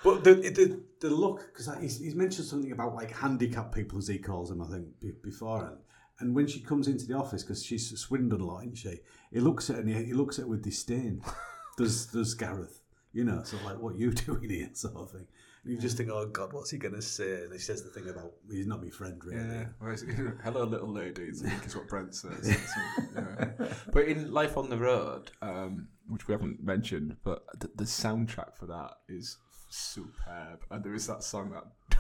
But 0.04 0.24
the 0.24 0.36
the, 0.36 0.84
the 1.00 1.10
look 1.10 1.48
because 1.52 1.68
he's, 1.82 2.00
he's 2.00 2.13
mentioned 2.13 2.46
something 2.46 2.72
about 2.72 2.94
like 2.94 3.12
handicapped 3.12 3.74
people 3.74 3.98
as 3.98 4.08
he 4.08 4.20
calls 4.20 4.50
them, 4.50 4.62
I 4.62 4.68
think, 4.68 5.00
before, 5.00 5.20
beforehand. 5.24 5.78
And 6.20 6.36
when 6.36 6.48
she 6.48 6.62
comes 6.62 6.88
into 6.88 7.06
the 7.08 7.15
office 7.15 7.44
because 7.44 7.65
she's 7.65 7.89
swindled 8.00 8.39
a 8.39 8.46
lot, 8.46 8.62
isn't 8.62 8.78
she? 8.78 9.00
He 9.36 9.41
looks 9.41 9.69
at 9.69 9.76
her 9.76 9.82
and 9.82 9.89
he, 9.89 10.06
he 10.06 10.13
looks 10.13 10.39
at 10.39 10.43
her 10.43 10.48
with 10.48 10.63
disdain. 10.63 11.21
does 11.78 12.06
does 12.06 12.34
Gareth? 12.36 12.80
You 13.12 13.26
know, 13.26 13.43
so 13.43 13.58
like 13.65 13.78
what 13.78 13.98
you 13.98 14.12
doing 14.26 14.50
here, 14.50 14.69
sort 14.71 14.95
of 14.95 15.12
thing. 15.12 15.28
And 15.65 15.74
you 15.74 15.78
just 15.78 15.98
think, 15.98 16.10
oh 16.10 16.26
God, 16.28 16.54
what's 16.54 16.71
he 16.71 16.78
gonna 16.78 17.02
say? 17.02 17.43
And 17.43 17.52
he 17.52 17.60
says 17.60 17.84
the 17.84 17.89
thing 17.89 18.08
about 18.10 18.32
he's 18.50 18.65
not 18.65 18.82
my 18.82 18.89
friend, 18.89 19.21
really. 19.26 19.45
Yeah. 19.45 19.65
Whereas, 19.80 20.06
hello, 20.41 20.63
little 20.63 20.89
ladies, 20.89 21.43
I 21.45 21.50
think 21.50 21.65
is 21.65 21.76
what 21.76 21.89
Brent 21.89 22.15
says. 22.15 22.58
So, 22.74 22.82
yeah. 23.13 23.74
But 23.91 24.06
in 24.06 24.32
Life 24.32 24.56
on 24.56 24.69
the 24.69 24.78
Road, 24.78 25.32
um, 25.41 25.89
which 26.08 26.30
we 26.30 26.32
haven't 26.32 26.63
mentioned, 26.63 27.17
but 27.26 27.43
the, 27.60 27.69
the 27.76 27.84
soundtrack 27.84 28.56
for 28.56 28.67
that 28.67 28.91
is 29.10 29.38
superb. 29.69 30.63
And 30.71 30.82
there 30.82 30.93
is 30.93 31.08
that 31.08 31.24
song 31.24 31.52
that 31.52 32.00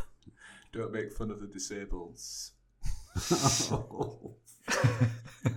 don't 0.71 0.93
make 0.93 1.11
fun 1.11 1.31
of 1.31 1.41
the 1.41 1.47
disabled. 1.47 2.17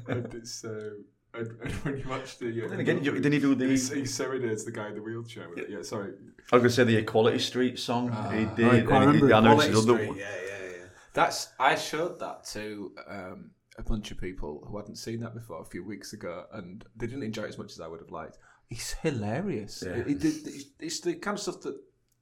and 0.08 0.34
it's 0.34 0.64
uh, 0.64 0.90
and, 1.38 1.60
and 1.62 1.72
when 1.84 1.98
you 1.98 2.08
watch 2.08 2.38
the 2.38 2.64
uh, 2.64 2.68
Then 2.68 2.80
again, 2.80 3.02
you- 3.04 3.12
didn't 3.12 3.32
he 3.32 3.38
do 3.38 3.54
the- 3.54 3.66
he, 3.66 4.00
he 4.00 4.06
serenades 4.06 4.64
the 4.64 4.72
guy 4.72 4.88
in 4.88 4.94
the 4.94 5.02
wheelchair 5.02 5.48
with 5.48 5.58
it. 5.58 5.70
Yeah, 5.70 5.82
sorry. 5.82 6.12
I 6.52 6.56
was 6.56 6.62
gonna 6.62 6.70
say 6.70 6.84
the 6.84 6.96
Equality 6.96 7.38
Street 7.38 7.78
song. 7.78 8.10
he 8.32 8.44
did. 8.56 8.66
I 8.66 8.76
and 8.78 8.88
remember 8.88 9.26
it's 9.26 9.38
Equality 9.38 9.68
another 9.68 9.80
Street, 9.94 10.08
one. 10.08 10.16
Yeah, 10.18 10.24
yeah, 10.46 10.70
yeah. 10.70 10.84
That's 11.14 11.48
I 11.58 11.74
showed 11.74 12.18
that 12.20 12.44
to 12.52 12.92
um, 13.08 13.50
a 13.76 13.82
bunch 13.82 14.10
of 14.10 14.18
people 14.20 14.64
who 14.66 14.76
hadn't 14.78 14.96
seen 14.96 15.20
that 15.20 15.34
before 15.34 15.60
a 15.60 15.64
few 15.64 15.84
weeks 15.84 16.12
ago, 16.12 16.44
and 16.52 16.84
they 16.96 17.06
didn't 17.06 17.22
enjoy 17.24 17.42
it 17.44 17.48
as 17.50 17.58
much 17.58 17.72
as 17.72 17.80
I 17.80 17.86
would 17.88 18.00
have 18.00 18.10
liked. 18.10 18.38
It's 18.70 18.92
hilarious. 18.94 19.82
Yeah. 19.86 19.92
It, 19.96 20.24
it, 20.24 20.46
it- 20.46 20.64
it's 20.80 21.00
the 21.00 21.14
kind 21.14 21.36
of 21.36 21.42
stuff 21.42 21.60
that 21.62 21.76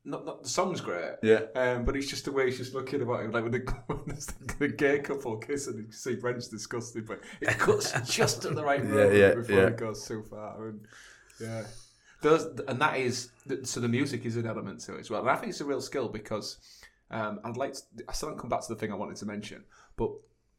not, 0.06 0.24
not 0.24 0.42
the 0.42 0.48
song's 0.48 0.80
great. 0.80 1.16
Yeah. 1.22 1.40
Um, 1.54 1.84
but 1.84 1.96
it's 1.96 2.08
just 2.08 2.24
the 2.24 2.32
way 2.32 2.46
he's 2.46 2.58
just 2.58 2.74
looking 2.74 3.02
about 3.02 3.24
him, 3.24 3.32
like 3.32 3.42
when 3.42 3.52
the, 3.52 3.58
when 3.86 4.00
the, 4.06 4.54
the 4.58 4.68
gay 4.68 5.00
couple 5.00 5.36
kiss 5.36 5.66
and 5.66 5.78
you 5.78 5.92
see 5.92 6.14
Brent's 6.14 6.48
disgusted, 6.48 7.06
but 7.06 7.20
it 7.40 7.48
cuts 7.58 7.92
just 8.08 8.44
at 8.44 8.54
the 8.54 8.64
right 8.64 8.82
moment 8.82 9.14
yeah, 9.14 9.34
before 9.34 9.56
yeah. 9.56 9.66
it 9.66 9.76
goes 9.76 10.06
too 10.06 10.22
far. 10.30 10.68
And 10.68 10.80
yeah, 11.40 11.64
those 12.22 12.46
and 12.68 12.80
that 12.80 12.98
is 12.98 13.30
so 13.64 13.80
the 13.80 13.88
music 13.88 14.24
is 14.24 14.36
an 14.36 14.46
element 14.46 14.80
to 14.80 14.96
it 14.96 15.00
as 15.00 15.10
well. 15.10 15.20
And 15.20 15.30
I 15.30 15.36
think 15.36 15.50
it's 15.50 15.60
a 15.60 15.64
real 15.64 15.80
skill 15.80 16.08
because 16.08 16.58
um, 17.10 17.40
I'd 17.44 17.56
like 17.56 17.74
to, 17.74 17.82
I 18.08 18.12
still 18.12 18.28
haven't 18.28 18.40
come 18.40 18.50
back 18.50 18.62
to 18.62 18.68
the 18.72 18.78
thing 18.78 18.92
I 18.92 18.96
wanted 18.96 19.16
to 19.16 19.26
mention, 19.26 19.64
but 19.96 20.12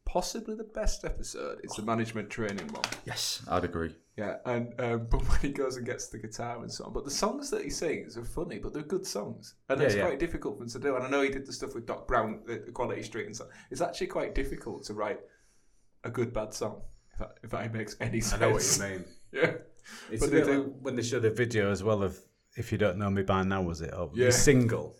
possibly 0.05 0.55
the 0.55 0.63
best 0.63 1.05
episode 1.05 1.59
is 1.63 1.71
the 1.71 1.83
management 1.83 2.29
training 2.29 2.67
one. 2.67 2.83
Yes, 3.05 3.41
I'd 3.49 3.63
agree. 3.63 3.95
Yeah, 4.17 4.37
and 4.45 4.73
um, 4.79 5.07
but 5.11 5.21
when 5.29 5.39
he 5.41 5.49
goes 5.49 5.77
and 5.77 5.85
gets 5.85 6.07
the 6.07 6.17
guitar 6.17 6.61
and 6.61 6.71
so 6.71 6.85
on, 6.85 6.93
but 6.93 7.05
the 7.05 7.11
songs 7.11 7.49
that 7.51 7.63
he 7.63 7.69
sings 7.69 8.17
are 8.17 8.25
funny, 8.25 8.57
but 8.57 8.73
they're 8.73 8.81
good 8.83 9.05
songs, 9.05 9.55
and 9.69 9.79
Yeah, 9.79 9.85
it's 9.85 9.95
yeah. 9.95 10.05
quite 10.05 10.19
difficult 10.19 10.57
for 10.57 10.63
him 10.63 10.69
to 10.69 10.79
do. 10.79 10.95
And 10.95 11.05
I 11.05 11.09
know 11.09 11.21
he 11.21 11.29
did 11.29 11.45
the 11.45 11.53
stuff 11.53 11.75
with 11.75 11.85
Doc 11.85 12.07
Brown, 12.07 12.41
the 12.47 12.53
Equality 12.67 13.03
Street, 13.03 13.27
and 13.27 13.35
so 13.35 13.45
on. 13.45 13.51
it's 13.69 13.81
actually 13.81 14.07
quite 14.07 14.33
difficult 14.33 14.83
to 14.85 14.93
write 14.95 15.19
a 16.03 16.09
good 16.09 16.33
bad 16.33 16.53
song. 16.53 16.81
If 17.13 17.19
that, 17.19 17.37
if 17.43 17.49
that 17.51 17.73
makes 17.73 17.95
any 17.99 18.21
sense. 18.21 18.41
I 18.41 18.45
know 18.47 18.53
what 18.53 18.77
you 18.77 18.83
mean. 18.83 19.05
Yeah, 19.33 19.51
It's 20.09 20.21
But 20.21 20.29
a 20.29 20.31
they 20.31 20.37
bit 20.39 20.45
do- 20.45 20.63
like 20.63 20.71
when 20.81 20.95
they 20.95 21.03
show 21.03 21.19
the 21.19 21.29
video 21.29 21.69
as 21.69 21.83
well 21.83 22.01
of 22.01 22.17
if 22.55 22.71
you 22.71 22.77
don't 22.77 22.97
know 22.97 23.09
me 23.09 23.21
by 23.23 23.43
now, 23.43 23.61
was 23.61 23.81
it? 23.81 23.91
Of 23.91 24.15
Yeah. 24.17 24.27
the 24.27 24.31
single. 24.31 24.95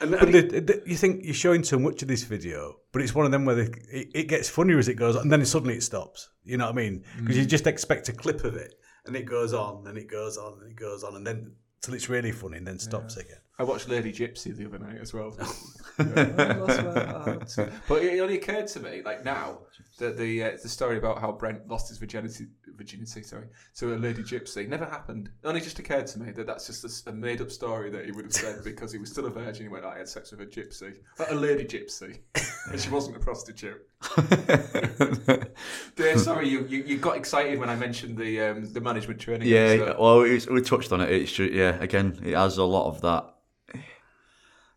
And, 0.00 0.14
and 0.14 0.82
you 0.86 0.96
think 0.96 1.24
you're 1.24 1.34
showing 1.34 1.62
too 1.62 1.78
much 1.78 2.00
of 2.02 2.08
this 2.08 2.22
video, 2.22 2.76
but 2.92 3.02
it's 3.02 3.14
one 3.14 3.26
of 3.26 3.32
them 3.32 3.44
where 3.44 3.54
they, 3.54 3.70
it, 3.92 4.08
it 4.14 4.28
gets 4.28 4.48
funnier 4.48 4.78
as 4.78 4.88
it 4.88 4.94
goes, 4.94 5.14
and 5.16 5.30
then 5.30 5.44
suddenly 5.44 5.74
it 5.74 5.82
stops. 5.82 6.30
You 6.44 6.56
know 6.56 6.66
what 6.66 6.72
I 6.72 6.76
mean? 6.76 7.04
Because 7.18 7.36
you 7.36 7.44
mm. 7.44 7.48
just 7.48 7.66
expect 7.66 8.08
a 8.08 8.12
clip 8.12 8.44
of 8.44 8.56
it, 8.56 8.74
and 9.04 9.14
it 9.14 9.26
goes 9.26 9.52
on, 9.52 9.86
and 9.86 9.98
it 9.98 10.08
goes 10.10 10.38
on, 10.38 10.58
and 10.62 10.70
it 10.70 10.76
goes 10.76 11.04
on, 11.04 11.16
and 11.16 11.26
then 11.26 11.52
till 11.82 11.94
it's 11.94 12.08
really 12.08 12.32
funny, 12.32 12.56
and 12.56 12.66
then 12.66 12.78
stops 12.78 13.16
again. 13.16 13.40
I 13.60 13.62
watched 13.62 13.90
Lady 13.90 14.10
Gypsy 14.10 14.56
the 14.56 14.64
other 14.64 14.78
night 14.78 14.96
as 15.02 15.12
well. 15.12 15.36
Yeah, 15.38 16.34
I 16.38 16.52
lost 16.54 16.82
my 16.82 17.04
heart. 17.04 17.56
but 17.86 18.02
it 18.02 18.18
only 18.18 18.38
occurred 18.38 18.66
to 18.68 18.80
me, 18.80 19.02
like 19.04 19.22
now, 19.22 19.58
that 19.98 20.16
the 20.16 20.44
uh, 20.44 20.50
the 20.62 20.68
story 20.68 20.96
about 20.96 21.20
how 21.20 21.30
Brent 21.30 21.68
lost 21.68 21.90
his 21.90 21.98
virginity, 21.98 22.46
virginity, 22.74 23.22
sorry, 23.22 23.48
to 23.76 23.94
a 23.94 23.96
Lady 23.96 24.22
Gypsy 24.22 24.66
never 24.66 24.86
happened. 24.86 25.28
It 25.44 25.46
only 25.46 25.60
just 25.60 25.78
occurred 25.78 26.06
to 26.06 26.20
me 26.20 26.32
that 26.32 26.46
that's 26.46 26.68
just 26.68 27.06
a 27.06 27.12
made 27.12 27.42
up 27.42 27.50
story 27.50 27.90
that 27.90 28.06
he 28.06 28.12
would 28.12 28.24
have 28.24 28.32
said 28.32 28.64
because 28.64 28.92
he 28.92 28.98
was 28.98 29.10
still 29.10 29.26
a 29.26 29.30
virgin. 29.30 29.64
He 29.64 29.68
went, 29.68 29.84
I 29.84 29.98
had 29.98 30.08
sex 30.08 30.30
with 30.30 30.40
a 30.40 30.46
gypsy, 30.46 30.96
a 31.28 31.34
Lady 31.34 31.66
Gypsy, 31.66 32.20
and 32.72 32.80
she 32.80 32.88
wasn't 32.88 33.18
a 33.18 33.20
prostitute. 33.20 33.86
Dave, 35.96 36.18
sorry, 36.18 36.48
you, 36.48 36.64
you, 36.66 36.82
you 36.84 36.96
got 36.96 37.18
excited 37.18 37.58
when 37.58 37.68
I 37.68 37.76
mentioned 37.76 38.16
the 38.16 38.40
um, 38.40 38.72
the 38.72 38.80
management 38.80 39.20
training. 39.20 39.48
Yeah, 39.48 39.58
episode. 39.58 39.98
well, 39.98 40.22
it's, 40.22 40.46
we 40.46 40.62
touched 40.62 40.92
on 40.92 41.02
it. 41.02 41.10
It's 41.10 41.30
true. 41.30 41.50
Yeah, 41.52 41.76
again, 41.78 42.18
it 42.24 42.34
has 42.34 42.56
a 42.56 42.64
lot 42.64 42.88
of 42.88 43.02
that. 43.02 43.34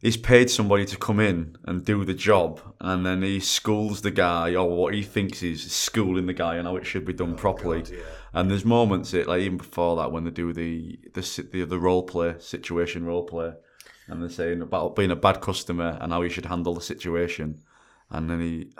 He's 0.03 0.17
paid 0.17 0.49
somebody 0.49 0.85
to 0.85 0.97
come 0.97 1.19
in 1.19 1.55
and 1.63 1.83
do 1.83 2.05
the 2.05 2.13
job, 2.13 2.61
and 2.79 3.03
then 3.05 3.23
he 3.23 3.39
schools 3.39 4.01
the 4.01 4.11
guy 4.11 4.53
or 4.53 4.69
what 4.69 4.93
he 4.93 5.01
thinks 5.01 5.41
is 5.41 5.71
schooling 5.71 6.27
the 6.27 6.33
guy 6.33 6.57
and 6.57 6.67
how 6.67 6.75
it 6.75 6.85
should 6.85 7.05
be 7.05 7.13
done 7.13 7.35
properly. 7.35 7.83
And 8.33 8.51
there's 8.51 8.65
moments 8.65 9.13
it 9.13 9.27
like 9.27 9.41
even 9.41 9.57
before 9.57 9.95
that 9.95 10.11
when 10.11 10.25
they 10.25 10.31
do 10.31 10.53
the 10.53 10.99
the 11.13 11.47
the, 11.51 11.63
the 11.65 11.79
role 11.79 12.03
play 12.03 12.35
situation 12.37 13.05
role 13.05 13.23
play, 13.23 13.53
and 14.07 14.21
they're 14.21 14.29
saying 14.29 14.61
about 14.61 14.95
being 14.95 15.11
a 15.11 15.15
bad 15.15 15.41
customer 15.41 15.97
and 16.01 16.11
how 16.11 16.21
you 16.21 16.29
should 16.29 16.45
handle 16.45 16.75
the 16.75 16.81
situation, 16.81 17.61
and 18.11 18.29
then 18.29 18.41
he. 18.41 18.71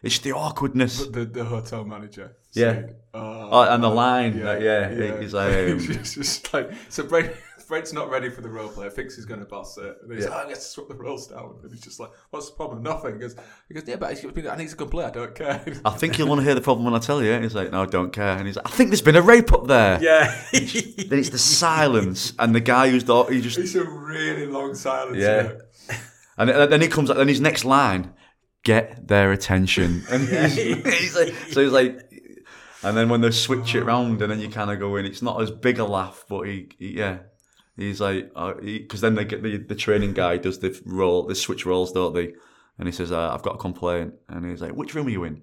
It's 0.00 0.20
the 0.20 0.30
awkwardness. 0.30 1.06
The, 1.08 1.24
the 1.24 1.44
hotel 1.44 1.84
manager. 1.84 2.36
Yeah. 2.52 2.74
saying, 2.74 2.94
"Oh, 3.12 3.38
Oh, 3.50 3.62
and 3.62 3.82
the 3.82 3.88
line, 3.88 4.44
like, 4.44 4.60
yeah, 4.60 5.20
he's 5.20 5.34
like, 5.34 5.52
um, 5.54 5.78
it's 5.90 6.14
just 6.14 6.52
like 6.52 6.70
so. 6.88 7.04
Brent, 7.04 7.34
Brent's 7.68 7.92
not 7.92 8.10
ready 8.10 8.30
for 8.30 8.40
the 8.40 8.48
role 8.48 8.68
play. 8.68 8.88
Thinks 8.88 9.14
he's 9.16 9.24
going 9.26 9.40
to 9.40 9.46
boss 9.46 9.76
it. 9.78 9.96
And 10.02 10.12
he's 10.12 10.24
Yeah. 10.24 10.30
like, 10.30 10.38
"Oh, 10.44 10.46
I 10.46 10.48
guess 10.48 10.64
to 10.64 10.70
swap 10.72 10.88
the 10.88 10.94
roles 10.94 11.26
down." 11.28 11.56
And 11.62 11.70
he's 11.70 11.80
just 11.82 12.00
like, 12.00 12.10
"What's 12.30 12.48
the 12.48 12.56
problem? 12.56 12.82
Nothing." 12.82 13.14
He 13.14 13.20
goes, 13.20 13.36
"He 13.68 13.74
goes, 13.74 13.84
yeah, 13.86 13.96
but 13.96 14.10
I 14.10 14.56
need 14.56 14.68
to 14.70 14.76
complain. 14.76 15.06
I 15.06 15.10
don't 15.10 15.34
care." 15.34 15.62
I 15.84 15.90
think 15.90 16.18
you'll 16.18 16.28
want 16.28 16.40
to 16.40 16.44
hear 16.44 16.54
the 16.54 16.60
problem 16.60 16.84
when 16.84 16.94
I 16.94 16.98
tell 16.98 17.22
you. 17.22 17.32
And 17.32 17.44
he's 17.44 17.54
like, 17.54 17.70
no, 17.70 17.82
I 17.82 17.86
don't 17.86 18.12
care. 18.12 18.36
And 18.36 18.46
he's 18.46 18.56
like, 18.56 18.66
I 18.66 18.70
think 18.70 18.90
there's 18.90 19.02
been 19.02 19.16
a 19.16 19.22
rape 19.22 19.52
up 19.52 19.66
there. 19.66 20.02
Yeah. 20.02 20.34
Then 21.08 21.18
it's 21.20 21.30
the 21.30 21.38
silence, 21.38 22.32
and 22.38 22.54
the 22.54 22.60
guy 22.60 22.90
who's 22.90 23.04
the 23.04 23.24
he 23.24 23.40
just 23.40 23.56
it's 23.58 23.74
a 23.74 23.84
really 23.84 24.46
long 24.46 24.74
silence. 24.74 25.16
Yeah. 25.18 25.52
and 26.36 26.48
then 26.50 26.80
he 26.80 26.88
comes 26.88 27.08
up, 27.10 27.16
then 27.16 27.28
his 27.28 27.40
next 27.40 27.64
line, 27.64 28.12
get 28.62 29.08
their 29.08 29.32
attention, 29.32 30.04
and 30.10 30.22
he's, 30.28 30.54
he's 30.54 31.16
like, 31.16 31.34
so 31.50 31.62
he's 31.62 31.72
like, 31.72 31.98
and 32.82 32.96
then 32.96 33.08
when 33.08 33.20
they 33.22 33.30
switch 33.30 33.74
it 33.74 33.84
round, 33.84 34.20
and 34.22 34.30
then 34.30 34.38
you 34.40 34.48
kind 34.50 34.70
of 34.70 34.78
go 34.78 34.96
in, 34.96 35.06
it's 35.06 35.22
not 35.22 35.40
as 35.40 35.50
big 35.50 35.78
a 35.78 35.84
laugh, 35.84 36.24
but 36.28 36.42
he, 36.42 36.68
he 36.78 36.98
yeah. 36.98 37.18
He's 37.78 38.00
like, 38.00 38.32
because 38.60 39.00
then 39.00 39.14
they 39.14 39.24
get 39.24 39.42
the, 39.42 39.56
the 39.56 39.76
training 39.76 40.12
guy 40.12 40.36
does 40.36 40.58
the 40.58 40.78
roll, 40.84 41.22
they 41.22 41.34
switch 41.34 41.64
roles, 41.64 41.92
don't 41.92 42.12
they? 42.12 42.34
And 42.76 42.88
he 42.88 42.92
says, 42.92 43.12
uh, 43.12 43.32
"I've 43.32 43.42
got 43.42 43.54
a 43.54 43.58
complaint," 43.58 44.14
and 44.28 44.44
he's 44.44 44.60
like, 44.60 44.72
"Which 44.72 44.94
room 44.94 45.06
are 45.06 45.10
you 45.10 45.24
in?" 45.24 45.42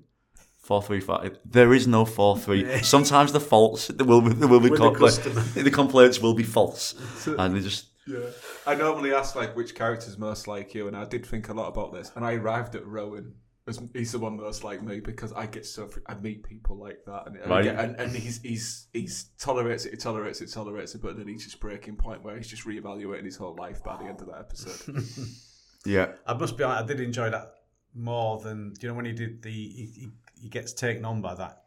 Four 0.58 0.82
three 0.82 1.00
five. 1.00 1.38
There 1.46 1.74
is 1.74 1.88
no 1.88 2.06
four 2.06 2.38
three. 2.38 2.82
Sometimes 2.82 3.32
the 3.32 3.40
faults 3.40 3.88
there 3.88 4.06
will 4.06 4.22
be 4.22 4.34
there 4.34 4.48
will 4.48 4.60
be 4.60 4.70
With 4.70 4.80
the 4.80 5.64
the 5.64 5.72
complaints 5.72 6.22
will 6.22 6.34
be 6.34 6.44
false, 6.44 6.96
and 7.26 7.56
they 7.56 7.62
just 7.62 7.88
Yeah. 8.08 8.20
I 8.68 8.76
normally 8.76 9.14
ask 9.14 9.36
like 9.36 9.56
which 9.56 9.74
character's 9.76 10.18
most 10.18 10.48
like 10.48 10.74
you, 10.74 10.88
and 10.88 10.96
I 10.96 11.06
did 11.06 11.26
think 11.26 11.50
a 11.50 11.54
lot 11.54 11.68
about 11.68 11.94
this. 11.94 12.12
And 12.16 12.26
I 12.26 12.34
arrived 12.34 12.76
at 12.76 12.86
Rowan 12.86 13.26
as 13.28 13.45
he's 13.94 14.12
the 14.12 14.20
one 14.20 14.38
most 14.38 14.64
like 14.64 14.84
me 14.84 15.00
because 15.00 15.34
I 15.34 15.48
get 15.48 15.66
so 15.66 15.88
fr- 15.88 16.00
I 16.08 16.14
meet 16.16 16.44
people 16.44 16.78
like 16.78 17.00
that, 17.08 17.24
and 17.26 17.36
and, 17.38 17.50
Right. 17.50 17.64
get- 17.64 17.80
and, 17.80 17.96
and 18.00 18.12
he's 18.12 18.42
he's 18.42 18.88
he's 18.94 19.30
tolerates 19.40 19.86
it, 19.86 19.92
he 19.92 19.98
tolerates 19.98 20.42
it, 20.42 20.52
tolerates 20.52 20.94
it, 20.96 21.02
but 21.02 21.18
then 21.18 21.28
he's 21.28 21.44
just 21.44 21.60
breaking 21.60 21.96
point 21.96 22.24
where 22.24 22.38
he's 22.38 22.48
just 22.48 22.66
reevaluating 22.66 23.26
his 23.26 23.38
whole 23.38 23.56
life 23.56 23.84
by 23.84 23.98
the 23.98 24.06
end 24.06 24.22
of 24.22 24.28
that 24.28 24.40
episode. 24.40 25.04
yeah. 25.86 26.12
I 26.28 26.34
must 26.36 26.58
be 26.58 26.64
honest, 26.64 26.84
I 26.84 26.88
did 26.88 27.00
enjoy 27.00 27.30
that 27.32 27.54
more 27.96 28.40
than 28.40 28.74
you 28.82 28.88
know 28.90 28.94
when 28.94 29.06
he 29.06 29.14
did 29.14 29.42
the 29.42 29.50
he, 29.52 29.92
he, 29.96 30.08
he 30.44 30.50
gets 30.50 30.74
taken 30.74 31.06
on 31.06 31.22
by 31.22 31.34
that 31.36 31.64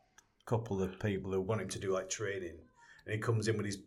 couple 0.46 0.82
of 0.82 1.00
people 1.00 1.32
who 1.32 1.40
want 1.40 1.60
him 1.60 1.68
to 1.68 1.78
do 1.78 1.90
like 1.92 2.08
training 2.10 2.58
and 3.06 3.14
he 3.14 3.18
comes 3.18 3.48
in 3.48 3.56
with 3.56 3.66
his 3.66 3.78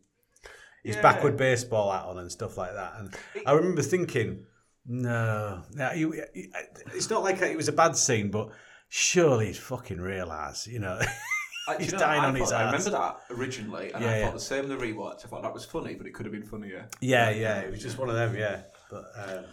his 0.84 0.96
Yeah. 0.96 1.02
backward 1.04 1.38
baseball 1.38 1.92
hat 1.92 2.06
on 2.06 2.18
and 2.18 2.32
stuff 2.32 2.58
like 2.58 2.74
that 2.74 2.94
and 2.98 3.16
I 3.46 3.54
remember 3.54 3.84
thinking 3.84 4.46
no, 4.86 5.62
no 5.74 5.90
he, 5.90 6.02
he- 6.34 6.50
it's 6.96 7.10
not 7.10 7.24
like 7.24 7.42
it 7.42 7.56
was 7.58 7.68
a 7.68 7.72
bad 7.74 7.96
scene 7.96 8.30
but 8.32 8.50
surely 8.90 9.48
he'd 9.48 9.58
fucking 9.58 10.00
realise 10.02 10.68
you 10.68 10.80
know 10.80 11.00
I, 11.68 11.78
He's 11.78 11.88
you 11.88 11.92
know, 11.94 12.00
dying 12.00 12.22
I 12.22 12.26
on 12.26 12.36
his 12.36 12.50
thought- 12.50 12.60
I 12.62 12.66
remember 12.66 12.90
that 12.90 13.18
originally, 13.30 13.92
and 13.94 14.04
Yeah, 14.04 14.10
I 14.12 14.18
yeah. 14.18 14.26
thought 14.26 14.34
the 14.34 14.40
same 14.40 14.64
in 14.64 14.70
the 14.70 14.78
rewatch. 14.84 15.24
I 15.24 15.28
thought 15.28 15.44
that 15.44 15.54
was 15.54 15.64
funny, 15.64 15.94
but 15.94 16.08
it 16.08 16.14
could 16.16 16.26
have 16.26 16.34
been 16.34 16.44
funnier. 16.44 16.88
yeah 17.02 17.30
yeah 17.30 17.60
it 17.60 17.70
was 17.70 17.82
just 17.84 18.00
one 18.00 18.10
of 18.10 18.16
them 18.16 18.36
yeah 18.36 18.62
but 18.90 19.06
uh, 19.16 19.44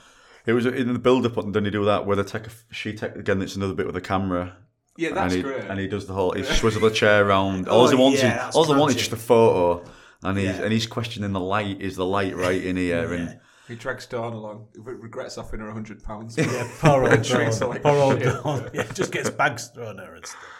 It 0.46 0.54
was 0.54 0.64
in 0.64 0.90
the 0.94 0.98
build 0.98 1.26
up, 1.26 1.36
and 1.36 1.54
then 1.54 1.66
he 1.66 1.70
do 1.70 1.84
that 1.84 2.06
where 2.06 2.16
they 2.16 2.22
take 2.22 2.46
a, 2.46 2.50
she 2.72 2.94
take 2.94 3.14
again. 3.14 3.42
It's 3.42 3.56
another 3.56 3.74
bit 3.74 3.84
with 3.84 3.94
the 3.94 4.00
camera, 4.00 4.56
Yeah, 4.96 5.08
and 5.08 5.16
that's 5.18 5.34
he 5.34 5.42
great. 5.42 5.64
and 5.64 5.78
he 5.78 5.86
does 5.86 6.06
the 6.06 6.14
whole. 6.14 6.32
He 6.32 6.40
swizzles 6.42 6.80
the 6.80 6.90
chair 6.90 7.26
around. 7.26 7.68
All 7.68 7.82
Oh, 7.86 7.88
he 7.90 7.94
wants 7.94 8.22
yeah, 8.22 8.48
is 8.48 8.56
all 8.56 8.64
he 8.64 8.72
wants 8.74 8.94
is 8.94 9.00
just 9.02 9.12
a 9.12 9.16
photo, 9.16 9.84
and 10.22 10.38
he's 10.38 10.46
Yeah. 10.56 10.62
and 10.62 10.72
he's 10.72 10.86
questioning 10.86 11.32
the 11.32 11.40
light. 11.40 11.82
Is 11.82 11.96
the 11.96 12.06
light 12.06 12.34
right 12.34 12.64
in 12.64 12.76
here? 12.78 13.12
And 13.12 13.38
he 13.68 13.74
drags 13.74 14.06
Dawn 14.06 14.32
along. 14.32 14.68
He 14.74 14.80
regrets 14.80 15.38
offering 15.38 15.62
her 15.62 15.70
hundred 15.70 16.02
pounds. 16.02 16.36
yeah 16.36 16.68
poor 16.80 17.04
old 17.04 17.22
Dawn, 17.22 17.68
like 17.68 17.82
poor 17.82 17.92
old. 17.92 18.20
Dawn 18.20 18.70
yeah 18.72 18.90
just 18.92 19.12
gets 19.12 19.30
bags 19.30 19.68
thrown 19.68 20.00
at 20.00 20.06
her 20.06 20.14
and 20.14 20.26
stuff 20.26 20.58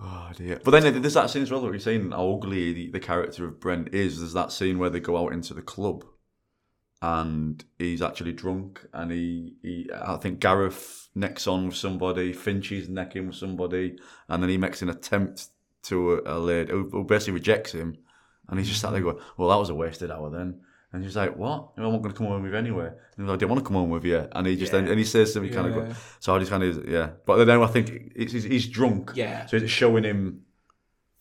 oh 0.00 0.30
dear. 0.34 0.60
But 0.62 0.70
then 0.72 1.00
there's 1.00 1.14
that 1.14 1.30
scene 1.30 1.42
as 1.42 1.50
well. 1.50 1.62
What 1.62 1.72
you're 1.72 1.80
saying, 1.80 2.10
how 2.10 2.34
ugly 2.34 2.72
the, 2.72 2.90
the 2.90 3.00
character 3.00 3.46
of 3.46 3.60
Brent 3.60 3.94
is. 3.94 4.18
There's 4.18 4.32
that 4.32 4.52
scene 4.52 4.78
where 4.78 4.90
they 4.90 5.00
go 5.00 5.16
out 5.16 5.32
into 5.32 5.54
the 5.54 5.62
club, 5.62 6.04
and 7.02 7.64
he's 7.78 8.02
actually 8.02 8.32
drunk, 8.32 8.86
and 8.92 9.10
he, 9.10 9.56
he 9.62 9.90
I 9.94 10.16
think 10.16 10.40
Gareth 10.40 11.08
necks 11.14 11.46
on 11.46 11.66
with 11.66 11.76
somebody, 11.76 12.32
Finchy's 12.32 12.88
necking 12.88 13.28
with 13.28 13.36
somebody, 13.36 13.96
and 14.28 14.42
then 14.42 14.50
he 14.50 14.58
makes 14.58 14.82
an 14.82 14.88
attempt 14.88 15.48
to 15.84 16.14
a, 16.14 16.36
a 16.36 16.38
lady 16.38 16.70
who, 16.72 16.88
who 16.90 17.04
basically 17.04 17.34
rejects 17.34 17.72
him, 17.72 17.96
and 18.48 18.58
he's 18.58 18.68
just 18.68 18.80
sat 18.80 18.92
there 18.92 19.00
going, 19.00 19.18
"Well, 19.36 19.48
that 19.48 19.58
was 19.58 19.70
a 19.70 19.74
wasted 19.74 20.10
hour 20.10 20.30
then." 20.30 20.60
And 20.96 21.04
she's 21.04 21.16
like, 21.16 21.36
"What? 21.36 21.72
I'm 21.76 21.82
not 21.82 21.98
going 22.02 22.12
to 22.14 22.18
come 22.18 22.26
home 22.26 22.42
with 22.42 22.52
you 22.52 22.58
anyway." 22.58 22.86
And 22.86 23.18
he's 23.18 23.26
like, 23.28 23.34
I 23.34 23.36
didn't 23.36 23.50
want 23.50 23.60
to 23.64 23.68
come 23.68 23.76
home 23.76 23.90
with 23.90 24.04
you. 24.04 24.26
And 24.32 24.46
he 24.46 24.56
just 24.56 24.72
then, 24.72 24.88
and 24.88 24.98
he 24.98 25.04
says 25.04 25.32
something 25.32 25.52
kind 25.52 25.74
Yeah. 25.74 25.82
of, 25.82 26.16
so 26.20 26.34
I 26.34 26.38
just 26.38 26.50
kind 26.50 26.62
of 26.62 26.88
yeah. 26.88 27.10
But 27.26 27.44
then 27.44 27.60
I 27.62 27.66
think 27.66 28.12
it's, 28.14 28.32
he's, 28.32 28.44
he's 28.44 28.66
drunk, 28.68 29.12
Yeah. 29.14 29.46
So 29.46 29.56
it's 29.58 29.70
showing 29.70 30.04
him 30.04 30.42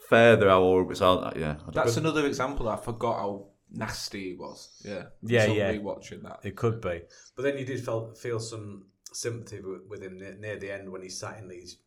further 0.10 0.50
how 0.50 0.92
so 0.94 1.20
uh, 1.20 1.34
yeah. 1.36 1.52
I 1.52 1.72
don't- 1.72 1.74
That's 1.76 1.98
another 1.98 2.26
example. 2.26 2.70
I 2.70 2.78
forgot 2.78 3.18
how 3.18 3.48
nasty 3.72 4.30
he 4.30 4.34
was. 4.36 4.82
Yeah. 4.86 5.04
Yeah, 5.22 5.46
So 5.48 5.54
yeah. 5.54 5.74
Rewatching 5.74 6.24
that. 6.24 6.40
It 6.44 6.56
could 6.56 6.80
be. 6.82 7.02
But 7.36 7.44
then 7.44 7.58
you 7.58 7.66
did 7.66 7.84
feel, 7.84 8.14
feel 8.14 8.40
some 8.40 8.86
sympathy 9.12 9.62
with, 9.62 9.82
with 9.90 10.02
him 10.04 10.18
near, 10.20 10.36
near 10.40 10.58
the 10.58 10.72
end 10.72 10.90
when 10.92 11.02
he 11.02 11.10
sat 11.10 11.38
in 11.40 11.48
these 11.48 11.78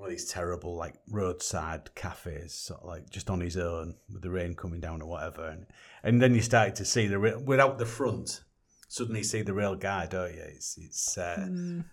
one 0.00 0.08
of 0.08 0.16
these 0.16 0.30
terrible 0.30 0.76
like 0.76 0.94
roadside 1.10 1.94
cafes, 1.94 2.54
sort 2.54 2.80
of 2.80 2.86
like 2.86 3.10
just 3.10 3.28
on 3.28 3.40
his 3.40 3.58
own 3.58 3.96
with 4.10 4.22
the 4.22 4.30
rain 4.30 4.54
coming 4.54 4.80
down 4.80 5.02
or 5.02 5.08
whatever. 5.08 5.46
And, 5.46 5.66
and 6.02 6.22
then 6.22 6.34
you 6.34 6.40
start 6.40 6.74
to 6.76 6.86
see 6.86 7.06
the 7.06 7.18
re- 7.18 7.36
without 7.36 7.78
the 7.78 7.84
front. 7.84 8.40
Suddenly, 8.88 9.20
you 9.20 9.24
see 9.24 9.42
the 9.42 9.52
real 9.52 9.76
guy, 9.76 10.06
don't 10.06 10.34
you? 10.34 10.42
It's 10.42 10.76
it's 10.78 11.16
uh, 11.16 11.36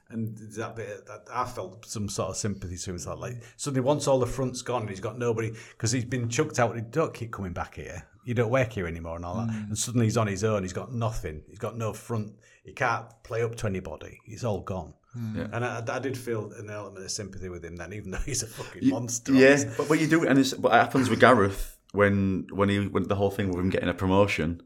and 0.09 0.37
that 0.55 0.75
bit 0.75 1.05
that 1.05 1.25
I 1.31 1.45
felt 1.45 1.85
some 1.85 2.09
sort 2.09 2.29
of 2.29 2.37
sympathy 2.37 2.75
to 2.75 2.89
him. 2.89 2.95
It's 2.95 3.05
like, 3.05 3.19
like 3.19 3.43
suddenly 3.55 3.81
once 3.81 4.07
all 4.07 4.17
the 4.19 4.25
front's 4.25 4.63
gone, 4.63 4.81
and 4.81 4.89
he's 4.89 4.99
got 4.99 5.19
nobody 5.19 5.51
because 5.71 5.91
he's 5.91 6.05
been 6.05 6.27
chucked 6.27 6.57
out. 6.57 6.75
He 6.75 6.81
don't 6.81 7.13
keep 7.13 7.31
coming 7.33 7.53
back 7.53 7.75
here. 7.75 8.07
You 8.25 8.33
don't 8.33 8.49
work 8.49 8.73
here 8.73 8.87
anymore 8.87 9.17
and 9.17 9.25
all 9.25 9.35
that. 9.35 9.49
And 9.49 9.77
suddenly 9.77 10.07
he's 10.07 10.17
on 10.17 10.27
his 10.27 10.43
own. 10.43 10.63
He's 10.63 10.73
got 10.73 10.91
nothing. 10.91 11.43
He's 11.47 11.59
got 11.59 11.77
no 11.77 11.93
front. 11.93 12.33
He 12.63 12.73
can't 12.73 13.05
play 13.23 13.43
up 13.43 13.55
to 13.57 13.67
anybody. 13.67 14.19
He's 14.25 14.43
all 14.43 14.61
gone. 14.61 14.93
Mm. 15.15 15.49
And 15.53 15.65
I, 15.65 15.83
I 15.87 15.99
did 15.99 16.17
feel 16.17 16.51
an 16.57 16.69
element 16.69 17.03
of 17.03 17.11
sympathy 17.11 17.49
with 17.49 17.63
him 17.63 17.75
then, 17.75 17.93
even 17.93 18.11
though 18.11 18.17
he's 18.25 18.43
a 18.43 18.47
fucking 18.47 18.89
monster. 18.89 19.33
Yeah, 19.33 19.63
but, 19.77 19.87
but 19.87 19.99
you 19.99 20.07
do, 20.07 20.25
and 20.27 20.39
it's, 20.39 20.53
but 20.53 20.69
it 20.69 20.75
happens 20.75 21.09
with 21.09 21.19
Gareth 21.19 21.77
when 21.93 22.47
when 22.51 22.69
he 22.69 22.87
when 22.87 23.03
the 23.07 23.15
whole 23.15 23.31
thing 23.31 23.49
with 23.49 23.59
him 23.59 23.69
getting 23.69 23.89
a 23.89 23.93
promotion, 23.93 24.61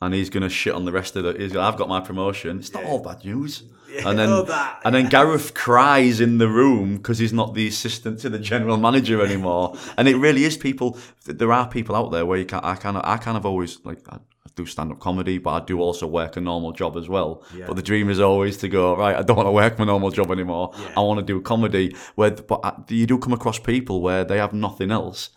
and 0.00 0.12
he's 0.14 0.30
gonna 0.30 0.48
shit 0.48 0.74
on 0.74 0.84
the 0.84 0.92
rest 0.92 1.16
of 1.16 1.24
the. 1.24 1.32
He's 1.32 1.52
gonna, 1.52 1.66
I've 1.66 1.76
got 1.76 1.88
my 1.88 2.00
promotion. 2.00 2.58
It's 2.58 2.72
not 2.72 2.84
all 2.84 3.02
bad 3.02 3.24
news. 3.24 3.64
and 4.04 4.18
then 4.18 4.44
that, 4.46 4.80
and 4.84 4.94
then 4.94 5.08
Gareth 5.08 5.54
cries 5.54 6.20
in 6.20 6.38
the 6.38 6.48
room 6.48 6.96
because 6.96 7.18
he's 7.18 7.32
not 7.32 7.54
the 7.54 7.68
assistant 7.68 8.18
to 8.20 8.28
the 8.28 8.38
general 8.38 8.76
manager 8.76 9.24
anymore. 9.24 9.76
and 9.96 10.08
it 10.08 10.16
really 10.16 10.44
is 10.44 10.56
people. 10.56 10.98
There 11.24 11.52
are 11.52 11.68
people 11.68 11.94
out 11.96 12.10
there 12.10 12.26
where 12.26 12.38
you 12.38 12.44
can. 12.44 12.60
I 12.62 12.74
kind 12.74 12.96
of 12.96 13.04
I 13.06 13.16
kind 13.16 13.36
of 13.36 13.46
always 13.46 13.78
like. 13.84 14.00
I, 14.08 14.16
I 14.16 14.18
do 14.56 14.66
stand 14.66 14.90
up 14.90 14.98
comedy, 14.98 15.38
but 15.38 15.50
I 15.50 15.64
do 15.64 15.80
also 15.80 16.06
work 16.06 16.36
a 16.36 16.40
normal 16.40 16.72
job 16.72 16.96
as 16.96 17.08
well. 17.08 17.44
But 17.66 17.76
the 17.76 17.82
dream 17.82 18.10
is 18.10 18.18
always 18.20 18.56
to 18.58 18.68
go 18.68 18.96
right. 18.96 19.14
I 19.14 19.22
don't 19.22 19.36
want 19.36 19.46
to 19.46 19.52
work 19.52 19.78
my 19.78 19.84
normal 19.84 20.10
job 20.10 20.30
anymore. 20.30 20.72
I 20.96 21.00
want 21.00 21.18
to 21.18 21.24
do 21.24 21.40
comedy. 21.40 21.94
Where, 22.16 22.30
but 22.32 22.60
I, 22.64 22.72
you 22.88 23.06
do 23.06 23.18
come 23.18 23.32
across 23.32 23.58
people 23.58 24.00
where 24.02 24.24
they 24.24 24.38
have 24.38 24.52
nothing 24.52 24.90
else. 24.90 25.30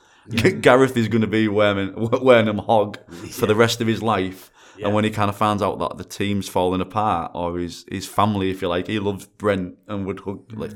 Gareth 0.61 0.95
is 0.95 1.07
going 1.07 1.21
to 1.21 1.27
be 1.27 1.47
wearing 1.47 1.93
Wernham 1.95 2.59
Hogg 2.59 2.97
for 3.29 3.45
the 3.45 3.55
rest 3.55 3.81
of 3.81 3.87
his 3.87 4.01
life. 4.01 4.51
And 4.85 4.93
when 4.93 5.03
he 5.03 5.09
kind 5.09 5.29
of 5.29 5.35
finds 5.35 5.61
out 5.61 5.77
that 5.79 5.97
the 5.97 6.05
team's 6.05 6.47
falling 6.47 6.79
apart, 6.79 7.31
or 7.35 7.57
his 7.57 7.83
his 7.91 8.07
family, 8.07 8.49
if 8.49 8.61
you 8.61 8.69
like, 8.69 8.87
he 8.87 8.99
loves 8.99 9.25
Brent 9.25 9.75
and 9.87 10.05
would 10.05 10.21
hug, 10.21 10.51
like, 10.53 10.71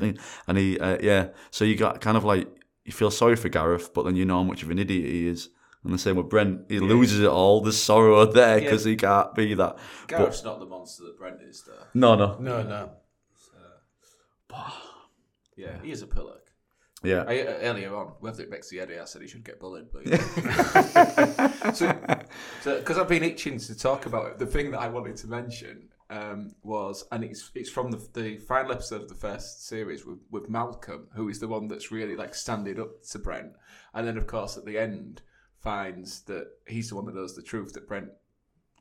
and 0.48 0.58
he, 0.58 0.78
uh, 0.78 0.98
yeah. 1.02 1.28
So 1.52 1.64
you 1.64 1.78
got 1.78 2.02
kind 2.02 2.18
of 2.18 2.26
like 2.26 2.50
you 2.84 2.92
feel 2.92 3.12
sorry 3.12 3.38
for 3.38 3.48
Gareth, 3.48 3.94
but 3.94 4.04
then 4.04 4.18
you 4.18 4.26
know 4.26 4.38
how 4.38 4.44
much 4.44 4.62
of 4.62 4.70
an 4.72 4.80
idiot 4.80 5.06
he 5.06 5.28
is. 5.28 5.50
And 5.84 5.94
the 5.94 5.98
same 5.98 6.16
with 6.16 6.30
Brent, 6.30 6.62
he 6.70 6.80
loses 6.80 7.20
it 7.20 7.28
all. 7.28 7.60
There's 7.60 7.82
sorrow 7.82 8.26
there 8.26 8.62
because 8.62 8.86
he 8.86 8.96
can't 8.96 9.36
be 9.36 9.54
that. 9.56 9.78
Gareth's 10.08 10.44
not 10.44 10.60
the 10.60 10.66
monster 10.66 11.04
that 11.04 11.18
Brent 11.18 11.42
is, 11.42 11.64
though. 11.64 11.84
No, 11.94 12.16
no, 12.16 12.38
no, 12.40 12.64
no. 12.64 12.90
Yeah, 15.56 15.82
he 15.84 15.92
is 15.92 16.02
a 16.02 16.08
pillock. 16.08 16.52
yeah, 17.04 17.26
I, 17.28 17.42
uh, 17.42 17.58
earlier 17.62 17.96
on, 17.96 18.14
whether 18.22 18.42
it 18.42 18.50
makes 18.50 18.70
the 18.70 18.80
Eddie, 18.80 18.98
I 18.98 19.06
said 19.06 19.22
he 19.22 19.28
should 19.28 19.44
get 19.44 19.60
bullied. 19.60 19.88
But 19.92 20.08
so, 21.76 22.80
because 22.80 22.98
I've 22.98 23.08
been 23.08 23.24
itching 23.24 23.60
to 23.60 23.78
talk 23.78 24.06
about 24.06 24.32
it, 24.32 24.40
the 24.40 24.48
thing 24.48 24.72
that 24.72 24.80
I 24.80 24.88
wanted 24.88 25.18
to 25.18 25.28
mention 25.28 25.90
um, 26.10 26.56
was, 26.64 27.06
and 27.12 27.24
it's 27.24 27.52
it's 27.56 27.70
from 27.70 27.92
the, 27.92 28.08
the 28.14 28.38
final 28.38 28.72
episode 28.72 29.04
of 29.04 29.10
the 29.10 29.16
first 29.16 29.68
series 29.68 30.06
with, 30.06 30.20
with 30.32 30.50
Malcolm, 30.50 31.08
who 31.14 31.30
is 31.30 31.40
the 31.40 31.48
one 31.48 31.68
that's 31.68 31.92
really 31.92 32.16
like 32.16 32.34
standing 32.34 32.80
up 32.80 33.04
to 33.12 33.20
Brent, 33.20 33.54
and 33.94 34.08
then 34.08 34.18
of 34.18 34.26
course 34.28 34.58
at 34.58 34.66
the 34.66 34.78
end 34.78 35.22
finds 35.64 36.22
that 36.24 36.48
he's 36.68 36.90
the 36.90 36.96
one 36.96 37.06
that 37.06 37.16
knows 37.16 37.36
the 37.36 37.42
truth 37.42 37.74
that 37.74 37.88
Brent 37.88 38.10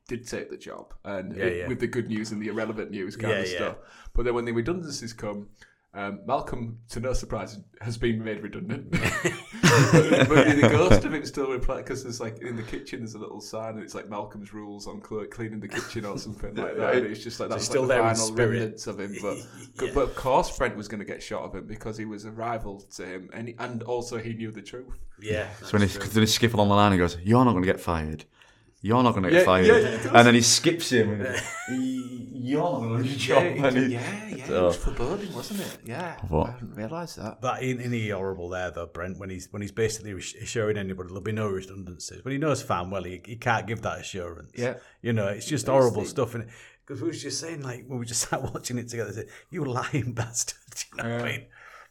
did 0.09 0.26
take 0.26 0.51
the 0.51 0.57
job, 0.57 0.93
and 1.05 1.35
Yeah, 1.37 1.45
it- 1.45 1.57
yeah. 1.59 1.68
with 1.68 1.78
the 1.80 1.87
good 1.87 2.09
news 2.09 2.33
and 2.33 2.43
the 2.43 2.49
irrelevant 2.49 2.91
news 2.91 3.16
kind 3.16 3.33
Yeah, 3.35 3.39
of 3.41 3.49
stuff. 3.49 3.76
But 4.14 4.24
then 4.24 4.35
when 4.35 4.45
the 4.45 4.53
redundancies 4.53 5.12
come. 5.12 5.49
Um, 5.95 6.20
Malcolm, 6.24 6.78
to 6.88 7.01
no 7.01 7.12
surprise, 7.12 7.59
has 7.82 7.99
been 7.99 8.24
made 8.24 8.43
redundant. 8.43 8.90
but, 8.93 10.28
but 10.28 10.57
the 10.57 10.68
ghost 10.70 11.05
of 11.05 11.12
him 11.12 11.26
still 11.26 11.51
replies 11.51 11.82
because 11.82 12.03
there's 12.03 12.18
like 12.18 12.38
in 12.38 12.57
the 12.57 12.62
kitchen 12.62 13.01
there's 13.01 13.14
a 13.14 13.18
little 13.18 13.43
sign 13.43 13.74
and 13.74 13.82
it's 13.82 13.95
like 13.95 14.09
Malcolm's 14.09 14.55
rules 14.55 14.86
on 14.86 15.03
cl- 15.07 15.26
cleaning 15.26 15.61
the 15.61 15.68
kitchen 15.68 16.07
or 16.07 16.16
something 16.16 16.55
like 16.55 16.78
that. 16.78 16.95
And 16.95 17.07
it's 17.07 17.22
just 17.22 17.40
like 17.40 17.51
that's 17.51 17.66
still 17.66 17.82
like 17.82 17.88
there 17.90 18.03
the 18.03 18.09
in 18.09 18.14
final 18.14 18.26
spirit. 18.26 18.51
remnants 18.51 18.86
of 18.86 19.01
him. 19.01 19.14
But 19.20 19.36
but 19.95 20.03
of 20.03 20.14
course 20.14 20.57
Brent 20.57 20.76
was 20.76 20.88
going 20.88 21.01
to 21.01 21.05
get 21.05 21.22
shot 21.22 21.43
of 21.43 21.55
him 21.55 21.66
because 21.66 21.99
he 21.99 22.07
was 22.07 22.24
a 22.24 22.30
rival 22.30 22.80
to 22.97 23.05
him, 23.05 23.28
and 23.34 23.49
he, 23.49 23.55
and 23.59 23.82
also 23.82 24.16
he 24.16 24.32
knew 24.32 24.51
the 24.51 24.62
truth. 24.62 24.99
Yeah. 25.20 25.49
So 25.61 25.78
when 25.78 25.86
he, 25.86 25.99
when 25.99 26.20
he 26.20 26.26
skipped 26.26 26.55
along 26.55 26.68
the 26.68 26.74
line, 26.74 26.93
he 26.93 26.99
goes, 26.99 27.18
"You're 27.22 27.45
not 27.45 27.53
going 27.53 27.64
to 27.64 27.70
get 27.70 27.80
fired. 27.80 28.24
You're 28.85 29.03
not 29.03 29.12
going 29.12 29.22
to 29.24 29.30
get 29.30 29.39
Yeah, 29.39 29.45
fired." 29.45 29.66
yeah, 29.66 30.11
and 30.18 30.26
then 30.26 30.35
he 30.35 30.41
skips 30.43 30.91
him. 30.91 31.11
And 31.12 31.22
he 31.22 31.28
goes, 31.28 31.41
"Y- 31.70 32.28
You're 32.45 32.61
not 32.62 32.78
going 32.80 32.89
to 32.89 32.95
lose 32.97 33.28
your 33.28 33.37
job. 33.41 33.57
yeah, 33.57 33.66
And 33.68 33.76
he- 33.76 33.93
yeah, 33.93 34.26
yeah, 34.35 34.47
So- 34.49 34.57
it 34.57 34.62
was 34.66 34.76
foreboding, 34.76 35.33
wasn't 35.33 35.61
it? 35.61 35.78
Yeah, 35.85 36.16
What? 36.28 36.49
I 36.49 36.53
hadn't 36.53 36.74
realised 36.74 37.16
that. 37.18 37.41
That 37.43 37.62
ain't 37.62 37.80
any 37.80 38.09
horrible 38.11 38.49
there 38.49 38.70
though, 38.72 38.87
Brent. 38.87 39.18
When 39.18 39.30
he's 39.30 39.47
when 39.53 39.62
he's 39.62 39.70
basically 39.70 40.12
assuring 40.12 40.76
anybody 40.76 41.07
there'll 41.09 41.20
be 41.22 41.30
no 41.33 41.49
redundancies, 41.49 42.20
but 42.22 42.33
he 42.33 42.39
knows 42.39 42.61
fine 42.61 42.91
well 42.91 43.05
he, 43.05 43.20
he 43.24 43.37
can't 43.37 43.66
give 43.68 43.83
that 43.83 44.01
assurance. 44.01 44.51
Yeah. 44.57 44.74
you 45.01 45.12
know 45.12 45.28
it's 45.28 45.47
just 45.47 45.68
horrible 45.68 46.05
stuff. 46.05 46.35
And 46.35 46.49
because 46.85 47.01
we 47.01 47.07
was 47.09 47.22
just 47.22 47.39
saying 47.39 47.62
like 47.62 47.85
when 47.87 48.01
we 48.01 48.07
just 48.07 48.22
sat 48.28 48.43
watching 48.43 48.78
it 48.78 48.89
together, 48.89 49.12
said, 49.12 49.28
"You 49.51 49.64
lying 49.64 50.12
bastard," 50.20 50.59
you 50.91 51.03
know 51.05 51.09
what 51.18 51.22
I 51.22 51.30
mean? 51.30 51.43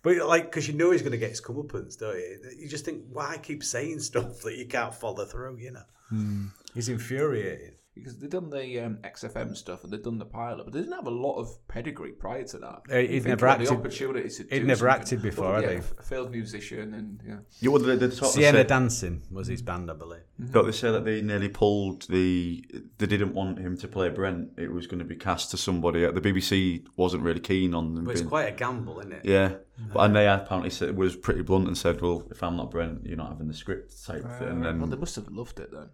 But 0.04 0.18
like 0.28 0.46
because 0.46 0.68
you 0.68 0.74
know 0.74 0.92
he's 0.92 1.04
going 1.04 1.12
to 1.14 1.18
get 1.18 1.30
his 1.30 1.40
comeuppance, 1.42 1.98
don't 1.98 2.18
you? 2.18 2.40
You 2.60 2.68
just 2.68 2.84
think 2.84 3.04
why 3.14 3.38
keep 3.42 3.64
saying 3.64 4.00
stuff 4.00 4.42
that 4.42 4.58
you 4.58 4.66
can't 4.66 4.94
follow 4.94 5.24
through? 5.26 5.58
You 5.58 5.72
know, 5.72 5.84
Hmm. 6.10 6.48
He's 6.74 6.90
infuriated 6.90 7.76
Because 7.96 8.18
they've 8.18 8.30
done 8.30 8.50
the 8.50 8.80
um, 8.80 8.98
XFM 9.04 9.56
stuff 9.58 9.84
and 9.84 9.92
they've 9.92 10.02
done 10.02 10.18
the 10.18 10.26
pilot, 10.26 10.64
but 10.64 10.74
they 10.74 10.80
didn't 10.80 10.94
have 10.96 11.08
a 11.08 11.12
lot 11.12 11.36
of 11.38 11.50
pedigree 11.68 12.14
prior 12.14 12.44
to 12.46 12.58
that. 12.60 12.82
Uh, 12.90 12.96
he'd 13.00 13.26
never 13.26 13.46
about 13.46 13.58
the 13.60 13.66
acted- 13.66 13.78
opportunity 13.78 14.30
to 14.30 14.44
he'd 14.44 14.60
do 14.62 14.66
never 14.66 14.88
acted 14.88 15.22
before, 15.22 15.52
Well, 15.52 15.62
had 15.62 15.64
yeah, 15.72 15.76
he? 15.82 16.04
failed 16.04 16.32
musician 16.32 16.94
and 16.94 17.22
yeah. 17.28 17.38
Yeah, 17.60 17.70
well, 17.72 17.82
they, 17.82 17.98
they 17.98 18.10
sort 18.10 18.34
of 18.36 18.42
Seona 18.42 18.52
said- 18.52 18.68
Dancing 18.68 19.24
was 19.30 19.48
his 19.48 19.62
band, 19.62 19.92
I 19.92 19.96
believe. 19.96 20.22
Don't 20.52 20.66
they 20.66 20.72
say 20.72 20.90
that 20.92 21.04
they 21.06 21.22
nearly 21.22 21.50
pulled 21.50 22.04
the? 22.04 22.64
They 22.98 23.06
didn't 23.06 23.34
want 23.34 23.60
him 23.60 23.78
to 23.78 23.88
play 23.88 24.10
Brent. 24.10 24.52
It 24.58 24.72
was 24.72 24.88
going 24.88 25.00
to 25.00 25.06
be 25.06 25.16
cast 25.16 25.52
to 25.52 25.58
somebody. 25.58 26.00
The 26.10 26.22
BBC 26.22 26.86
wasn't 26.96 27.22
really 27.24 27.42
keen 27.42 27.76
on 27.76 27.94
them. 27.94 28.06
But 28.06 28.12
it's 28.16 28.22
quite 28.24 28.48
a 28.48 28.52
gamble, 28.56 29.00
isn't 29.02 29.12
it? 29.12 29.26
yeah, 29.26 29.56
but 29.94 30.00
and 30.00 30.16
they 30.16 30.28
apparently 30.28 30.72
said 30.72 30.96
was 30.98 31.16
pretty 31.16 31.44
blunt 31.44 31.68
and 31.68 31.78
said, 31.78 32.02
"Well, 32.02 32.26
if 32.32 32.42
I'm 32.42 32.56
not 32.56 32.72
Brent, 32.72 33.06
you're 33.06 33.18
not 33.18 33.30
having 33.30 33.50
the 33.50 33.54
script 33.54 33.94
type 34.04 34.24
thing." 34.40 34.48
And 34.48 34.66
then 34.66 34.80
well, 34.80 34.90
they 34.90 34.96
must 34.98 35.16
have 35.18 35.28
loved 35.28 35.60
it 35.60 35.72
then. 35.72 35.90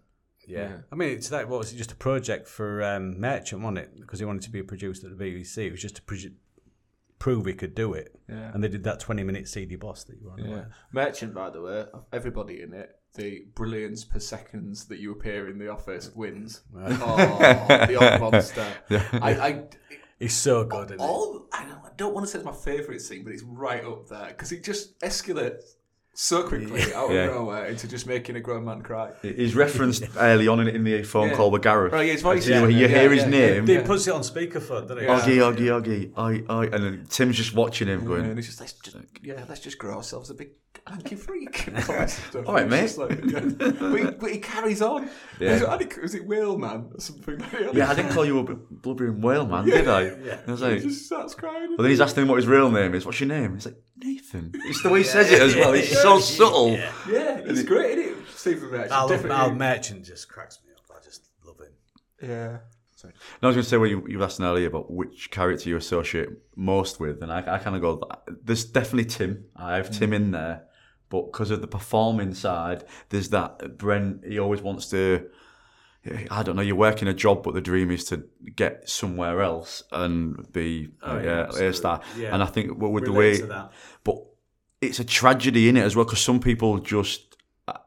Yeah. 0.48 0.78
I 0.90 0.94
mean, 0.96 1.10
it's 1.10 1.30
like, 1.30 1.48
what 1.48 1.58
was 1.58 1.72
it, 1.72 1.76
just 1.76 1.92
a 1.92 1.96
project 1.96 2.48
for 2.48 2.82
um, 2.82 3.20
Merchant, 3.20 3.62
wasn't 3.62 3.78
it? 3.78 4.00
Because 4.00 4.18
he 4.18 4.24
wanted 4.24 4.42
to 4.42 4.50
be 4.50 4.58
a 4.60 4.64
producer 4.64 5.06
at 5.06 5.16
the 5.18 5.24
BBC. 5.24 5.58
It 5.58 5.70
was 5.72 5.82
just 5.82 5.96
to 5.96 6.02
produ- 6.02 6.34
prove 7.18 7.46
he 7.46 7.52
could 7.52 7.74
do 7.74 7.92
it. 7.94 8.18
Yeah. 8.28 8.50
And 8.52 8.62
they 8.62 8.68
did 8.68 8.84
that 8.84 9.00
20 9.00 9.22
minute 9.24 9.48
seedy 9.48 9.76
boss 9.76 10.04
that 10.04 10.18
you 10.18 10.26
were 10.26 10.32
on. 10.32 10.38
Yeah. 10.38 10.54
about. 10.54 10.66
Merchant, 10.92 11.34
by 11.34 11.50
the 11.50 11.62
way, 11.62 11.84
of 11.92 12.04
everybody 12.12 12.62
in 12.62 12.72
it, 12.72 12.94
the 13.14 13.44
brilliance 13.54 14.04
per 14.04 14.18
seconds 14.18 14.86
that 14.86 14.98
you 14.98 15.12
appear 15.12 15.48
in 15.48 15.58
the 15.58 15.68
office 15.68 16.10
wins. 16.14 16.62
Oh, 16.76 16.86
the 16.86 17.94
Oggmonster. 17.94 18.66
I, 19.22 19.32
I, 19.32 19.64
He's 20.18 20.34
so 20.34 20.64
good, 20.64 20.86
isn't 20.86 21.00
he? 21.00 21.06
all, 21.06 21.46
I, 21.52 21.64
don't, 21.64 21.78
I 21.84 21.90
don't 21.96 22.12
want 22.12 22.26
to 22.26 22.32
say 22.32 22.38
it's 22.38 22.46
my 22.46 22.52
favourite 22.52 23.00
scene, 23.00 23.22
but 23.22 23.32
it's 23.32 23.44
right 23.44 23.84
up 23.84 24.08
there 24.08 24.28
because 24.28 24.50
it 24.50 24.64
just 24.64 24.98
escalates 25.00 25.74
so 26.20 26.42
quickly 26.42 26.92
out 26.94 27.06
of 27.10 27.12
Yeah. 27.12 27.26
nowhere 27.26 27.66
into 27.66 27.86
just 27.86 28.04
making 28.08 28.34
a 28.34 28.40
grown 28.40 28.64
man 28.64 28.82
cry. 28.82 29.12
he's 29.22 29.54
referenced 29.54 30.02
early 30.18 30.48
on 30.48 30.58
in, 30.58 30.66
in 30.66 30.82
the 30.82 31.04
phone 31.04 31.28
Yeah. 31.28 31.36
call 31.36 31.52
with 31.52 31.62
Gareth. 31.62 31.92
Right, 31.92 32.06
yeah, 32.06 32.12
his 32.14 32.22
voice. 32.22 32.44
You, 32.48 32.54
yeah, 32.54 32.66
you 32.66 32.76
yeah, 32.78 32.88
hear 32.88 33.10
his 33.12 33.22
yeah, 33.22 33.28
name, 33.30 33.66
He 33.68 33.74
Yeah. 33.74 33.86
puts 33.86 34.04
it 34.08 34.12
on 34.12 34.22
speakerphone, 34.22 34.88
doesn't 34.88 34.98
he? 34.98 35.04
Yeah. 35.04 35.20
Oggy, 35.20 35.38
Oggy, 35.38 35.68
Oggy, 35.80 36.18
oi, 36.18 36.44
oi, 36.52 36.64
and 36.72 36.82
then 36.84 37.06
Tim's 37.08 37.36
just 37.36 37.54
watching 37.54 37.86
him, 37.86 38.00
Yeah, 38.02 38.06
going, 38.08 38.24
and 38.30 38.36
it's 38.38 38.48
just 38.48 38.58
let's 38.60 38.72
just 38.72 38.96
yeah, 39.22 39.44
let's 39.48 39.60
just 39.60 39.78
grow 39.78 39.94
ourselves 39.98 40.28
a 40.30 40.34
big 40.34 40.48
hanky 40.88 41.14
freak. 41.14 41.68
and 41.68 41.76
all 41.76 41.84
that 41.86 42.10
stuff. 42.10 42.48
All 42.48 42.54
right, 42.54 42.72
It's 42.72 42.98
mate. 42.98 43.10
like, 43.10 43.24
yeah. 43.24 43.68
but, 43.78 43.96
he, 43.96 44.04
but 44.10 44.30
he 44.32 44.38
carries 44.38 44.82
on. 44.82 45.08
Yeah. 45.40 45.52
Was 45.52 45.62
it, 45.62 45.68
I 45.68 46.00
was 46.02 46.14
it 46.16 46.26
Whale 46.26 46.58
Man 46.58 46.90
or 46.92 47.00
something? 47.00 47.40
"Yeah, 47.72 47.88
I 47.90 47.94
didn't 47.94 48.10
call 48.10 48.24
you 48.24 48.40
a 48.40 48.42
blubbering 48.44 49.20
whale, 49.20 49.46
man, 49.46 49.66
did 49.66 49.86
I?" 49.86 50.02
Yeah. 50.24 50.38
I 50.48 50.50
was 50.50 50.58
He 50.60 50.66
like, 50.66 50.82
just 50.82 51.06
starts 51.06 51.36
crying. 51.36 51.76
But 51.76 51.84
then 51.84 51.90
he's 51.92 52.00
asking 52.00 52.22
him 52.24 52.28
what 52.28 52.36
his 52.38 52.48
real 52.48 52.68
name 52.72 52.92
is. 52.96 53.06
What's 53.06 53.20
your 53.20 53.28
name? 53.28 53.54
He's 53.54 53.66
like, 53.66 53.76
Nathan. 54.02 54.52
It's 54.54 54.82
the 54.82 54.90
way 54.90 55.00
he 55.00 55.04
says 55.04 55.30
it 55.30 55.40
as 55.40 55.54
well. 55.54 55.74
It's 55.74 56.00
so 56.00 56.18
subtle. 56.20 56.72
Yeah. 56.72 56.92
yeah, 57.10 57.44
he's 57.46 57.62
great, 57.64 57.98
isn't 57.98 58.26
he? 58.26 58.32
Stephen 58.32 58.70
Merchant. 58.70 58.92
Al, 58.92 59.08
definitely. 59.08 59.36
Al 59.36 59.54
Merchant 59.54 60.04
just 60.04 60.28
cracks 60.28 60.60
me 60.64 60.72
up. 60.72 60.96
I 60.96 61.04
just 61.04 61.28
love 61.44 61.58
him. 61.58 61.72
yeah. 62.22 62.58
Sorry. 62.94 63.14
No, 63.40 63.46
I 63.46 63.50
was 63.50 63.56
going 63.56 63.62
to 63.62 63.70
say 63.70 63.76
what 63.76 63.90
you, 63.90 64.04
you 64.08 64.18
were 64.18 64.24
asking 64.24 64.44
earlier 64.44 64.66
about 64.66 64.90
which 64.90 65.30
character 65.30 65.68
you 65.68 65.76
associate 65.76 66.30
most 66.56 66.98
with, 66.98 67.22
and 67.22 67.32
I, 67.32 67.38
I 67.54 67.58
kind 67.58 67.76
of 67.76 67.82
go, 67.82 68.02
there's 68.42 68.64
definitely 68.64 69.04
Tim. 69.04 69.44
I 69.54 69.76
have 69.76 69.90
mm. 69.90 69.98
Tim 69.98 70.12
in 70.12 70.32
there, 70.32 70.64
but 71.08 71.26
because 71.26 71.52
of 71.52 71.60
the 71.60 71.68
performing 71.68 72.34
side, 72.34 72.82
there's 73.10 73.28
that 73.28 73.78
Brent. 73.78 74.24
He 74.26 74.40
always 74.40 74.62
wants 74.62 74.90
to. 74.90 75.28
I 76.30 76.42
don't 76.42 76.56
know. 76.56 76.62
You're 76.62 76.76
working 76.76 77.08
a 77.08 77.14
job, 77.14 77.42
but 77.42 77.54
the 77.54 77.60
dream 77.60 77.90
is 77.90 78.04
to 78.06 78.24
get 78.56 78.88
somewhere 78.88 79.42
else 79.42 79.82
and 79.92 80.50
be 80.52 80.90
Oh, 81.02 81.16
uh, 81.16 81.20
yeah, 81.20 81.50
yeah, 81.52 81.64
a 81.64 81.72
star. 81.72 82.00
Yeah. 82.16 82.32
And 82.32 82.42
I 82.42 82.46
think 82.46 82.80
with 82.80 83.04
the 83.04 83.12
way 83.12 83.40
but 84.04 84.16
it's 84.80 85.00
a 85.00 85.04
tragedy 85.04 85.68
in 85.68 85.76
it 85.76 85.82
as 85.82 85.96
well 85.96 86.04
because 86.04 86.20
some 86.20 86.40
people 86.40 86.78
just 86.78 87.36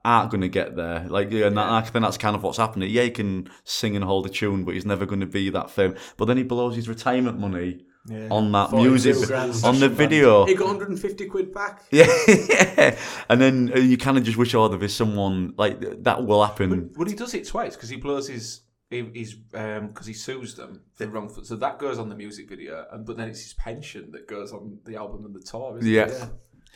aren't 0.06 0.32
going 0.32 0.42
to 0.42 0.50
get 0.50 0.76
there. 0.76 1.06
Like, 1.08 1.32
yeah, 1.32 1.48
and 1.48 1.58
that, 1.58 1.70
I 1.70 1.82
think 1.82 2.04
that's 2.04 2.18
kind 2.18 2.36
of 2.36 2.44
what's 2.44 2.58
happening. 2.58 2.90
Yeah, 2.90 3.04
he 3.04 3.12
can 3.12 3.50
sing 3.64 3.96
and 3.96 4.06
hold 4.06 4.26
a 4.26 4.30
tune, 4.30 4.64
but 4.64 4.76
he's 4.76 4.86
never 4.86 5.06
going 5.06 5.22
to 5.22 5.26
be 5.26 5.50
that 5.50 5.70
famous. 5.72 6.14
But 6.18 6.26
then 6.26 6.38
he 6.38 6.44
blows 6.44 6.76
his 6.76 6.88
retirement 6.88 7.40
money 7.40 7.86
on 8.10 8.52
that 8.52 8.72
music 8.74 9.16
on 9.32 9.48
the 9.50 9.54
session 9.54 9.90
video. 9.94 10.46
He 10.46 10.56
got 10.56 10.68
150 10.68 11.26
quid 11.28 11.54
back. 11.54 11.84
Yeah, 11.92 12.08
yeah, 12.28 12.98
and 13.30 13.40
then 13.40 13.72
uh, 13.76 13.80
you 13.80 13.98
kind 13.98 14.18
of 14.18 14.24
just 14.24 14.38
wish, 14.38 14.54
oh, 14.56 14.68
there 14.68 14.84
is 14.84 14.96
someone 14.96 15.54
like 15.58 16.04
that 16.04 16.26
will 16.26 16.44
happen. 16.44 16.92
Well, 16.96 17.08
he 17.08 17.16
does 17.16 17.34
it 17.34 17.48
twice 17.48 17.76
because 17.76 17.90
he 17.90 17.98
blows 17.98 18.28
his. 18.28 18.62
he- 18.90 19.10
He's 19.14 19.36
um 19.54 19.88
because 19.88 20.08
he 20.08 20.14
sues 20.14 20.56
them 20.56 20.82
for 20.96 21.06
the 21.06 21.12
wrongful. 21.12 21.44
So 21.46 21.56
that 21.58 21.80
goes 21.80 22.00
on 22.00 22.10
the 22.10 22.16
music 22.16 22.50
video, 22.50 22.86
and 22.92 23.06
but 23.06 23.18
then 23.18 23.30
it's 23.30 23.42
his 23.44 23.54
pension 23.54 24.12
that 24.12 24.28
goes 24.28 24.52
on 24.52 24.80
the 24.86 24.96
album 24.96 25.26
and 25.26 25.34
the 25.36 25.40
tour. 25.42 25.78
Isn't 25.78 25.90
Yeah. 25.92 26.06
it? 26.08 26.24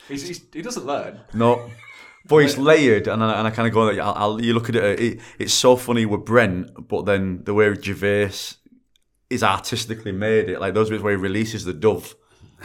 He's, 0.08 0.28
he's, 0.28 0.42
he 0.52 0.62
doesn't 0.62 0.86
learn. 0.86 1.20
No. 1.34 1.68
But 2.28 2.38
it's 2.38 2.58
layered, 2.58 3.06
and 3.06 3.22
I, 3.22 3.38
and 3.38 3.46
I 3.46 3.50
kind 3.52 3.68
of 3.68 3.72
go, 3.74 3.88
I'll, 3.88 4.14
I'll, 4.16 4.40
you 4.42 4.52
look 4.52 4.68
at 4.68 4.74
it, 4.74 4.98
it, 5.00 5.20
it's 5.38 5.54
so 5.54 5.76
funny 5.76 6.06
with 6.06 6.24
Brent, 6.24 6.88
but 6.88 7.06
then 7.06 7.44
the 7.44 7.54
way 7.54 7.72
Gervais 7.80 8.56
is 9.30 9.42
artistically 9.42 10.12
made 10.12 10.48
it, 10.48 10.60
like 10.60 10.74
those 10.74 10.90
bits 10.90 11.02
where 11.02 11.16
he 11.16 11.20
releases 11.22 11.64
the 11.64 11.72
dove, 11.72 12.14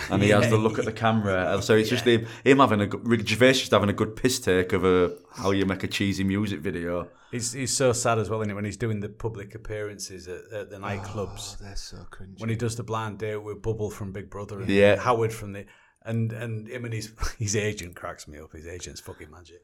and 0.10 0.22
he 0.22 0.30
has 0.30 0.48
to 0.48 0.58
look 0.58 0.80
at 0.80 0.86
the 0.86 0.92
camera, 0.94 1.54
and 1.54 1.64
so 1.64 1.76
it's 1.76 1.90
just 1.90 2.06
him, 2.06 2.26
him 2.44 2.60
having 2.60 2.82
a 2.82 2.88
good, 2.88 3.28
Gervais 3.28 3.54
just 3.54 3.72
having 3.72 3.90
a 3.90 3.94
good 3.94 4.16
piss 4.16 4.40
take 4.40 4.74
of 4.74 4.86
a, 4.86 5.16
how 5.34 5.52
you 5.52 5.66
make 5.66 5.84
a 5.84 5.88
cheesy 5.88 6.24
music 6.24 6.60
video. 6.60 7.08
He's, 7.32 7.54
he's 7.54 7.76
so 7.76 7.94
sad 7.94 8.20
as 8.20 8.30
well, 8.30 8.42
is 8.42 8.54
when 8.54 8.66
he's 8.66 8.78
doing 8.78 9.00
the 9.00 9.10
public 9.10 9.56
appearances 9.56 10.28
at, 10.28 10.42
at 10.54 10.70
the 10.70 10.78
nightclubs. 10.78 11.56
Oh, 11.60 11.64
they're 11.64 11.76
so 11.76 11.98
cringy. 12.12 12.40
when 12.40 12.50
he 12.50 12.56
does 12.58 12.76
the 12.76 12.84
blind 12.84 13.20
date 13.20 13.38
with 13.38 13.62
Bubble 13.62 13.90
from 13.90 14.12
Big 14.12 14.30
Brother 14.30 14.60
and 14.60 14.70
Yeah. 14.70 14.98
Howard 14.98 15.32
from 15.34 15.54
the 15.54 15.66
and 16.04 16.34
and 16.34 16.68
him 16.68 16.84
and 16.86 16.94
his 16.94 17.14
his 17.40 17.56
agent 17.56 17.96
cracks 17.96 18.28
me 18.28 18.40
up. 18.40 18.52
His 18.52 18.68
agent's 18.68 19.00
fucking 19.00 19.32
magic. 19.32 19.62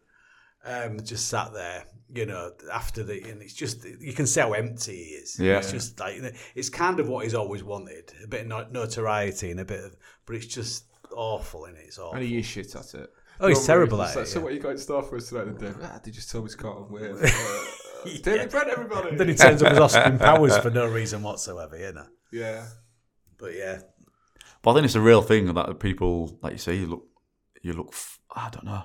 Um, 0.68 1.00
just 1.02 1.30
sat 1.30 1.54
there, 1.54 1.86
you 2.14 2.26
know, 2.26 2.52
after 2.74 3.02
the 3.04 3.22
and 3.30 3.42
it's 3.42 3.54
just 3.54 3.86
you 3.86 4.14
can 4.14 4.28
see 4.28 4.42
how 4.42 4.52
empty 4.54 4.96
he 4.96 5.02
is. 5.12 5.40
Yeah. 5.40 5.60
it's 5.60 5.72
just 5.72 6.00
like 6.00 6.22
it's 6.56 6.70
kind 6.70 7.00
of 7.00 7.08
what 7.08 7.24
he's 7.24 7.34
always 7.36 7.64
wanted, 7.64 8.12
a 8.24 8.28
bit 8.28 8.50
of 8.52 8.72
notoriety 8.72 9.52
and 9.52 9.60
a 9.62 9.66
bit 9.66 9.84
of, 9.84 9.96
but 10.26 10.36
it's 10.36 10.48
just 10.48 10.86
awful 11.16 11.66
in 11.66 11.76
it. 11.76 11.84
It's 11.88 11.98
awful. 12.00 12.16
And 12.16 12.24
he 12.24 12.38
is 12.38 12.46
shit 12.46 12.76
at 12.76 12.94
it. 12.96 13.10
Oh, 13.40 13.48
he's 13.48 13.60
Don't 13.60 13.68
terrible 13.68 14.00
worry, 14.00 14.08
at 14.08 14.10
it's 14.10 14.16
like, 14.18 14.26
it, 14.26 14.30
So 14.30 14.40
yeah. 14.40 14.44
what 14.46 14.54
you 14.56 14.60
got 14.60 14.72
in 14.72 14.78
store 14.80 15.04
for 15.04 15.16
us 15.16 15.30
tonight, 15.30 15.46
then, 15.46 15.56
Dave? 15.74 15.78
Ah, 15.84 16.00
they 16.04 16.12
just 16.12 16.30
told 16.32 16.46
me 16.46 16.50
to 16.52 16.58
caught 16.58 16.78
on 16.78 16.92
with. 16.92 17.74
Uh, 18.06 18.10
David 18.24 18.52
Brent, 18.52 18.70
everybody. 18.70 19.16
then 19.16 19.28
he 19.28 19.34
turns 19.36 19.62
up 19.64 19.72
as 19.74 19.80
Austin 19.80 20.20
Powers 20.20 20.56
for 20.60 20.70
no 20.70 20.86
reason 20.88 21.24
whatsoever, 21.24 21.76
you 21.78 21.92
know. 21.94 22.06
yeah. 22.32 22.68
But 23.38 23.56
yeah, 23.56 23.80
But 24.62 24.72
I 24.72 24.74
think 24.76 24.86
it's 24.86 24.96
a 24.96 25.02
real 25.02 25.22
thing 25.24 25.52
that 25.54 25.80
people, 25.80 26.38
like 26.42 26.54
you 26.54 26.58
say, 26.60 26.76
you 26.76 26.86
look, 26.86 27.06
you 27.64 27.74
look, 27.74 27.90
f- 27.92 28.20
I 28.34 28.50
don't 28.50 28.66
know, 28.66 28.84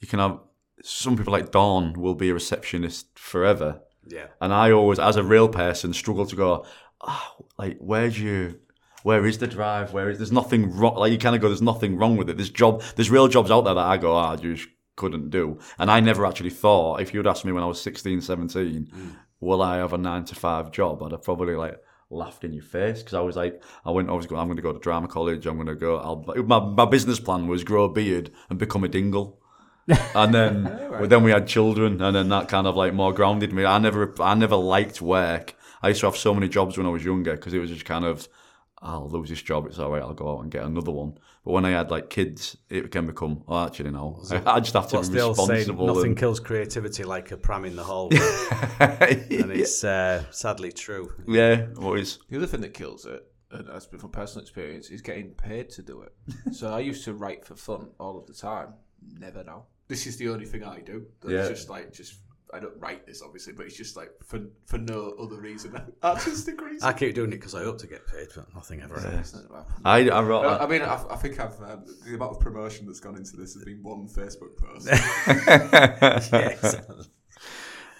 you 0.00 0.08
can 0.08 0.18
have, 0.18 0.40
some 0.82 1.16
people 1.16 1.32
like 1.32 1.50
Dawn 1.50 1.94
will 1.94 2.14
be 2.14 2.30
a 2.30 2.34
receptionist 2.34 3.18
forever. 3.18 3.80
yeah. 4.06 4.26
And 4.40 4.52
I 4.52 4.72
always, 4.72 4.98
as 4.98 5.16
a 5.16 5.22
real 5.22 5.48
person, 5.48 5.92
struggle 5.92 6.26
to 6.26 6.36
go, 6.36 6.64
ah, 7.00 7.34
like, 7.58 7.78
where's 7.78 8.18
you, 8.18 8.60
where 9.02 9.26
is 9.26 9.38
the 9.38 9.46
drive? 9.46 9.92
Where 9.92 10.10
is, 10.10 10.18
there's 10.18 10.32
nothing 10.32 10.74
wrong. 10.76 10.96
Like, 10.96 11.12
you 11.12 11.18
kind 11.18 11.34
of 11.34 11.42
go, 11.42 11.48
there's 11.48 11.62
nothing 11.62 11.96
wrong 11.96 12.16
with 12.16 12.30
it. 12.30 12.36
There's 12.36 12.50
job, 12.50 12.82
there's 12.96 13.10
real 13.10 13.28
jobs 13.28 13.50
out 13.50 13.62
there 13.62 13.74
that 13.74 13.86
I 13.86 13.96
go, 13.96 14.14
ah, 14.14 14.32
I 14.32 14.36
just 14.36 14.68
couldn't 14.96 15.30
do. 15.30 15.58
And 15.78 15.90
I 15.90 16.00
never 16.00 16.26
actually 16.26 16.50
thought, 16.50 17.00
if 17.00 17.14
you'd 17.14 17.26
asked 17.26 17.44
me 17.44 17.52
when 17.52 17.62
I 17.62 17.66
was 17.66 17.80
16, 17.80 18.20
17, 18.20 19.16
will 19.40 19.62
I 19.62 19.78
have 19.78 19.92
a 19.92 19.98
nine 19.98 20.24
to 20.26 20.34
five 20.34 20.70
job? 20.70 21.02
I'd 21.02 21.12
have 21.12 21.22
probably 21.22 21.54
like 21.54 21.78
laughed 22.10 22.44
in 22.44 22.52
your 22.52 22.64
face 22.64 22.98
because 22.98 23.14
I 23.14 23.20
was 23.20 23.36
like, 23.36 23.62
I 23.84 23.90
went, 23.90 24.10
I 24.10 24.12
was 24.12 24.26
going, 24.26 24.40
I'm 24.40 24.48
going 24.48 24.56
to 24.56 24.62
go 24.62 24.72
to 24.72 24.78
drama 24.78 25.08
college. 25.08 25.46
I'm 25.46 25.56
going 25.56 25.68
to 25.68 25.74
go, 25.74 25.96
I'll, 25.96 26.24
my, 26.42 26.60
my 26.60 26.84
business 26.84 27.20
plan 27.20 27.46
was 27.46 27.64
grow 27.64 27.84
a 27.84 27.88
beard 27.92 28.30
and 28.50 28.58
become 28.58 28.84
a 28.84 28.88
dingle 28.88 29.39
and 29.88 30.34
then 30.34 30.64
well, 30.90 31.06
then 31.06 31.22
we 31.22 31.30
had 31.30 31.46
children, 31.46 32.00
and 32.00 32.14
then 32.16 32.28
that 32.28 32.48
kind 32.48 32.66
of 32.66 32.76
like 32.76 32.92
more 32.94 33.12
grounded 33.12 33.52
me. 33.52 33.64
I 33.64 33.78
never 33.78 34.14
I 34.22 34.34
never 34.34 34.56
liked 34.56 35.00
work. 35.00 35.54
I 35.82 35.88
used 35.88 36.00
to 36.00 36.06
have 36.06 36.16
so 36.16 36.34
many 36.34 36.48
jobs 36.48 36.76
when 36.76 36.86
I 36.86 36.90
was 36.90 37.04
younger 37.04 37.32
because 37.34 37.54
it 37.54 37.58
was 37.58 37.70
just 37.70 37.86
kind 37.86 38.04
of, 38.04 38.28
I'll 38.82 39.08
lose 39.08 39.30
this 39.30 39.40
job. 39.40 39.66
It's 39.66 39.78
all 39.78 39.90
right. 39.90 40.02
I'll 40.02 40.12
go 40.12 40.36
out 40.36 40.42
and 40.42 40.50
get 40.50 40.62
another 40.64 40.90
one. 40.92 41.14
But 41.42 41.52
when 41.52 41.64
I 41.64 41.70
had 41.70 41.90
like 41.90 42.10
kids, 42.10 42.56
it 42.68 42.90
can 42.90 43.06
become. 43.06 43.42
Oh, 43.48 43.64
actually, 43.64 43.90
no. 43.90 44.22
I, 44.30 44.42
I 44.56 44.60
just 44.60 44.74
have 44.74 44.88
to 44.88 44.96
What's 44.96 45.08
be 45.08 45.14
the 45.16 45.20
old 45.22 45.36
saying? 45.36 45.48
responsible. 45.50 45.86
Nothing 45.86 46.04
and- 46.10 46.18
kills 46.18 46.38
creativity 46.38 47.02
like 47.04 47.30
a 47.30 47.36
pram 47.38 47.64
in 47.64 47.76
the 47.76 47.82
hallway, 47.84 48.18
and 48.80 49.50
it's 49.50 49.82
uh, 49.82 50.24
sadly 50.30 50.70
true. 50.72 51.12
yeah. 51.26 51.66
What 51.76 51.98
is? 51.98 52.18
The 52.28 52.36
other 52.36 52.46
thing 52.46 52.60
that 52.60 52.74
kills 52.74 53.06
it, 53.06 53.24
and 53.50 53.66
that's 53.68 53.86
been 53.86 54.00
from 54.00 54.10
personal 54.10 54.42
experience, 54.42 54.90
is 54.90 55.00
getting 55.00 55.30
paid 55.30 55.70
to 55.70 55.82
do 55.82 56.02
it. 56.02 56.12
so 56.54 56.72
I 56.74 56.80
used 56.80 57.04
to 57.06 57.14
write 57.14 57.46
for 57.46 57.54
fun 57.56 57.88
all 57.98 58.18
of 58.18 58.26
the 58.26 58.34
time. 58.34 58.74
Never 59.18 59.44
now. 59.44 59.64
This 59.88 60.06
is 60.06 60.16
the 60.16 60.28
only 60.28 60.46
thing 60.46 60.62
I 60.64 60.80
do. 60.80 61.06
It's 61.24 61.32
Yeah. 61.32 61.48
just 61.48 61.68
like 61.70 61.92
just 61.92 62.14
I 62.52 62.58
don't 62.58 62.76
write 62.80 63.06
this 63.06 63.22
obviously, 63.22 63.52
but 63.52 63.66
it's 63.66 63.76
just 63.76 63.96
like 63.96 64.10
for 64.24 64.40
for 64.66 64.78
no 64.78 65.14
other 65.20 65.40
reason, 65.40 65.80
artistic 66.02 66.60
reason. 66.60 66.88
I 66.88 66.92
keep 66.92 67.14
doing 67.14 67.28
it 67.32 67.36
because 67.36 67.54
I 67.54 67.62
hope 67.62 67.78
to 67.78 67.86
get 67.86 68.06
paid, 68.08 68.28
but 68.34 68.52
nothing 68.54 68.82
ever 68.82 68.98
happens. 68.98 69.34
It's 69.34 69.46
I, 69.84 70.08
I 70.08 70.22
wrote. 70.22 70.44
I 70.44 70.64
I 70.64 70.66
mean, 70.66 70.82
I, 70.82 71.00
I 71.10 71.16
think 71.16 71.38
I've 71.38 71.60
um, 71.62 71.84
the 72.04 72.14
amount 72.14 72.32
of 72.32 72.40
promotion 72.40 72.86
that's 72.86 72.98
gone 73.00 73.16
into 73.16 73.36
this 73.36 73.54
has 73.54 73.64
been 73.64 73.82
one 73.82 74.08
Facebook 74.08 74.56
post. 74.56 74.88
Yes. 76.32 76.76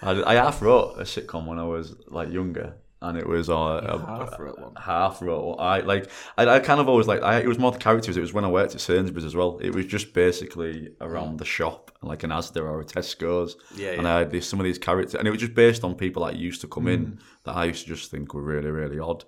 I, 0.03 0.23
I 0.23 0.33
half 0.35 0.61
wrote 0.61 0.95
a 0.97 1.03
sitcom 1.03 1.45
when 1.45 1.59
I 1.59 1.63
was 1.63 1.95
like 2.07 2.31
younger, 2.31 2.73
and 3.01 3.17
it 3.17 3.27
was 3.27 3.49
uh, 3.49 3.53
a, 3.53 3.99
half 4.05 4.39
wrote 4.39 4.59
one. 4.59 4.73
half 4.75 5.21
wrote. 5.21 5.55
I 5.59 5.79
like. 5.79 6.09
I, 6.37 6.47
I 6.47 6.59
kind 6.59 6.79
of 6.79 6.87
always 6.87 7.07
like. 7.07 7.21
I, 7.23 7.39
it 7.39 7.47
was 7.47 7.57
more 7.59 7.71
the 7.71 7.77
characters. 7.79 8.17
It 8.17 8.21
was 8.21 8.33
when 8.33 8.45
I 8.45 8.49
worked 8.49 8.75
at 8.75 8.81
Sainsbury's 8.81 9.25
as 9.25 9.35
well. 9.35 9.57
It 9.61 9.73
was 9.73 9.85
just 9.85 10.13
basically 10.13 10.89
around 11.01 11.39
the 11.39 11.45
shop, 11.45 11.91
like 12.01 12.23
an 12.23 12.29
Asda 12.29 12.61
or 12.61 12.81
a 12.81 12.85
Tesco's. 12.85 13.55
Yeah, 13.75 13.91
And 13.93 14.03
yeah. 14.03 14.15
I 14.15 14.19
had 14.19 14.31
these, 14.31 14.47
some 14.47 14.59
of 14.59 14.65
these 14.65 14.77
characters, 14.77 15.15
and 15.15 15.27
it 15.27 15.31
was 15.31 15.39
just 15.39 15.53
based 15.55 15.83
on 15.83 15.95
people 15.95 16.23
that 16.25 16.35
used 16.35 16.61
to 16.61 16.67
come 16.67 16.85
Mm. 16.85 16.93
in 16.93 17.19
that 17.45 17.55
I 17.55 17.65
used 17.65 17.83
to 17.87 17.95
just 17.95 18.11
think 18.11 18.33
were 18.33 18.41
really, 18.41 18.69
really 18.71 18.99
odd. 18.99 19.23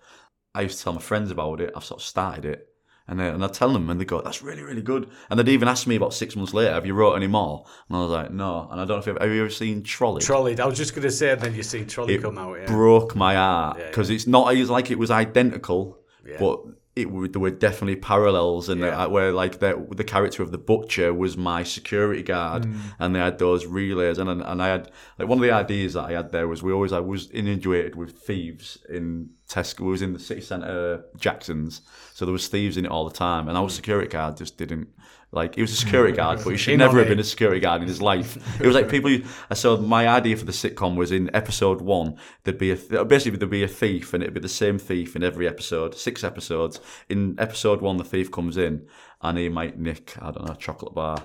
I 0.55 0.61
used 0.61 0.77
to 0.77 0.83
tell 0.83 0.93
my 0.93 1.01
friends 1.01 1.31
about 1.31 1.61
it. 1.61 1.71
I've 1.75 1.83
sort 1.83 2.01
of 2.01 2.05
started 2.05 2.45
it. 2.45 2.67
And, 3.07 3.19
uh, 3.19 3.25
and 3.25 3.43
I 3.43 3.47
tell 3.49 3.73
them, 3.73 3.89
and 3.89 3.99
they 3.99 4.05
go, 4.05 4.21
"That's 4.21 4.41
really, 4.41 4.61
really 4.61 4.81
good." 4.81 5.09
And 5.29 5.37
they'd 5.37 5.49
even 5.49 5.67
ask 5.67 5.85
me 5.87 5.95
about 5.97 6.13
six 6.13 6.35
months 6.37 6.53
later, 6.53 6.71
"Have 6.71 6.85
you 6.85 6.93
wrote 6.93 7.15
any 7.15 7.27
more?" 7.27 7.65
And 7.89 7.97
I 7.97 7.99
was 8.01 8.09
like, 8.11 8.31
"No." 8.31 8.67
And 8.71 8.79
I 8.79 8.85
don't 8.85 8.95
know 8.95 8.97
if 8.99 9.07
you've, 9.07 9.17
have 9.17 9.29
you 9.29 9.41
ever 9.41 9.49
seen 9.49 9.83
Trollied? 9.83 10.23
Trollied. 10.23 10.61
I 10.61 10.65
was 10.65 10.77
just 10.77 10.95
going 10.95 11.03
to 11.03 11.11
say, 11.11 11.31
and 11.31 11.41
then 11.41 11.53
you 11.53 11.63
see 11.63 11.83
Trollied 11.83 12.19
it 12.19 12.21
come 12.21 12.37
out. 12.37 12.57
Yeah. 12.59 12.65
broke 12.67 13.13
my 13.15 13.35
heart 13.35 13.77
Yeah, 13.79 13.87
because 13.87 14.09
it's 14.09 14.25
not 14.25 14.55
it's 14.55 14.69
like 14.69 14.89
it 14.89 14.97
was 14.97 15.11
identical, 15.11 15.97
Yeah. 16.25 16.37
but 16.39 16.61
it 16.95 17.07
there 17.31 17.41
were 17.41 17.49
definitely 17.49 17.95
parallels 17.95 18.69
and 18.69 18.81
Yeah. 18.81 19.07
where 19.07 19.31
like 19.33 19.59
the 19.59 19.83
the 19.95 20.03
character 20.03 20.43
of 20.43 20.51
the 20.51 20.57
butcher 20.59 21.11
was 21.13 21.35
my 21.35 21.63
security 21.63 22.21
guard, 22.21 22.63
Mm. 22.65 22.75
and 22.99 23.15
they 23.15 23.19
had 23.19 23.39
those 23.39 23.65
relays 23.65 24.17
and 24.19 24.29
and 24.29 24.61
I 24.61 24.67
had 24.67 24.91
like 25.17 25.27
one 25.27 25.39
of 25.39 25.41
the 25.41 25.51
ideas 25.51 25.93
that 25.93 26.05
I 26.09 26.11
had 26.11 26.31
there 26.31 26.47
was 26.47 26.61
we 26.61 26.71
always 26.71 26.93
I 26.93 26.99
was 26.99 27.29
inundated 27.31 27.95
with 27.95 28.11
thieves 28.19 28.77
in 28.89 29.31
Tesco. 29.49 29.81
We 29.81 29.91
was 29.91 30.01
in 30.01 30.13
the 30.13 30.19
city 30.19 30.41
centre 30.41 31.03
Jackson's, 31.17 31.81
so 32.13 32.25
there 32.25 32.31
was 32.33 32.47
thieves 32.47 32.77
in 32.77 32.85
it 32.85 32.91
all 32.91 33.07
the 33.09 33.15
time, 33.15 33.47
and 33.47 33.57
our 33.57 33.69
security 33.69 34.07
guard 34.09 34.37
just 34.37 34.57
didn't. 34.57 34.87
Like 35.33 35.55
he 35.55 35.61
was 35.61 35.71
a 35.71 35.75
security 35.75 36.15
guard, 36.17 36.41
but 36.43 36.51
he 36.51 36.57
should 36.57 36.77
never 36.77 36.99
have 36.99 37.07
been 37.07 37.19
a 37.19 37.23
security 37.23 37.59
guard 37.59 37.81
in 37.81 37.87
his 37.87 38.01
life. 38.01 38.37
It 38.61 38.67
was 38.67 38.75
like 38.75 38.87
people. 38.87 39.17
So 39.53 39.77
my 39.77 40.07
idea 40.07 40.37
for 40.37 40.45
the 40.45 40.51
sitcom 40.51 40.95
was 40.95 41.11
in 41.11 41.35
episode 41.35 41.81
one, 41.81 42.17
there'd 42.43 42.59
be 42.59 42.71
a 42.71 43.03
basically 43.03 43.39
there'd 43.39 43.49
be 43.49 43.63
a 43.63 43.67
thief, 43.67 44.13
and 44.13 44.21
it'd 44.21 44.35
be 44.35 44.39
the 44.39 44.47
same 44.47 44.77
thief 44.77 45.15
in 45.15 45.23
every 45.23 45.47
episode, 45.47 45.95
six 45.95 46.23
episodes. 46.23 46.79
In 47.09 47.35
episode 47.39 47.81
one, 47.81 47.97
the 47.97 48.03
thief 48.03 48.31
comes 48.31 48.57
in, 48.57 48.85
and 49.21 49.37
he 49.39 49.49
might 49.49 49.79
nick 49.79 50.15
I 50.21 50.31
don't 50.31 50.45
know 50.45 50.53
a 50.53 50.57
chocolate 50.57 50.93
bar, 50.93 51.17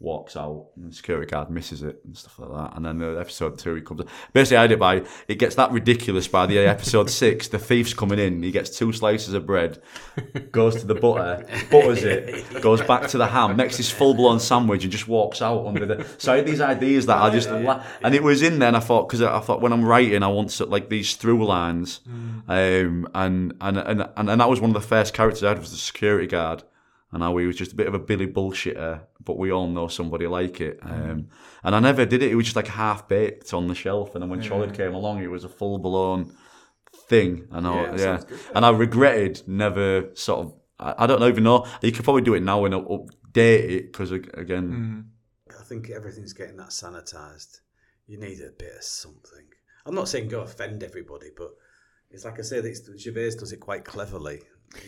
walks 0.00 0.36
out, 0.36 0.68
and 0.76 0.90
the 0.90 0.94
security 0.94 1.30
guard 1.30 1.50
misses 1.50 1.82
it 1.82 2.00
and 2.04 2.16
stuff 2.16 2.38
like 2.38 2.50
that. 2.50 2.76
And 2.76 2.84
then 2.84 2.98
the 2.98 3.18
episode 3.20 3.58
two, 3.58 3.74
he 3.74 3.82
comes. 3.82 4.02
Basically, 4.32 4.56
I 4.56 4.66
did 4.66 4.74
it 4.74 4.78
by 4.78 5.04
it 5.28 5.38
gets 5.38 5.54
that 5.56 5.70
ridiculous 5.70 6.26
by 6.26 6.46
the 6.46 6.58
episode 6.58 7.10
six. 7.10 7.48
The 7.48 7.58
thief's 7.58 7.94
coming 7.94 8.18
in, 8.18 8.42
he 8.42 8.50
gets 8.50 8.76
two 8.76 8.92
slices 8.92 9.34
of 9.34 9.46
bread, 9.46 9.82
goes 10.52 10.76
to 10.80 10.86
the 10.86 10.94
butter, 10.94 11.46
butters 11.70 12.02
it, 12.02 12.62
goes 12.62 12.80
back 12.82 13.08
to 13.08 13.18
the 13.18 13.26
ham, 13.26 13.56
makes 13.56 13.76
this 13.76 13.90
full 13.90 14.14
blown 14.14 14.40
sandwich, 14.40 14.82
and 14.84 14.92
just 14.92 15.06
walks 15.06 15.42
out 15.42 15.66
under 15.66 15.86
the. 15.86 16.06
So 16.18 16.32
I 16.32 16.36
had 16.36 16.46
these 16.46 16.60
ideas 16.60 17.06
that 17.06 17.18
I 17.18 17.30
just, 17.30 17.48
and 17.48 18.14
it 18.14 18.22
was 18.22 18.42
in 18.42 18.58
there. 18.58 18.68
And 18.68 18.76
I 18.76 18.80
thought 18.80 19.08
because 19.08 19.22
I 19.22 19.40
thought 19.40 19.60
when 19.60 19.72
I'm 19.72 19.84
writing, 19.84 20.22
I 20.22 20.28
want 20.28 20.50
so, 20.50 20.66
like 20.66 20.88
these 20.88 21.16
through 21.16 21.44
lines, 21.44 22.00
um, 22.06 23.08
and, 23.14 23.54
and 23.60 23.78
and 23.78 23.78
and 23.78 24.30
and 24.30 24.40
that 24.40 24.48
was 24.48 24.60
one 24.60 24.70
of 24.70 24.74
the 24.74 24.80
first 24.80 25.12
characters 25.12 25.44
I 25.44 25.48
had 25.48 25.58
was 25.58 25.70
the 25.72 25.76
security 25.76 26.26
guard. 26.26 26.62
And 27.12 27.24
how 27.24 27.36
he 27.38 27.46
was 27.46 27.56
just 27.56 27.72
a 27.72 27.74
bit 27.74 27.88
of 27.88 27.94
a 27.94 27.98
Billy 27.98 28.28
bullshitter, 28.28 29.00
but 29.24 29.38
we 29.38 29.50
all 29.52 29.68
know 29.68 29.88
somebody 29.88 30.26
like 30.26 30.60
it. 30.60 30.78
Um, 30.82 31.28
and 31.62 31.74
I 31.74 31.80
never 31.80 32.06
did 32.06 32.22
it. 32.22 32.30
It 32.30 32.34
was 32.34 32.46
just 32.46 32.56
like 32.56 32.68
half 32.68 33.08
baked 33.08 33.52
on 33.52 33.66
the 33.66 33.74
shelf. 33.74 34.14
And 34.14 34.22
then 34.22 34.30
when 34.30 34.40
Trollied 34.40 34.74
came 34.74 34.94
along, 34.94 35.22
it 35.22 35.30
was 35.30 35.44
a 35.44 35.48
full 35.48 35.78
blown 35.78 36.32
thing. 37.08 37.46
I 37.52 37.60
know, 37.60 37.84
Yeah, 37.84 37.96
yeah. 37.96 38.20
And 38.54 38.64
I 38.64 38.70
regretted 38.70 39.42
never 39.46 40.10
sort 40.14 40.46
of. 40.46 40.54
I, 40.78 41.04
I 41.04 41.06
don't 41.06 41.22
even 41.22 41.44
know. 41.44 41.66
You 41.82 41.92
could 41.92 42.04
probably 42.04 42.22
do 42.22 42.34
it 42.34 42.42
now 42.42 42.64
and 42.64 42.74
update 42.74 43.70
it 43.70 43.92
because 43.92 44.10
again, 44.12 45.10
I 45.50 45.62
think 45.64 45.90
everything's 45.90 46.32
getting 46.32 46.56
that 46.56 46.70
sanitized. 46.70 47.60
You 48.06 48.18
need 48.18 48.40
a 48.40 48.50
bit 48.50 48.76
of 48.76 48.82
something. 48.82 49.46
I'm 49.86 49.94
not 49.94 50.08
saying 50.08 50.28
go 50.28 50.40
offend 50.40 50.82
everybody, 50.82 51.30
but 51.36 51.50
it's 52.10 52.24
like 52.24 52.38
I 52.38 52.42
say, 52.42 52.58
it's, 52.58 52.88
Gervais 53.00 53.36
does 53.38 53.52
it 53.52 53.60
quite 53.60 53.84
cleverly. 53.84 54.40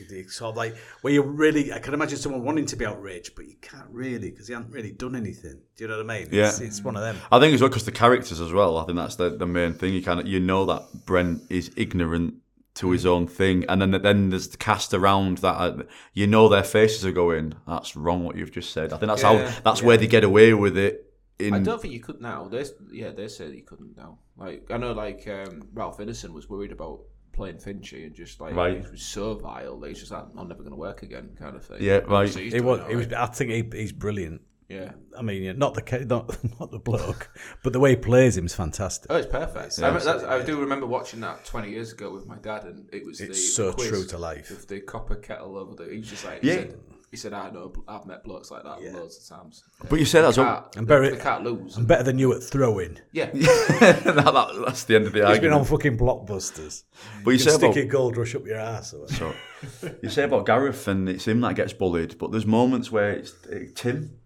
He 0.08 0.22
sort 0.24 0.50
of 0.50 0.56
like 0.56 0.76
where 1.00 1.12
you 1.12 1.22
really, 1.22 1.72
I 1.72 1.80
can 1.80 1.92
imagine 1.92 2.16
someone 2.16 2.44
wanting 2.44 2.66
to 2.66 2.76
be 2.76 2.86
outraged, 2.86 3.34
but 3.34 3.46
you 3.46 3.56
can't 3.60 3.88
really 3.90 4.30
because 4.30 4.46
he 4.46 4.54
hasn't 4.54 4.72
really 4.72 4.92
done 4.92 5.16
anything. 5.16 5.60
Do 5.76 5.84
you 5.84 5.88
know 5.88 5.96
what 5.98 6.10
I 6.10 6.20
mean? 6.20 6.28
Yeah. 6.30 6.48
It's, 6.48 6.60
it's 6.60 6.82
one 6.82 6.94
of 6.96 7.02
them. 7.02 7.16
I 7.32 7.40
think 7.40 7.52
as 7.54 7.60
well 7.60 7.68
because 7.68 7.84
the 7.84 7.92
characters 7.92 8.40
as 8.40 8.52
well. 8.52 8.78
I 8.78 8.84
think 8.84 8.96
that's 8.96 9.16
the, 9.16 9.30
the 9.30 9.46
main 9.46 9.74
thing. 9.74 9.92
You 9.92 10.02
kind 10.02 10.20
of 10.20 10.26
you 10.28 10.38
know 10.38 10.64
that 10.66 11.04
Brent 11.04 11.42
is 11.50 11.72
ignorant 11.76 12.34
to 12.74 12.90
his 12.92 13.04
own 13.04 13.26
thing, 13.26 13.64
and 13.68 13.82
then 13.82 13.90
then 14.02 14.30
there's 14.30 14.48
the 14.48 14.56
cast 14.56 14.94
around 14.94 15.38
that. 15.38 15.56
uh, 15.56 15.82
You 16.14 16.28
know 16.28 16.48
their 16.48 16.62
faces 16.62 17.04
are 17.04 17.12
going. 17.12 17.54
That's 17.66 17.96
wrong. 17.96 18.24
What 18.24 18.36
you've 18.36 18.52
just 18.52 18.72
said. 18.72 18.92
I 18.92 18.98
think 18.98 19.08
that's 19.08 19.22
Yeah, 19.22 19.48
how. 19.50 19.60
That's 19.64 19.82
where 19.82 19.96
they 19.96 20.06
get 20.06 20.22
away 20.24 20.54
with 20.54 20.78
it. 20.78 21.12
In 21.38 21.54
I 21.54 21.58
don't 21.58 21.82
think 21.82 21.92
you 21.92 22.00
could 22.00 22.20
now. 22.20 22.46
They 22.46 22.64
yeah, 22.92 23.10
they 23.10 23.26
said 23.26 23.52
you 23.52 23.62
couldn't 23.62 23.96
now. 23.96 24.18
Like 24.36 24.70
I 24.70 24.76
know, 24.76 24.92
like 24.92 25.26
um, 25.26 25.68
Ralph 25.74 25.98
Ineson 25.98 26.32
was 26.32 26.48
worried 26.48 26.70
about 26.70 27.00
playing 27.32 27.56
Finchy 27.56 28.04
and 28.06 28.14
just 28.14 28.40
like 28.40 28.54
Right. 28.54 28.76
it 28.76 28.90
was 28.90 29.02
so 29.02 29.34
vile. 29.34 29.78
That 29.80 29.88
he's 29.88 30.00
just 30.00 30.12
like, 30.12 30.24
I'm 30.36 30.48
never 30.48 30.62
going 30.62 30.72
to 30.74 30.78
work 30.78 31.02
again, 31.02 31.30
kind 31.38 31.56
of 31.56 31.64
thing. 31.64 31.78
Yeah, 31.80 31.98
right. 32.06 32.28
So 32.28 32.38
It 32.40 32.62
was, 32.62 32.80
it 32.88 32.96
was, 32.96 33.06
right. 33.06 33.14
I 33.14 33.26
think 33.26 33.50
he, 33.72 33.78
he's 33.80 33.92
brilliant. 33.92 34.42
yeah. 34.68 34.92
I 35.18 35.22
mean, 35.22 35.42
yeah, 35.42 35.52
not 35.52 35.74
the 35.74 36.04
not 36.08 36.38
not 36.60 36.70
the 36.70 36.78
bloke, 36.78 37.30
but 37.62 37.72
the 37.72 37.80
way 37.80 37.90
he 37.90 37.96
plays 37.96 38.36
him 38.36 38.46
is 38.46 38.54
fantastic. 38.54 39.10
Oh, 39.10 39.16
it's 39.16 39.26
perfect. 39.26 39.78
I, 39.78 39.86
remember- 39.88 40.04
that's- 40.04 40.24
I 40.24 40.42
do 40.44 40.60
remember 40.60 40.86
watching 40.86 41.20
that 41.20 41.44
20 41.44 41.70
years 41.70 41.92
ago 41.92 42.12
with 42.12 42.26
my 42.26 42.36
dad, 42.36 42.64
and 42.64 42.88
it 42.92 43.04
was 43.04 43.20
It's 43.20 43.30
the 43.30 43.34
so 43.34 43.72
quiz 43.72 43.88
true 43.88 44.06
to 44.06 44.18
life. 44.18 44.48
With 44.50 44.68
the 44.68 44.80
copper 44.80 45.16
kettle 45.16 45.56
over 45.58 45.74
the. 45.74 45.90
He 45.90 45.98
was 45.98 46.08
just 46.08 46.24
like, 46.24 46.42
Yeah. 46.42 46.52
he, 46.54 46.58
said, 46.60 46.78
he 47.12 47.16
said, 47.18 47.32
I 47.34 47.50
know, 47.50 47.72
I've 47.86 48.06
met 48.06 48.24
blokes 48.24 48.50
like 48.50 48.64
that 48.64 48.82
loads 48.94 49.18
of 49.30 49.38
times. 49.38 49.62
But 49.88 50.00
you 50.00 50.04
said 50.06 50.22
that's 50.22 50.36
They 50.36 50.42
all. 50.42 50.62
can't, 50.62 50.76
And 50.76 50.86
they, 50.86 50.88
Barry- 50.88 51.10
they 51.10 51.16
can't 51.18 51.44
lose. 51.44 51.76
I'm 51.76 51.84
better 51.84 52.02
than 52.02 52.18
you 52.18 52.32
at 52.34 52.42
throwing. 52.42 52.98
Yeah. 53.12 53.26
that, 53.32 54.02
that- 54.04 54.62
that's 54.66 54.84
the 54.84 54.96
end 54.96 55.06
of 55.06 55.12
the 55.12 55.26
He's 55.28 55.38
been 55.38 55.52
on 55.52 55.60
argument. 55.60 55.68
fucking 55.68 55.98
blockbusters. 55.98 56.84
But 57.22 57.30
you 57.32 57.36
You 57.36 57.38
say 57.38 57.50
stick 57.50 57.62
about 57.72 57.76
a 57.76 57.84
gold 57.84 58.16
rush 58.16 58.34
up 58.34 58.46
your 58.46 58.56
ass. 58.58 58.94
Or 58.94 59.06
So, 59.08 59.34
you 60.02 60.08
say 60.08 60.24
about 60.24 60.46
Gareth 60.46 60.88
and 60.88 61.08
it's 61.08 61.26
him 61.28 61.40
that 61.42 61.54
gets 61.54 61.72
bullied, 61.72 62.16
but 62.18 62.32
there's 62.32 62.46
moments 62.46 62.90
where 62.90 63.10
it's 63.12 63.32
uh, 63.46 63.58
Tim 63.74 64.18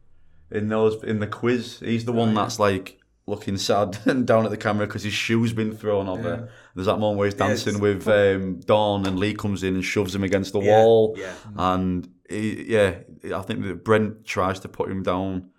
in 0.50 0.68
those 0.68 1.02
in 1.02 1.18
the 1.18 1.26
quiz. 1.26 1.80
He's 1.80 2.04
the 2.04 2.12
one 2.12 2.34
that's 2.34 2.60
like 2.60 3.00
looking 3.26 3.56
sad 3.56 3.98
and 4.04 4.24
down 4.24 4.44
at 4.44 4.52
the 4.52 4.56
camera 4.56 4.86
because 4.86 5.02
his 5.02 5.12
shoe's 5.12 5.52
been 5.52 5.76
thrown 5.76 6.08
over. 6.08 6.48
There's 6.76 6.86
that 6.86 6.98
moment 7.00 7.18
where 7.18 7.26
he's 7.26 7.34
dancing 7.34 7.80
with 7.80 8.06
um, 8.06 8.60
Dawn 8.60 9.04
and 9.06 9.18
Lee 9.18 9.34
comes 9.34 9.64
in 9.64 9.74
and 9.74 9.84
shoves 9.84 10.14
him 10.14 10.22
against 10.22 10.52
the 10.52 10.60
Yeah, 10.60 10.78
wall. 10.84 11.16
yeah. 11.18 11.32
And 11.56 12.08
he, 12.28 12.64
yeah, 12.72 12.98
I 13.34 13.42
think 13.42 13.62
that 13.64 13.84
Brent 13.84 14.24
tries 14.24 14.60
to 14.60 14.68
put 14.68 14.90
him 14.90 15.02
down. 15.02 15.50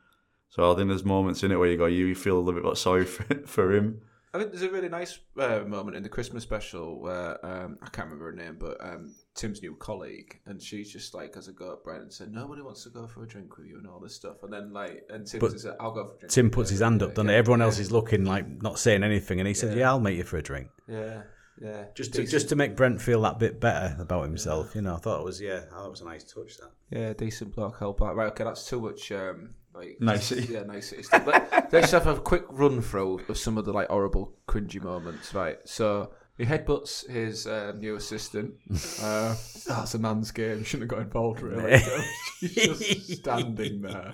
So 0.49 0.72
I 0.72 0.76
think 0.76 0.89
there's 0.89 1.05
moments 1.05 1.43
in 1.43 1.51
it 1.51 1.57
where 1.57 1.70
you 1.70 1.78
go, 1.78 1.86
you 1.86 2.15
feel 2.15 2.38
a 2.38 2.41
little 2.41 2.61
bit 2.61 2.78
sorry 2.78 3.05
for, 3.05 3.24
for 3.45 3.74
him. 3.76 4.01
I 4.34 4.39
think 4.39 4.51
there's 4.51 4.63
a 4.63 4.70
really 4.70 4.89
nice 4.89 5.18
uh, 5.39 5.61
moment 5.65 5.95
in 5.97 6.03
the 6.03 6.09
Christmas 6.09 6.43
special 6.43 6.99
where 6.99 7.43
um, 7.45 7.78
I 7.82 7.89
can't 7.89 8.09
remember 8.09 8.26
her 8.26 8.34
name, 8.34 8.57
but 8.59 8.78
um, 8.82 9.15
Tim's 9.34 9.61
new 9.61 9.76
colleague, 9.76 10.39
and 10.45 10.61
she's 10.61 10.91
just 10.91 11.13
like, 11.13 11.36
as 11.38 11.47
a 11.47 11.53
go 11.53 11.74
at 11.74 11.84
Brent 11.84 12.03
and 12.03 12.13
said, 12.13 12.32
nobody 12.32 12.61
wants 12.61 12.84
to 12.84 12.89
go 12.89 13.07
for 13.07 13.24
a 13.24 13.28
drink 13.28 13.57
with 13.57 13.68
you 13.68 13.78
and 13.78 13.88
all 13.88 13.99
this 13.99 14.13
stuff, 14.13 14.43
and 14.43 14.51
then 14.51 14.74
like, 14.74 15.05
and 15.09 15.26
Tim 15.26 15.39
But 15.39 15.53
says, 15.53 15.68
I'll 15.80 15.93
go 15.93 16.05
for 16.05 16.15
a 16.15 16.20
drink. 16.20 16.32
Tim 16.32 16.49
puts 16.51 16.70
his 16.70 16.82
hand 16.82 17.01
up, 17.01 17.15
doesn't 17.15 17.28
Yeah, 17.30 17.34
he? 17.36 17.38
Everyone 17.39 17.61
yeah, 17.61 17.65
else 17.65 17.80
is 17.80 17.91
looking 17.91 18.26
like 18.26 18.45
not 18.61 18.78
saying 18.78 19.01
anything, 19.03 19.39
and 19.39 19.47
he 19.47 19.53
says, 19.53 19.74
"Yeah, 19.74 19.89
I'll 19.89 19.99
make 19.99 20.18
you 20.18 20.24
for 20.24 20.38
a 20.38 20.43
drink." 20.43 20.68
Yeah, 20.88 21.22
yeah. 21.62 21.86
Just 21.95 22.14
to, 22.14 22.26
just 22.26 22.49
to 22.49 22.55
make 22.55 22.76
Brent 22.76 23.01
feel 23.01 23.22
that 23.22 23.39
bit 23.39 23.60
better 23.60 23.95
about 23.99 24.24
himself, 24.24 24.76
you 24.76 24.82
know. 24.82 24.95
I 24.95 24.97
thought 24.97 25.22
it 25.22 25.26
was 25.26 25.41
yeah, 25.41 25.62
that 25.72 25.89
was 25.89 26.01
a 26.01 26.05
nice 26.05 26.24
touch. 26.24 26.58
That 26.58 26.72
Yeah, 26.89 27.14
decent 27.14 27.55
block 27.55 27.80
help 27.80 28.01
out. 28.01 28.16
Right, 28.16 28.28
okay, 28.28 28.43
that's 28.43 28.68
too 28.68 28.82
much. 28.82 29.12
Um, 29.12 29.55
like 29.74 29.97
Nicety. 29.99 30.47
Yeah, 30.53 30.64
nicety 30.64 31.03
stuff. 31.03 31.26
Let, 31.26 31.72
let's 31.72 31.91
have 31.91 32.08
a 32.08 32.20
quick 32.20 32.45
run 32.49 32.82
through 32.82 33.22
of 33.28 33.38
some 33.38 33.58
of 33.58 33.66
the 33.66 33.74
like 33.74 33.89
horrible, 33.89 34.34
cringy 34.47 34.82
moments. 34.82 35.34
Right, 35.34 35.58
so 35.66 36.12
He 36.38 36.45
headbutts 36.45 37.09
his 37.09 37.47
uh, 37.47 37.73
new 37.77 37.95
assistant. 37.95 38.55
Uh, 39.01 39.35
that's 39.67 39.93
a 39.95 39.99
man's 39.99 40.31
game. 40.31 40.63
Shouldn't 40.63 40.89
have 40.89 40.97
got 40.97 41.05
involved, 41.05 41.41
really. 41.41 41.79
She's 42.39 42.79
just 42.79 43.13
standing 43.19 43.81
there. 43.81 44.13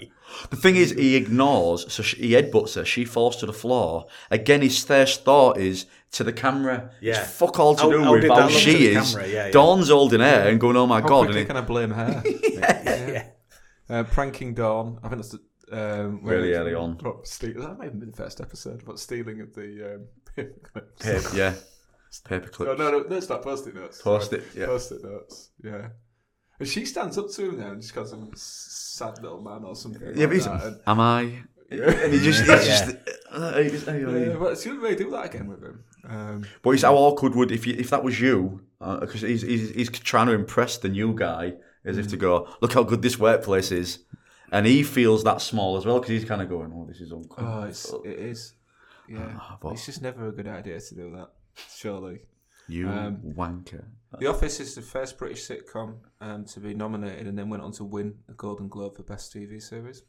The 0.49 0.55
thing 0.55 0.75
is, 0.77 0.91
he 0.91 1.15
ignores, 1.15 1.91
so 1.93 2.01
she, 2.01 2.17
he 2.17 2.29
headbutts 2.31 2.75
her. 2.75 2.83
She 2.85 3.05
falls 3.05 3.35
to 3.37 3.45
the 3.45 3.53
floor. 3.53 4.07
Again, 4.31 4.61
his 4.61 4.83
first 4.83 5.23
thought 5.25 5.57
is 5.57 5.85
to 6.13 6.23
the 6.23 6.33
camera. 6.33 6.91
Yeah. 7.01 7.21
It's 7.21 7.31
fuck 7.37 7.59
all 7.59 7.75
to 7.75 7.83
How- 7.83 7.91
do 7.91 8.03
how 8.03 8.11
with 8.13 8.23
how 8.27 8.35
that 8.35 8.41
look 8.45 8.51
to 8.53 8.57
she 8.59 8.87
is. 8.87 9.13
camera? 9.13 9.27
Yeah, 9.27 9.45
yeah. 9.45 9.51
Dawn's 9.51 9.89
holding 9.89 10.21
her 10.21 10.47
and 10.49 10.59
going, 10.59 10.75
"Oh 10.77 10.87
my 10.87 11.01
How 11.01 11.07
god!" 11.07 11.25
quickly 11.25 11.41
And 11.41 11.47
can 11.49 11.57
I 11.57 11.61
blame 11.61 11.91
her? 11.91 12.23
yeah. 12.25 13.27
Uh, 13.89 14.03
pranking 14.05 14.53
Dawn. 14.53 14.97
I 15.03 15.09
think 15.09 15.21
that's 15.21 15.35
the. 15.37 15.39
Um, 15.71 16.19
Really 16.23 16.53
early 16.53 16.73
on. 16.73 16.99
Steal, 17.23 17.61
that 17.61 17.77
might 17.77 17.85
have 17.85 17.99
been 17.99 18.11
the 18.11 18.17
first 18.17 18.41
episode, 18.41 18.83
but 18.85 18.99
stealing 18.99 19.41
of 19.41 19.53
the 19.53 19.95
um, 19.95 20.01
paper 20.35 20.59
clips. 20.71 21.03
paper, 21.05 21.35
yeah, 21.35 21.53
paper 22.19 22.45
No, 22.45 22.51
clips. 22.51 22.79
no, 22.79 22.91
no, 22.91 22.99
no, 23.01 23.15
it's 23.15 23.29
not 23.29 23.41
post-it 23.41 23.75
notes. 23.75 24.01
Post-it, 24.01 24.43
yeah. 24.55 24.65
Post-it 24.67 25.03
notes, 25.03 25.49
yeah. 25.63 25.87
And 26.59 26.67
she 26.67 26.85
stands 26.85 27.17
up 27.17 27.29
to 27.31 27.49
him 27.49 27.59
now 27.59 27.71
and 27.71 27.81
just 27.81 27.93
calls 27.93 28.13
him 28.13 28.31
sad 28.35 29.21
little 29.21 29.41
man 29.41 29.63
or 29.63 29.75
something. 29.75 30.01
Yeah, 30.01 30.09
like 30.09 30.29
but 30.29 30.33
he's, 30.33 30.45
that. 30.45 30.63
And, 30.63 30.79
am 30.87 30.99
I? 30.99 31.21
And 31.71 32.13
he 32.13 32.19
just, 32.19 32.41
he's 32.43 32.65
just. 32.67 32.95
uh, 33.31 33.57
he 33.57 33.69
just- 33.69 33.87
yeah, 33.87 34.35
but 34.37 34.57
she 34.59 34.69
wouldn't 34.69 34.83
really 34.83 34.95
do 34.95 35.09
that 35.11 35.25
again 35.25 35.47
with 35.47 35.63
him. 35.63 35.83
Um, 36.07 36.45
But 36.61 36.71
it's 36.71 36.83
how 36.83 36.95
awkward 36.95 37.33
would 37.35 37.51
if 37.51 37.65
you, 37.65 37.73
if 37.77 37.89
that 37.89 38.03
was 38.03 38.19
you, 38.21 38.61
because 38.79 39.21
he's, 39.21 39.41
he's 39.41 39.71
he's 39.71 39.89
trying 39.89 40.27
to 40.27 40.33
impress 40.33 40.77
the 40.77 40.89
new 40.89 41.15
guy 41.15 41.53
as 41.85 41.97
if 41.97 42.07
to 42.09 42.17
go, 42.17 42.47
look 42.61 42.73
how 42.73 42.83
good 42.83 43.01
this 43.01 43.17
workplace 43.17 43.71
is, 43.71 43.99
and 44.51 44.65
he 44.67 44.83
feels 44.83 45.23
that 45.23 45.41
small 45.41 45.75
as 45.77 45.85
well 45.85 45.99
because 45.99 46.11
he's 46.11 46.25
kind 46.25 46.41
of 46.41 46.49
going, 46.49 46.71
oh, 46.75 46.85
this 46.87 47.01
is 47.01 47.11
uncool. 47.11 47.35
oh, 47.39 47.63
it's, 47.63 47.91
it 48.05 48.19
is. 48.19 48.53
Yeah. 49.09 49.31
Ah, 49.39 49.57
but- 49.61 49.71
it's 49.73 49.85
just 49.85 50.01
never 50.01 50.27
a 50.27 50.31
good 50.31 50.47
idea 50.47 50.79
to 50.79 50.95
do 50.95 51.11
that, 51.15 51.29
surely. 51.55 52.21
you 52.67 52.87
um, 52.89 53.17
wanker. 53.35 53.85
The 54.19 54.27
Office 54.27 54.59
is 54.59 54.75
the 54.75 54.81
first 54.81 55.17
British 55.17 55.47
sitcom 55.47 55.95
um, 56.21 56.45
to 56.45 56.59
be 56.59 56.73
nominated 56.73 57.27
and 57.27 57.37
then 57.37 57.49
went 57.49 57.63
on 57.63 57.71
to 57.73 57.83
win 57.83 58.15
a 58.29 58.33
Golden 58.33 58.67
Globe 58.67 58.95
for 58.95 59.03
Best 59.03 59.33
TV 59.33 59.61
Series. 59.61 60.03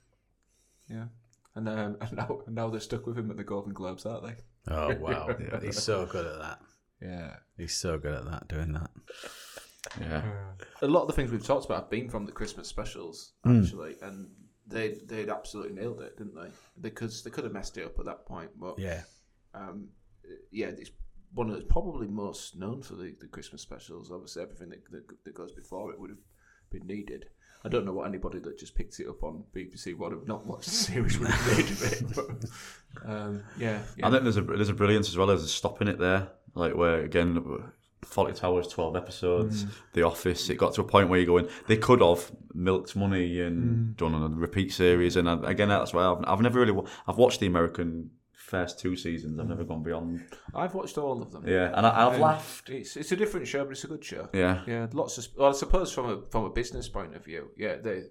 Yeah. 0.88 1.06
And, 1.54 1.68
um, 1.68 1.96
and 2.00 2.12
now, 2.12 2.40
now 2.48 2.68
they're 2.68 2.80
stuck 2.80 3.06
with 3.06 3.16
him 3.16 3.30
at 3.30 3.36
the 3.36 3.44
Golden 3.44 3.72
Globes, 3.72 4.04
aren't 4.04 4.26
they? 4.26 4.34
Oh 4.68 4.94
wow, 5.00 5.36
he's 5.62 5.82
so 5.82 6.06
good 6.06 6.26
at 6.26 6.38
that. 6.38 6.60
Yeah. 7.00 7.36
He's 7.56 7.74
so 7.74 7.98
good 7.98 8.14
at 8.14 8.24
that, 8.24 8.48
doing 8.48 8.72
that. 8.72 8.90
Yeah. 10.00 10.22
A 10.82 10.86
lot 10.86 11.02
of 11.02 11.08
the 11.08 11.12
things 11.12 11.30
we've 11.30 11.44
talked 11.44 11.66
about 11.66 11.82
have 11.82 11.90
been 11.90 12.08
from 12.08 12.24
the 12.24 12.32
Christmas 12.32 12.68
specials, 12.68 13.32
actually, 13.46 13.96
and 14.02 14.28
they 14.66 14.96
they'd 15.06 15.28
absolutely 15.28 15.74
nailed 15.74 16.00
it, 16.00 16.16
didn't 16.16 16.34
they? 16.34 16.48
Because 16.80 17.22
they 17.22 17.30
could 17.30 17.44
have 17.44 17.52
messed 17.52 17.76
it 17.76 17.84
up 17.84 17.98
at 17.98 18.06
that 18.06 18.24
point, 18.24 18.50
but 18.58 18.78
Yeah, 18.78 19.02
um, 19.52 19.88
yeah, 20.50 20.68
it's 20.68 20.90
one 21.34 21.50
of 21.50 21.56
the 21.56 21.64
probably 21.64 22.06
most 22.06 22.56
known 22.56 22.82
for 22.82 22.94
the, 22.94 23.14
the 23.20 23.26
Christmas 23.26 23.60
specials. 23.62 24.10
Obviously, 24.12 24.42
everything 24.42 24.70
that, 24.70 24.90
that, 24.90 25.24
that 25.24 25.34
goes 25.34 25.52
before 25.52 25.92
it 25.92 26.00
would 26.00 26.10
have 26.10 26.18
been 26.70 26.86
needed. 26.86 27.26
I 27.66 27.70
don't 27.70 27.86
know 27.86 27.92
what 27.94 28.06
anybody 28.06 28.40
that 28.40 28.58
just 28.58 28.74
picked 28.74 29.00
it 29.00 29.08
up 29.08 29.22
on 29.24 29.44
BBC 29.56 29.96
would 29.96 30.12
have 30.12 30.26
not 30.28 30.46
watched 30.46 30.66
the 30.66 30.70
series 30.70 31.18
would 31.18 31.28
have 31.30 31.56
made 31.56 31.70
of 31.70 31.82
it. 31.82 32.50
But, 32.94 33.10
um, 33.10 33.42
yeah, 33.58 33.80
yeah. 33.96 34.06
I 34.06 34.10
think 34.10 34.22
there's 34.22 34.36
a 34.36 34.42
there's 34.42 34.68
a 34.68 34.74
brilliance 34.74 35.08
as 35.08 35.16
well 35.16 35.30
as 35.30 35.50
stopping 35.50 35.88
it 35.88 35.98
there, 35.98 36.28
like 36.54 36.74
where 36.76 37.00
again. 37.00 37.62
Fawlty 38.04 38.36
Towers, 38.36 38.68
twelve 38.68 38.96
episodes. 38.96 39.64
The 39.94 40.02
Office. 40.02 40.50
It 40.50 40.56
got 40.56 40.74
to 40.74 40.82
a 40.82 40.84
point 40.84 41.08
where 41.08 41.18
you're 41.18 41.26
going. 41.26 41.48
They 41.68 41.78
could 41.78 42.02
have 42.02 42.30
milked 42.52 42.94
money 42.94 43.40
and 43.40 43.96
done 43.96 44.14
a 44.14 44.28
repeat 44.28 44.74
series. 44.74 45.16
And 45.16 45.26
I- 45.28 45.50
again, 45.50 45.70
that's 45.70 45.94
why 45.94 46.04
I've, 46.04 46.22
I've 46.26 46.40
never 46.42 46.60
really. 46.60 46.78
I've 47.08 47.16
watched 47.16 47.40
the 47.40 47.46
American 47.46 48.10
first 48.44 48.78
two 48.78 48.94
seasons. 48.96 49.38
I've 49.40 49.48
never 49.48 49.64
gone 49.64 49.82
beyond. 49.82 50.22
I've 50.54 50.74
watched 50.74 50.98
all 50.98 51.22
of 51.22 51.32
them. 51.32 51.44
Yeah, 51.46 51.72
and 51.76 51.86
I, 51.86 52.06
I've 52.06 52.14
Um, 52.14 52.20
laughed. 52.20 52.70
It's 52.70 52.96
it's 52.96 53.12
a 53.12 53.16
different 53.16 53.46
show, 53.46 53.64
but 53.64 53.72
it's 53.72 53.84
a 53.84 53.88
good 53.88 54.04
show. 54.04 54.28
Yeah, 54.32 54.62
Yeah, 54.66 54.86
lots 54.92 55.18
of. 55.18 55.26
Well, 55.36 55.50
I 55.50 55.52
suppose 55.52 55.92
from 55.92 56.06
a 56.10 56.22
from 56.30 56.44
a 56.44 56.50
business 56.50 56.88
point 56.88 57.14
of 57.16 57.24
view, 57.24 57.50
yeah, 57.56 57.76
they. 57.76 58.04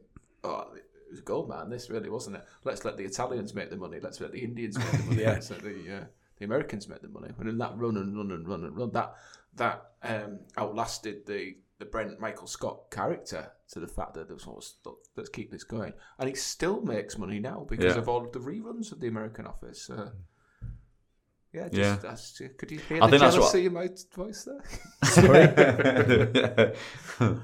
Oh, 0.43 0.67
it 0.75 0.83
was 1.11 1.21
gold, 1.21 1.47
man. 1.49 1.69
This 1.69 1.89
really 1.89 2.09
wasn't 2.09 2.35
it. 2.37 2.43
Let's 2.63 2.83
let 2.83 2.97
the 2.97 3.03
Italians 3.05 3.53
make 3.53 3.69
the 3.69 3.77
money. 3.77 3.99
Let's 4.01 4.19
let 4.19 4.31
the 4.31 4.43
Indians 4.43 4.77
make 4.77 4.91
the 4.91 5.03
money. 5.03 5.21
Yeah. 5.21 5.33
Let's 5.33 5.49
let 5.51 5.61
the 5.61 5.97
uh, 5.97 6.03
the 6.39 6.45
Americans 6.45 6.87
make 6.89 7.01
the 7.01 7.07
money. 7.09 7.29
And 7.39 7.47
in 7.47 7.57
that 7.59 7.77
run 7.77 7.97
and 7.97 8.17
run 8.17 8.31
and 8.31 8.47
run 8.47 8.63
and 8.65 8.75
run, 8.75 8.91
that 8.91 9.15
that 9.55 9.77
um, 10.03 10.39
outlasted 10.57 11.25
the 11.27 11.55
the 11.79 11.85
Brent 11.85 12.19
Michael 12.19 12.47
Scott 12.47 12.91
character 12.91 13.51
to 13.71 13.79
the 13.79 13.87
fact 13.87 14.13
that 14.13 14.27
there's 14.27 14.45
was 14.47 14.75
always 14.85 14.97
let's 15.15 15.29
keep 15.29 15.51
this 15.51 15.63
going, 15.63 15.93
and 16.19 16.29
he 16.29 16.35
still 16.35 16.81
makes 16.81 17.17
money 17.17 17.39
now 17.39 17.65
because 17.69 17.93
Yeah. 17.95 17.99
of 18.01 18.07
all 18.09 18.23
of 18.23 18.31
the 18.31 18.39
reruns 18.39 18.91
of 18.91 18.99
the 18.99 19.07
American 19.07 19.47
Office. 19.47 19.89
Uh, 19.89 20.11
yeah, 21.53 21.69
just, 21.69 21.75
Yeah. 21.77 21.95
That's, 21.97 22.41
could 22.57 22.71
you 22.71 22.79
hear 22.79 22.97
I 23.01 23.07
the 23.07 23.11
think 23.11 23.21
that's 23.21 23.35
what- 23.37 23.41
jealousy 23.53 23.65
in 23.67 23.73
my 23.73 23.89
voice 24.15 24.43
there? 24.45 24.63
Sorry. 25.03 26.63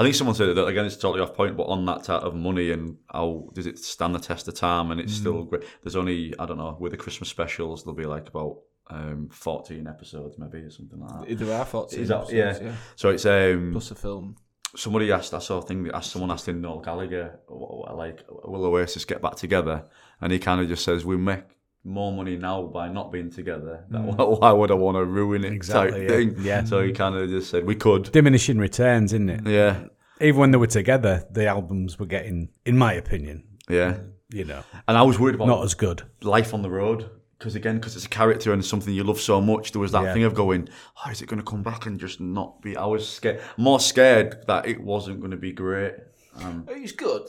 I 0.00 0.04
think 0.04 0.14
someone 0.14 0.36
said 0.36 0.54
that 0.54 0.66
again. 0.66 0.84
It's 0.86 0.96
totally 0.96 1.20
off 1.22 1.34
point, 1.34 1.56
but 1.56 1.64
on 1.64 1.84
that 1.86 2.04
type 2.04 2.22
of 2.22 2.34
money 2.34 2.70
and 2.70 2.98
how 3.12 3.48
does 3.54 3.66
it 3.66 3.78
stand 3.80 4.14
the 4.14 4.20
test 4.20 4.46
of 4.46 4.54
time? 4.54 4.92
And 4.92 5.00
it's 5.00 5.12
still 5.12 5.42
great. 5.44 5.64
There's 5.82 5.96
only 5.96 6.34
I 6.38 6.46
don't 6.46 6.58
know 6.58 6.76
with 6.78 6.92
the 6.92 6.98
Christmas 6.98 7.28
specials 7.28 7.82
there'll 7.82 7.96
be 7.96 8.06
like 8.06 8.28
about 8.28 8.58
um, 8.90 9.28
14 9.30 9.86
episodes 9.86 10.36
maybe 10.38 10.58
or 10.58 10.70
something 10.70 10.98
like 11.00 11.28
that. 11.28 11.38
There 11.38 11.54
are 11.58 11.64
14 11.64 12.00
Is 12.00 12.08
that- 12.08 12.16
episodes, 12.22 12.60
yeah. 12.62 12.72
So 12.96 13.10
it's 13.10 13.26
um, 13.26 13.70
Plus 13.72 13.90
a 13.90 13.94
film. 13.94 14.36
somebody 14.76 15.12
asked. 15.12 15.34
I 15.34 15.38
saw 15.40 15.58
a 15.58 15.62
thing. 15.62 15.90
Asked 15.92 16.12
someone 16.12 16.30
asked 16.30 16.48
him 16.48 16.60
Noel 16.60 16.80
Gallagher, 16.80 17.38
like, 17.48 18.20
will 18.44 18.64
Oasis 18.66 19.04
get 19.04 19.20
back 19.22 19.36
together? 19.36 19.84
And 20.20 20.32
he 20.32 20.38
kind 20.38 20.60
of 20.60 20.68
just 20.68 20.84
says, 20.84 21.04
we 21.04 21.16
make 21.16 21.42
more 21.84 22.12
money 22.12 22.36
now 22.36 22.62
by 22.66 22.88
not 22.88 23.12
being 23.12 23.30
together. 23.30 23.84
That- 23.90 24.00
Why 24.40 24.52
would 24.52 24.70
I 24.70 24.74
want 24.74 24.96
to 24.96 25.04
ruin 25.04 25.44
it? 25.44 25.52
Exactly, 25.52 26.02
yeah. 26.02 26.08
thing. 26.08 26.34
Yeah. 26.40 26.64
So 26.64 26.82
he 26.84 26.92
kind 26.92 27.14
of 27.14 27.28
just 27.28 27.50
said 27.50 27.64
we 27.66 27.74
could. 27.76 28.10
diminishing 28.12 28.58
returns, 28.58 29.12
isn't 29.12 29.28
it? 29.30 29.46
Yeah. 29.46 29.84
Even 30.20 30.40
when 30.40 30.50
they 30.50 30.58
were 30.58 30.66
together, 30.66 31.24
the 31.30 31.46
albums 31.46 31.98
were 31.98 32.06
getting, 32.06 32.48
in 32.66 32.76
my 32.76 32.92
opinion, 32.94 33.44
Yeah. 33.68 33.98
you 34.32 34.44
know, 34.44 34.62
And 34.88 34.98
I 34.98 35.02
was 35.02 35.18
worried 35.18 35.36
about 35.36 35.46
not 35.46 35.64
as 35.64 35.74
good. 35.74 36.02
life 36.22 36.52
on 36.52 36.62
the 36.62 36.70
road 36.70 37.08
because 37.38 37.54
again, 37.54 37.76
because 37.76 37.94
it's 37.96 38.06
a 38.06 38.08
character 38.08 38.52
and 38.52 38.64
something 38.64 38.92
you 38.92 39.04
love 39.04 39.20
so 39.20 39.40
much, 39.40 39.72
there 39.72 39.80
was 39.80 39.92
that 39.92 40.02
Yeah. 40.04 40.12
thing 40.12 40.24
of 40.24 40.34
going, 40.34 40.68
oh, 41.06 41.10
is 41.10 41.22
it 41.22 41.26
going 41.28 41.38
to 41.38 41.44
come 41.44 41.62
back 41.62 41.86
and 41.86 41.98
just 42.00 42.20
not 42.20 42.60
be? 42.62 42.76
I 42.76 42.84
was 42.86 43.08
scared, 43.08 43.40
more 43.56 43.78
scared 43.80 44.44
that 44.48 44.66
it 44.66 44.80
wasn't 44.80 45.20
going 45.20 45.30
to 45.30 45.36
be 45.36 45.52
great. 45.52 45.94
Um, 46.42 46.66
He's 46.76 46.92
good. 46.92 47.22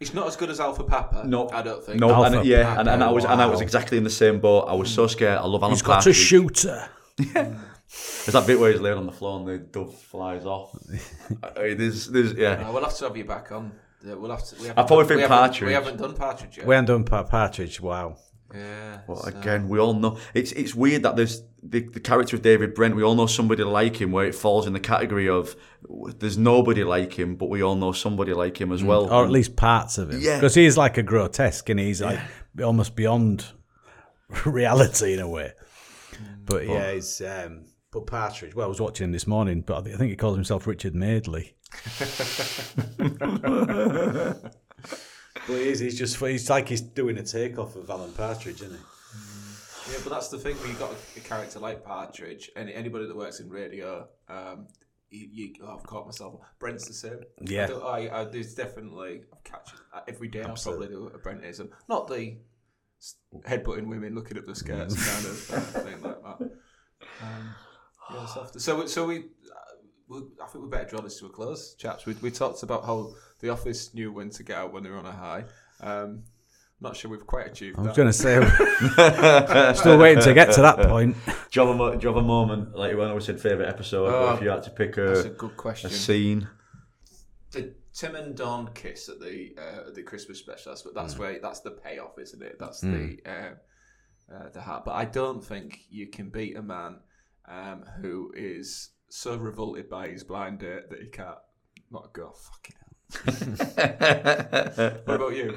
He's 0.00 0.14
not 0.14 0.26
as 0.26 0.34
good 0.34 0.50
as 0.50 0.58
Alpha 0.58 0.82
Papa. 0.82 1.22
No. 1.24 1.48
I 1.50 1.62
don't 1.62 1.84
think. 1.84 2.00
no, 2.00 2.10
Alpha 2.12 2.38
and, 2.38 2.46
yeah, 2.46 2.78
and, 2.80 2.88
and 2.88 3.02
I 3.02 3.06
Papa, 3.06 3.14
was 3.14 3.24
and 3.24 3.40
I 3.40 3.46
was 3.46 3.60
exactly 3.60 3.98
in 3.98 4.04
the 4.04 4.10
same 4.10 4.40
boat. 4.40 4.62
I 4.68 4.74
was 4.74 4.92
so 4.92 5.06
scared. 5.06 5.38
I 5.38 5.46
love 5.46 5.62
Alan 5.62 5.74
He's 5.74 5.82
got 5.82 5.92
a 5.92 5.94
Partridge. 5.96 6.16
shooter. 6.16 6.88
There's 7.18 8.32
that 8.32 8.46
bit 8.46 8.58
where 8.58 8.72
he's 8.72 8.80
laying 8.80 8.96
on 8.98 9.06
the 9.06 9.12
floor 9.12 9.38
and 9.38 9.46
the 9.48 9.58
dove 9.58 9.94
flies 9.96 10.46
off. 10.46 10.74
I 11.56 11.62
mean, 11.62 11.76
there's, 11.78 12.06
there's, 12.08 12.32
yeah. 12.32 12.66
Uh, 12.68 12.72
we'll 12.72 12.82
have 12.82 12.96
to 12.96 13.04
have 13.04 13.16
you 13.16 13.24
back 13.24 13.52
on. 13.52 13.72
We'll 14.02 14.30
have 14.30 14.44
to. 14.48 14.56
We 14.56 14.64
I 14.64 14.68
haven't 14.68 14.86
probably 14.86 14.96
done- 14.96 15.08
think 15.08 15.16
we 15.18 15.22
haven't- 15.22 15.38
Partridge. 15.38 15.66
We 15.66 15.72
haven't 15.74 15.96
done 15.98 16.14
Partridge 16.16 16.56
yet. 16.58 16.66
We 16.66 16.74
haven't 16.74 17.04
done 17.06 17.24
Partridge. 17.28 17.80
Wow. 17.80 18.16
Yeah. 18.54 19.00
But 19.06 19.18
so- 19.18 19.28
again, 19.28 19.68
we 19.68 19.78
all 19.78 19.94
know 19.94 20.18
it's 20.34 20.52
it's 20.52 20.74
weird 20.74 21.02
that 21.02 21.16
there's 21.16 21.42
the, 21.62 21.80
the 21.80 22.00
character 22.00 22.36
of 22.36 22.42
David 22.42 22.74
Brent. 22.74 22.96
We 22.96 23.02
all 23.02 23.14
know 23.14 23.26
somebody 23.26 23.62
like 23.62 24.00
him, 24.00 24.12
where 24.12 24.26
it 24.26 24.34
falls 24.34 24.66
in 24.66 24.72
the 24.72 24.80
category 24.80 25.28
of 25.28 25.56
there's 26.18 26.38
nobody 26.38 26.84
like 26.84 27.18
him, 27.18 27.36
but 27.36 27.48
we 27.48 27.62
all 27.62 27.76
know 27.76 27.92
somebody 27.92 28.34
like 28.34 28.60
him 28.60 28.72
as 28.72 28.82
well. 28.82 29.12
Or 29.12 29.24
at 29.24 29.30
least 29.30 29.56
parts 29.56 29.98
of 29.98 30.10
him. 30.10 30.20
Yeah. 30.20 30.36
Because 30.36 30.54
he's 30.54 30.76
like 30.76 30.98
a 30.98 31.02
grotesque 31.02 31.68
and 31.68 31.78
he's 31.78 32.02
like 32.02 32.20
almost 32.62 32.96
beyond 32.96 33.46
reality 34.46 35.14
in 35.14 35.20
a 35.20 35.28
way. 35.28 35.52
But 36.44 36.66
yeah, 36.66 36.92
he's. 36.92 37.20
Um, 37.20 37.66
but 37.92 38.06
Partridge, 38.06 38.54
well, 38.54 38.66
I 38.66 38.68
was 38.68 38.80
watching 38.80 39.04
him 39.04 39.12
this 39.12 39.26
morning, 39.26 39.60
but 39.60 39.86
I 39.86 39.92
I 39.92 39.96
think 39.96 40.10
he 40.10 40.16
calls 40.16 40.36
himself 40.36 40.66
Richard 40.66 40.94
Madeley. 40.94 41.54
but 45.34 45.54
he 45.56 45.68
is, 45.68 45.78
he's 45.80 45.98
just, 45.98 46.16
he's 46.18 46.48
like 46.50 46.68
he's 46.68 46.80
doing 46.80 47.18
a 47.18 47.22
takeoff 47.22 47.76
of 47.76 47.88
Alan 47.90 48.12
Partridge, 48.12 48.62
isn't 48.62 48.70
he? 48.76 49.92
Yeah, 49.92 49.98
but 50.04 50.10
that's 50.10 50.28
the 50.28 50.38
thing 50.38 50.56
when 50.58 50.70
you 50.70 50.76
got 50.76 50.92
a, 50.92 51.18
a 51.18 51.22
character 51.22 51.58
like 51.58 51.84
Partridge, 51.84 52.50
and 52.56 52.70
anybody 52.70 53.06
that 53.06 53.16
works 53.16 53.40
in 53.40 53.50
radio, 53.50 54.06
um, 54.28 54.68
you, 55.10 55.28
you 55.32 55.54
oh, 55.64 55.76
I've 55.76 55.82
caught 55.86 56.06
myself. 56.06 56.40
Brent's 56.60 56.86
the 56.86 56.94
same. 56.94 57.20
Yeah. 57.40 57.68
I, 57.84 58.06
I, 58.08 58.20
I 58.20 58.24
there's 58.24 58.54
definitely 58.54 59.22
I've 59.32 59.42
catch 59.44 59.70
uh, 59.92 60.00
every 60.06 60.28
day. 60.28 60.42
I 60.42 60.54
probably 60.54 60.86
do 60.88 61.10
a 61.12 61.18
Brentism, 61.18 61.70
not 61.88 62.06
the 62.08 62.36
headbutting 63.48 63.86
women 63.88 64.14
looking 64.14 64.36
at 64.36 64.46
the 64.46 64.54
skirts 64.54 64.94
kind 64.94 65.26
of 65.26 65.50
uh, 65.52 65.60
thing 65.80 66.00
like 66.02 66.22
that. 66.22 66.50
Um, 67.20 67.54
yeah, 68.14 68.26
so, 68.26 68.46
so 68.58 68.80
we- 68.80 68.88
so 68.88 69.06
we. 69.06 69.18
We 69.18 69.24
I 70.42 70.46
think 70.46 70.64
we 70.64 70.70
better 70.70 70.88
draw 70.88 71.00
this 71.00 71.18
to 71.20 71.26
a 71.26 71.28
close, 71.28 71.74
chaps. 71.74 72.06
We, 72.06 72.14
we 72.22 72.30
talked 72.30 72.62
about 72.62 72.84
how 72.84 73.14
the 73.40 73.50
office 73.50 73.92
knew 73.94 74.12
when 74.12 74.30
to 74.30 74.42
get 74.42 74.56
out 74.58 74.72
when 74.72 74.82
they 74.82 74.90
were 74.90 74.98
on 74.98 75.06
a 75.06 75.12
high. 75.12 75.44
Um, 75.80 76.22
I'm 76.80 76.88
not 76.88 76.96
sure 76.96 77.10
we've 77.10 77.26
quite 77.26 77.46
achieved 77.46 77.76
that. 77.76 77.82
I 77.82 77.86
was 77.88 77.96
going 77.96 78.08
to 78.08 78.12
say, 78.12 79.74
still 79.74 79.98
waiting 79.98 80.22
to 80.24 80.34
get 80.34 80.52
to 80.54 80.62
that 80.62 80.78
point. 80.88 81.16
do, 81.50 81.60
you 81.60 81.66
have 81.66 81.80
a, 81.80 81.96
do 81.96 82.02
you 82.08 82.14
have 82.14 82.22
a 82.22 82.26
moment 82.26 82.74
like 82.76 82.96
when 82.96 83.08
I 83.08 83.18
said 83.20 83.40
favorite 83.40 83.68
episode? 83.68 84.06
Oh, 84.08 84.34
if 84.34 84.42
you 84.42 84.48
had 84.50 84.62
to 84.64 84.70
pick 84.70 84.96
a, 84.98 85.06
That's 85.06 85.24
a 85.24 85.30
a, 85.30 85.34
good 85.34 85.50
a 85.52 85.54
question. 85.54 85.90
scene, 85.90 86.48
the 87.52 87.74
Tim 87.94 88.14
and 88.16 88.34
Dawn 88.36 88.70
kiss 88.74 89.08
at 89.08 89.20
the 89.20 89.54
uh, 89.58 89.90
the 89.94 90.02
Christmas 90.02 90.38
special. 90.38 90.72
That's, 90.72 90.82
but 90.82 90.92
Mm. 90.92 90.96
that's 90.96 91.18
where 91.18 91.38
that's 91.40 91.60
the 91.60 91.70
payoff, 91.72 92.18
isn't 92.18 92.42
it? 92.42 92.56
That's 92.58 92.80
the 92.80 93.18
uh, 93.26 94.34
uh, 94.34 94.48
the 94.52 94.60
heart. 94.60 94.84
But 94.84 94.92
I 94.94 95.04
don't 95.04 95.44
think 95.44 95.82
you 95.90 96.08
can 96.08 96.30
beat 96.30 96.56
a 96.56 96.62
man 96.62 96.98
um, 97.48 97.84
who 98.00 98.32
is 98.36 98.90
so 99.14 99.36
revolted 99.36 99.90
by 99.90 100.08
his 100.08 100.24
blind 100.24 100.58
date 100.60 100.88
that 100.88 101.00
he 101.00 101.06
can't 101.08 101.36
not 101.90 102.12
go. 102.14 102.32
Fucking 102.32 103.56
hell. 103.66 105.00
what 105.04 105.14
about 105.16 105.36
you? 105.36 105.54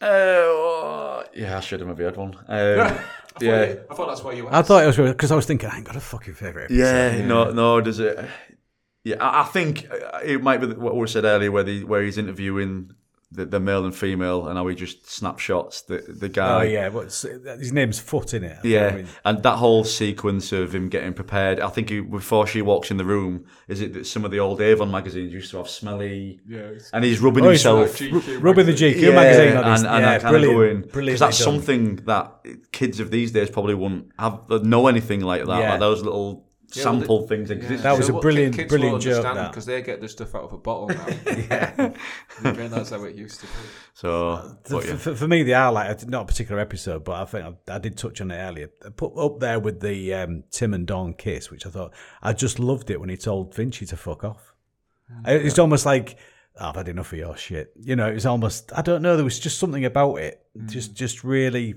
Uh, 0.00 1.24
yeah, 1.34 1.56
I 1.56 1.60
should 1.60 1.80
have 1.80 1.88
maybe 1.88 2.04
had 2.04 2.16
one. 2.16 2.34
Um, 2.48 2.80
I 2.80 3.04
yeah. 3.40 3.64
you- 3.66 3.80
I 3.90 3.94
thought 3.94 4.08
that's 4.08 4.22
why 4.22 4.32
you. 4.34 4.48
I 4.48 4.62
thought 4.62 4.84
it 4.84 4.86
was 4.86 4.96
because 4.96 5.32
I 5.32 5.36
was 5.36 5.46
thinking 5.46 5.68
I 5.68 5.76
ain't 5.78 5.86
got 5.86 5.96
a 5.96 6.00
fucking 6.00 6.34
favorite. 6.34 6.70
Yeah, 6.70 7.24
no, 7.26 7.50
no. 7.50 7.80
Does 7.80 7.98
it? 7.98 8.18
Yeah, 9.04 9.16
I, 9.20 9.42
I 9.42 9.44
think 9.44 9.88
uh, 9.90 10.18
it 10.24 10.42
might 10.42 10.58
be 10.60 10.68
what 10.68 10.94
we 10.96 11.06
said 11.08 11.24
earlier, 11.24 11.50
where 11.52 11.62
the 11.64 11.84
where 11.84 12.02
he's 12.02 12.18
interviewing 12.18 12.92
the, 13.30 13.44
the 13.44 13.60
male 13.60 13.84
and 13.84 13.94
female, 13.94 14.48
and 14.48 14.56
how 14.56 14.66
he 14.68 14.74
just 14.74 15.06
snapshots 15.10 15.82
the 15.82 15.98
the 16.08 16.28
guy. 16.30 16.60
Oh 16.60 16.62
yeah, 16.62 16.88
what's 16.88 17.22
his 17.22 17.72
name's 17.72 17.98
Foot 17.98 18.32
in 18.32 18.42
it? 18.42 18.56
Yeah, 18.64 18.86
I 18.86 18.96
mean, 18.96 19.06
and 19.24 19.42
that 19.42 19.56
whole 19.56 19.84
sequence 19.84 20.50
of 20.52 20.74
him 20.74 20.88
getting 20.88 21.12
prepared. 21.12 21.60
I 21.60 21.68
think 21.68 21.90
he, 21.90 22.00
before 22.00 22.46
she 22.46 22.62
walks 22.62 22.90
in 22.90 22.96
the 22.96 23.04
room, 23.04 23.44
is 23.68 23.82
it 23.82 23.92
that 23.92 24.06
some 24.06 24.24
of 24.24 24.30
the 24.30 24.38
old 24.40 24.62
Avon 24.62 24.90
magazines 24.90 25.30
used 25.32 25.50
to 25.50 25.58
have 25.58 25.68
smelly, 25.68 26.40
Yeah, 26.48 26.70
and 26.94 27.04
he's 27.04 27.20
rubbing 27.20 27.44
Oh, 27.44 27.48
himself. 27.50 28.00
like 28.00 28.10
GQ 28.10 28.42
rubbing 28.42 28.64
the 28.66 28.72
magazine. 28.72 28.94
GQ 28.94 29.14
magazine 29.14 29.56
on 29.58 29.64
and, 29.64 29.72
his, 29.72 29.82
and 29.84 30.00
yeah, 30.02 30.10
I 30.12 30.18
kind 30.18 30.36
of 30.36 30.40
brilliant, 30.42 30.92
going 30.92 31.04
because 31.06 31.20
that's 31.20 31.38
done. 31.38 31.54
something 31.54 31.96
that 32.06 32.32
kids 32.72 32.98
of 32.98 33.10
these 33.10 33.30
days 33.32 33.50
probably 33.50 33.74
wouldn't 33.74 34.10
have 34.18 34.48
know 34.48 34.86
anything 34.86 35.20
like 35.20 35.44
that. 35.44 35.60
Yeah. 35.60 35.70
Like 35.72 35.80
those 35.80 36.02
little 36.02 36.47
Yeah, 36.74 36.84
well, 36.84 36.98
sample 36.98 37.26
things 37.26 37.50
exist. 37.50 37.82
That 37.82 37.96
was 37.96 38.10
a 38.10 38.12
brilliant- 38.12 38.54
kids 38.54 38.68
brilliant 38.68 38.92
won't 38.92 39.04
joke, 39.04 39.48
because 39.50 39.64
they 39.64 39.80
get 39.80 40.02
the 40.02 40.08
stuff 40.08 40.34
out 40.34 40.42
of 40.42 40.52
a 40.52 40.58
bottle 40.58 40.88
now. 40.88 41.06
yeah. 41.26 41.94
That's 42.42 42.90
how 42.90 43.02
it 43.04 43.14
used 43.14 43.40
to 43.40 43.46
be. 43.46 43.52
So, 43.94 44.58
but 44.68 44.84
yeah. 44.84 44.96
for, 44.96 45.14
for 45.14 45.26
me, 45.26 45.44
the 45.44 45.52
highlight, 45.52 46.06
not 46.06 46.22
a 46.22 46.26
particular 46.26 46.60
episode, 46.60 47.04
but 47.04 47.22
I 47.22 47.24
think 47.24 47.56
I, 47.68 47.74
I 47.74 47.78
did 47.78 47.96
touch 47.96 48.20
on 48.20 48.30
it 48.30 48.36
earlier. 48.36 48.70
I 48.84 48.90
put 48.90 49.16
up 49.16 49.40
there 49.40 49.58
with 49.58 49.80
the 49.80 50.12
um, 50.12 50.44
Tim 50.50 50.74
and 50.74 50.86
Dawn 50.86 51.14
kiss, 51.14 51.50
which 51.50 51.64
I 51.64 51.70
thought 51.70 51.94
I 52.22 52.34
just 52.34 52.58
loved 52.58 52.90
it 52.90 53.00
when 53.00 53.08
he 53.08 53.16
told 53.16 53.54
Finchy 53.54 53.88
to 53.88 53.96
fuck 53.96 54.22
off. 54.22 54.54
It's 55.24 55.58
almost 55.58 55.86
like 55.86 56.18
"Oh, 56.60 56.68
I've 56.68 56.76
had 56.76 56.88
enough 56.88 57.12
of 57.12 57.18
your 57.18 57.36
shit. 57.36 57.72
You 57.80 57.96
know, 57.96 58.08
it 58.08 58.14
was 58.14 58.26
almost 58.26 58.72
I 58.76 58.82
don't 58.82 59.00
know. 59.00 59.16
There 59.16 59.24
was 59.24 59.38
just 59.38 59.58
something 59.58 59.86
about 59.86 60.16
it, 60.16 60.44
just 60.66 60.94
just 60.94 61.24
really. 61.24 61.76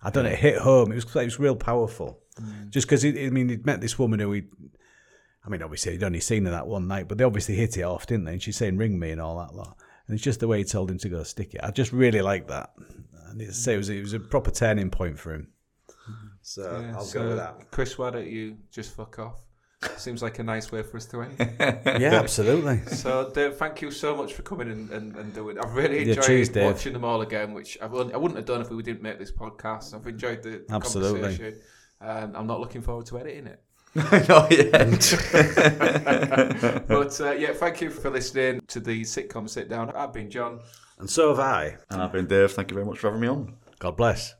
I 0.00 0.10
don't 0.10 0.24
know. 0.24 0.30
It 0.30 0.38
hit 0.38 0.58
home. 0.58 0.92
It 0.92 0.94
was 0.94 1.04
it 1.16 1.24
was 1.24 1.40
real 1.40 1.56
powerful. 1.56 2.21
Mm. 2.40 2.70
Just 2.70 2.86
because 2.86 3.04
I 3.04 3.10
mean, 3.30 3.48
he'd 3.48 3.66
met 3.66 3.80
this 3.80 3.98
woman 3.98 4.20
who 4.20 4.32
he. 4.32 4.42
I 5.44 5.48
mean, 5.48 5.62
obviously 5.62 5.92
he'd 5.92 6.04
only 6.04 6.20
seen 6.20 6.44
her 6.44 6.52
that 6.52 6.66
one 6.66 6.86
night, 6.86 7.08
but 7.08 7.18
they 7.18 7.24
obviously 7.24 7.56
hit 7.56 7.76
it 7.76 7.82
off, 7.82 8.06
didn't 8.06 8.24
they? 8.24 8.32
And 8.32 8.42
she's 8.42 8.56
saying 8.56 8.76
"ring 8.78 8.98
me" 8.98 9.10
and 9.10 9.20
all 9.20 9.38
that 9.38 9.54
lot. 9.54 9.76
And 10.06 10.14
it's 10.14 10.22
just 10.22 10.40
the 10.40 10.48
way 10.48 10.58
he 10.58 10.64
told 10.64 10.90
him 10.90 10.98
to 10.98 11.08
go 11.08 11.22
stick 11.22 11.54
it. 11.54 11.60
I 11.62 11.70
just 11.70 11.92
really 11.92 12.22
like 12.22 12.48
that. 12.48 12.70
And 13.28 13.40
it's, 13.40 13.66
mm. 13.66 13.72
it 13.72 13.76
was 13.76 13.88
it 13.88 14.02
was 14.02 14.12
a 14.12 14.20
proper 14.20 14.50
turning 14.50 14.90
point 14.90 15.18
for 15.18 15.34
him. 15.34 15.48
So 16.42 16.80
Yeah, 16.80 16.96
I'll 16.96 17.04
so, 17.04 17.20
go 17.20 17.28
with 17.28 17.36
that. 17.38 17.70
Chris, 17.70 17.96
why 17.98 18.10
don't 18.10 18.26
you 18.26 18.56
just 18.70 18.94
fuck 18.94 19.18
off? 19.18 19.40
Seems 19.96 20.22
like 20.22 20.38
a 20.38 20.42
nice 20.44 20.70
way 20.70 20.82
for 20.82 20.96
us 20.96 21.06
to 21.06 21.22
end. 21.22 21.36
Yeah, 22.00 22.14
absolutely. 22.14 22.80
So, 22.86 23.30
Dave, 23.34 23.56
thank 23.56 23.82
you 23.82 23.90
so 23.90 24.16
much 24.16 24.34
for 24.34 24.42
coming 24.42 24.70
in 24.70 24.88
and, 24.92 25.16
and 25.16 25.34
doing. 25.34 25.58
I've 25.58 25.74
really 25.74 26.04
Yeah, 26.04 26.14
enjoyed 26.14 26.24
cheers, 26.24 26.50
watching 26.50 26.92
them 26.92 27.04
all 27.04 27.22
again, 27.22 27.52
which 27.52 27.78
I 27.80 27.86
wouldn't, 27.86 28.14
I 28.14 28.18
wouldn't 28.18 28.36
have 28.36 28.46
done 28.46 28.60
if 28.60 28.70
we 28.70 28.82
didn't 28.82 29.02
make 29.02 29.18
this 29.18 29.32
podcast. 29.32 29.94
I've 29.94 30.06
enjoyed 30.06 30.42
the 30.42 30.64
Absolutely. 30.70 31.20
conversation. 31.20 31.60
Um, 32.02 32.32
I'm 32.34 32.46
not 32.46 32.60
looking 32.60 32.82
forward 32.82 33.06
to 33.06 33.18
editing 33.18 33.46
it. 33.46 33.60
Not 34.28 34.50
yet. 34.50 34.72
But 36.88 37.20
uh, 37.20 37.32
yeah, 37.32 37.52
thank 37.52 37.80
you 37.80 37.90
for 37.90 38.10
listening 38.10 38.60
to 38.68 38.80
the 38.80 39.02
sitcom 39.02 39.48
sit 39.48 39.68
down. 39.68 39.90
I've 39.90 40.12
been 40.12 40.30
John. 40.30 40.60
And 40.98 41.10
so 41.10 41.30
have 41.30 41.40
I. 41.40 41.76
and 41.90 42.00
I've 42.00 42.12
been 42.12 42.26
Dave. 42.26 42.52
Thank 42.52 42.70
you 42.70 42.74
very 42.74 42.86
much 42.86 42.98
for 42.98 43.08
having 43.08 43.20
me 43.20 43.28
on. 43.28 43.54
God 43.78 43.96
bless. 43.96 44.34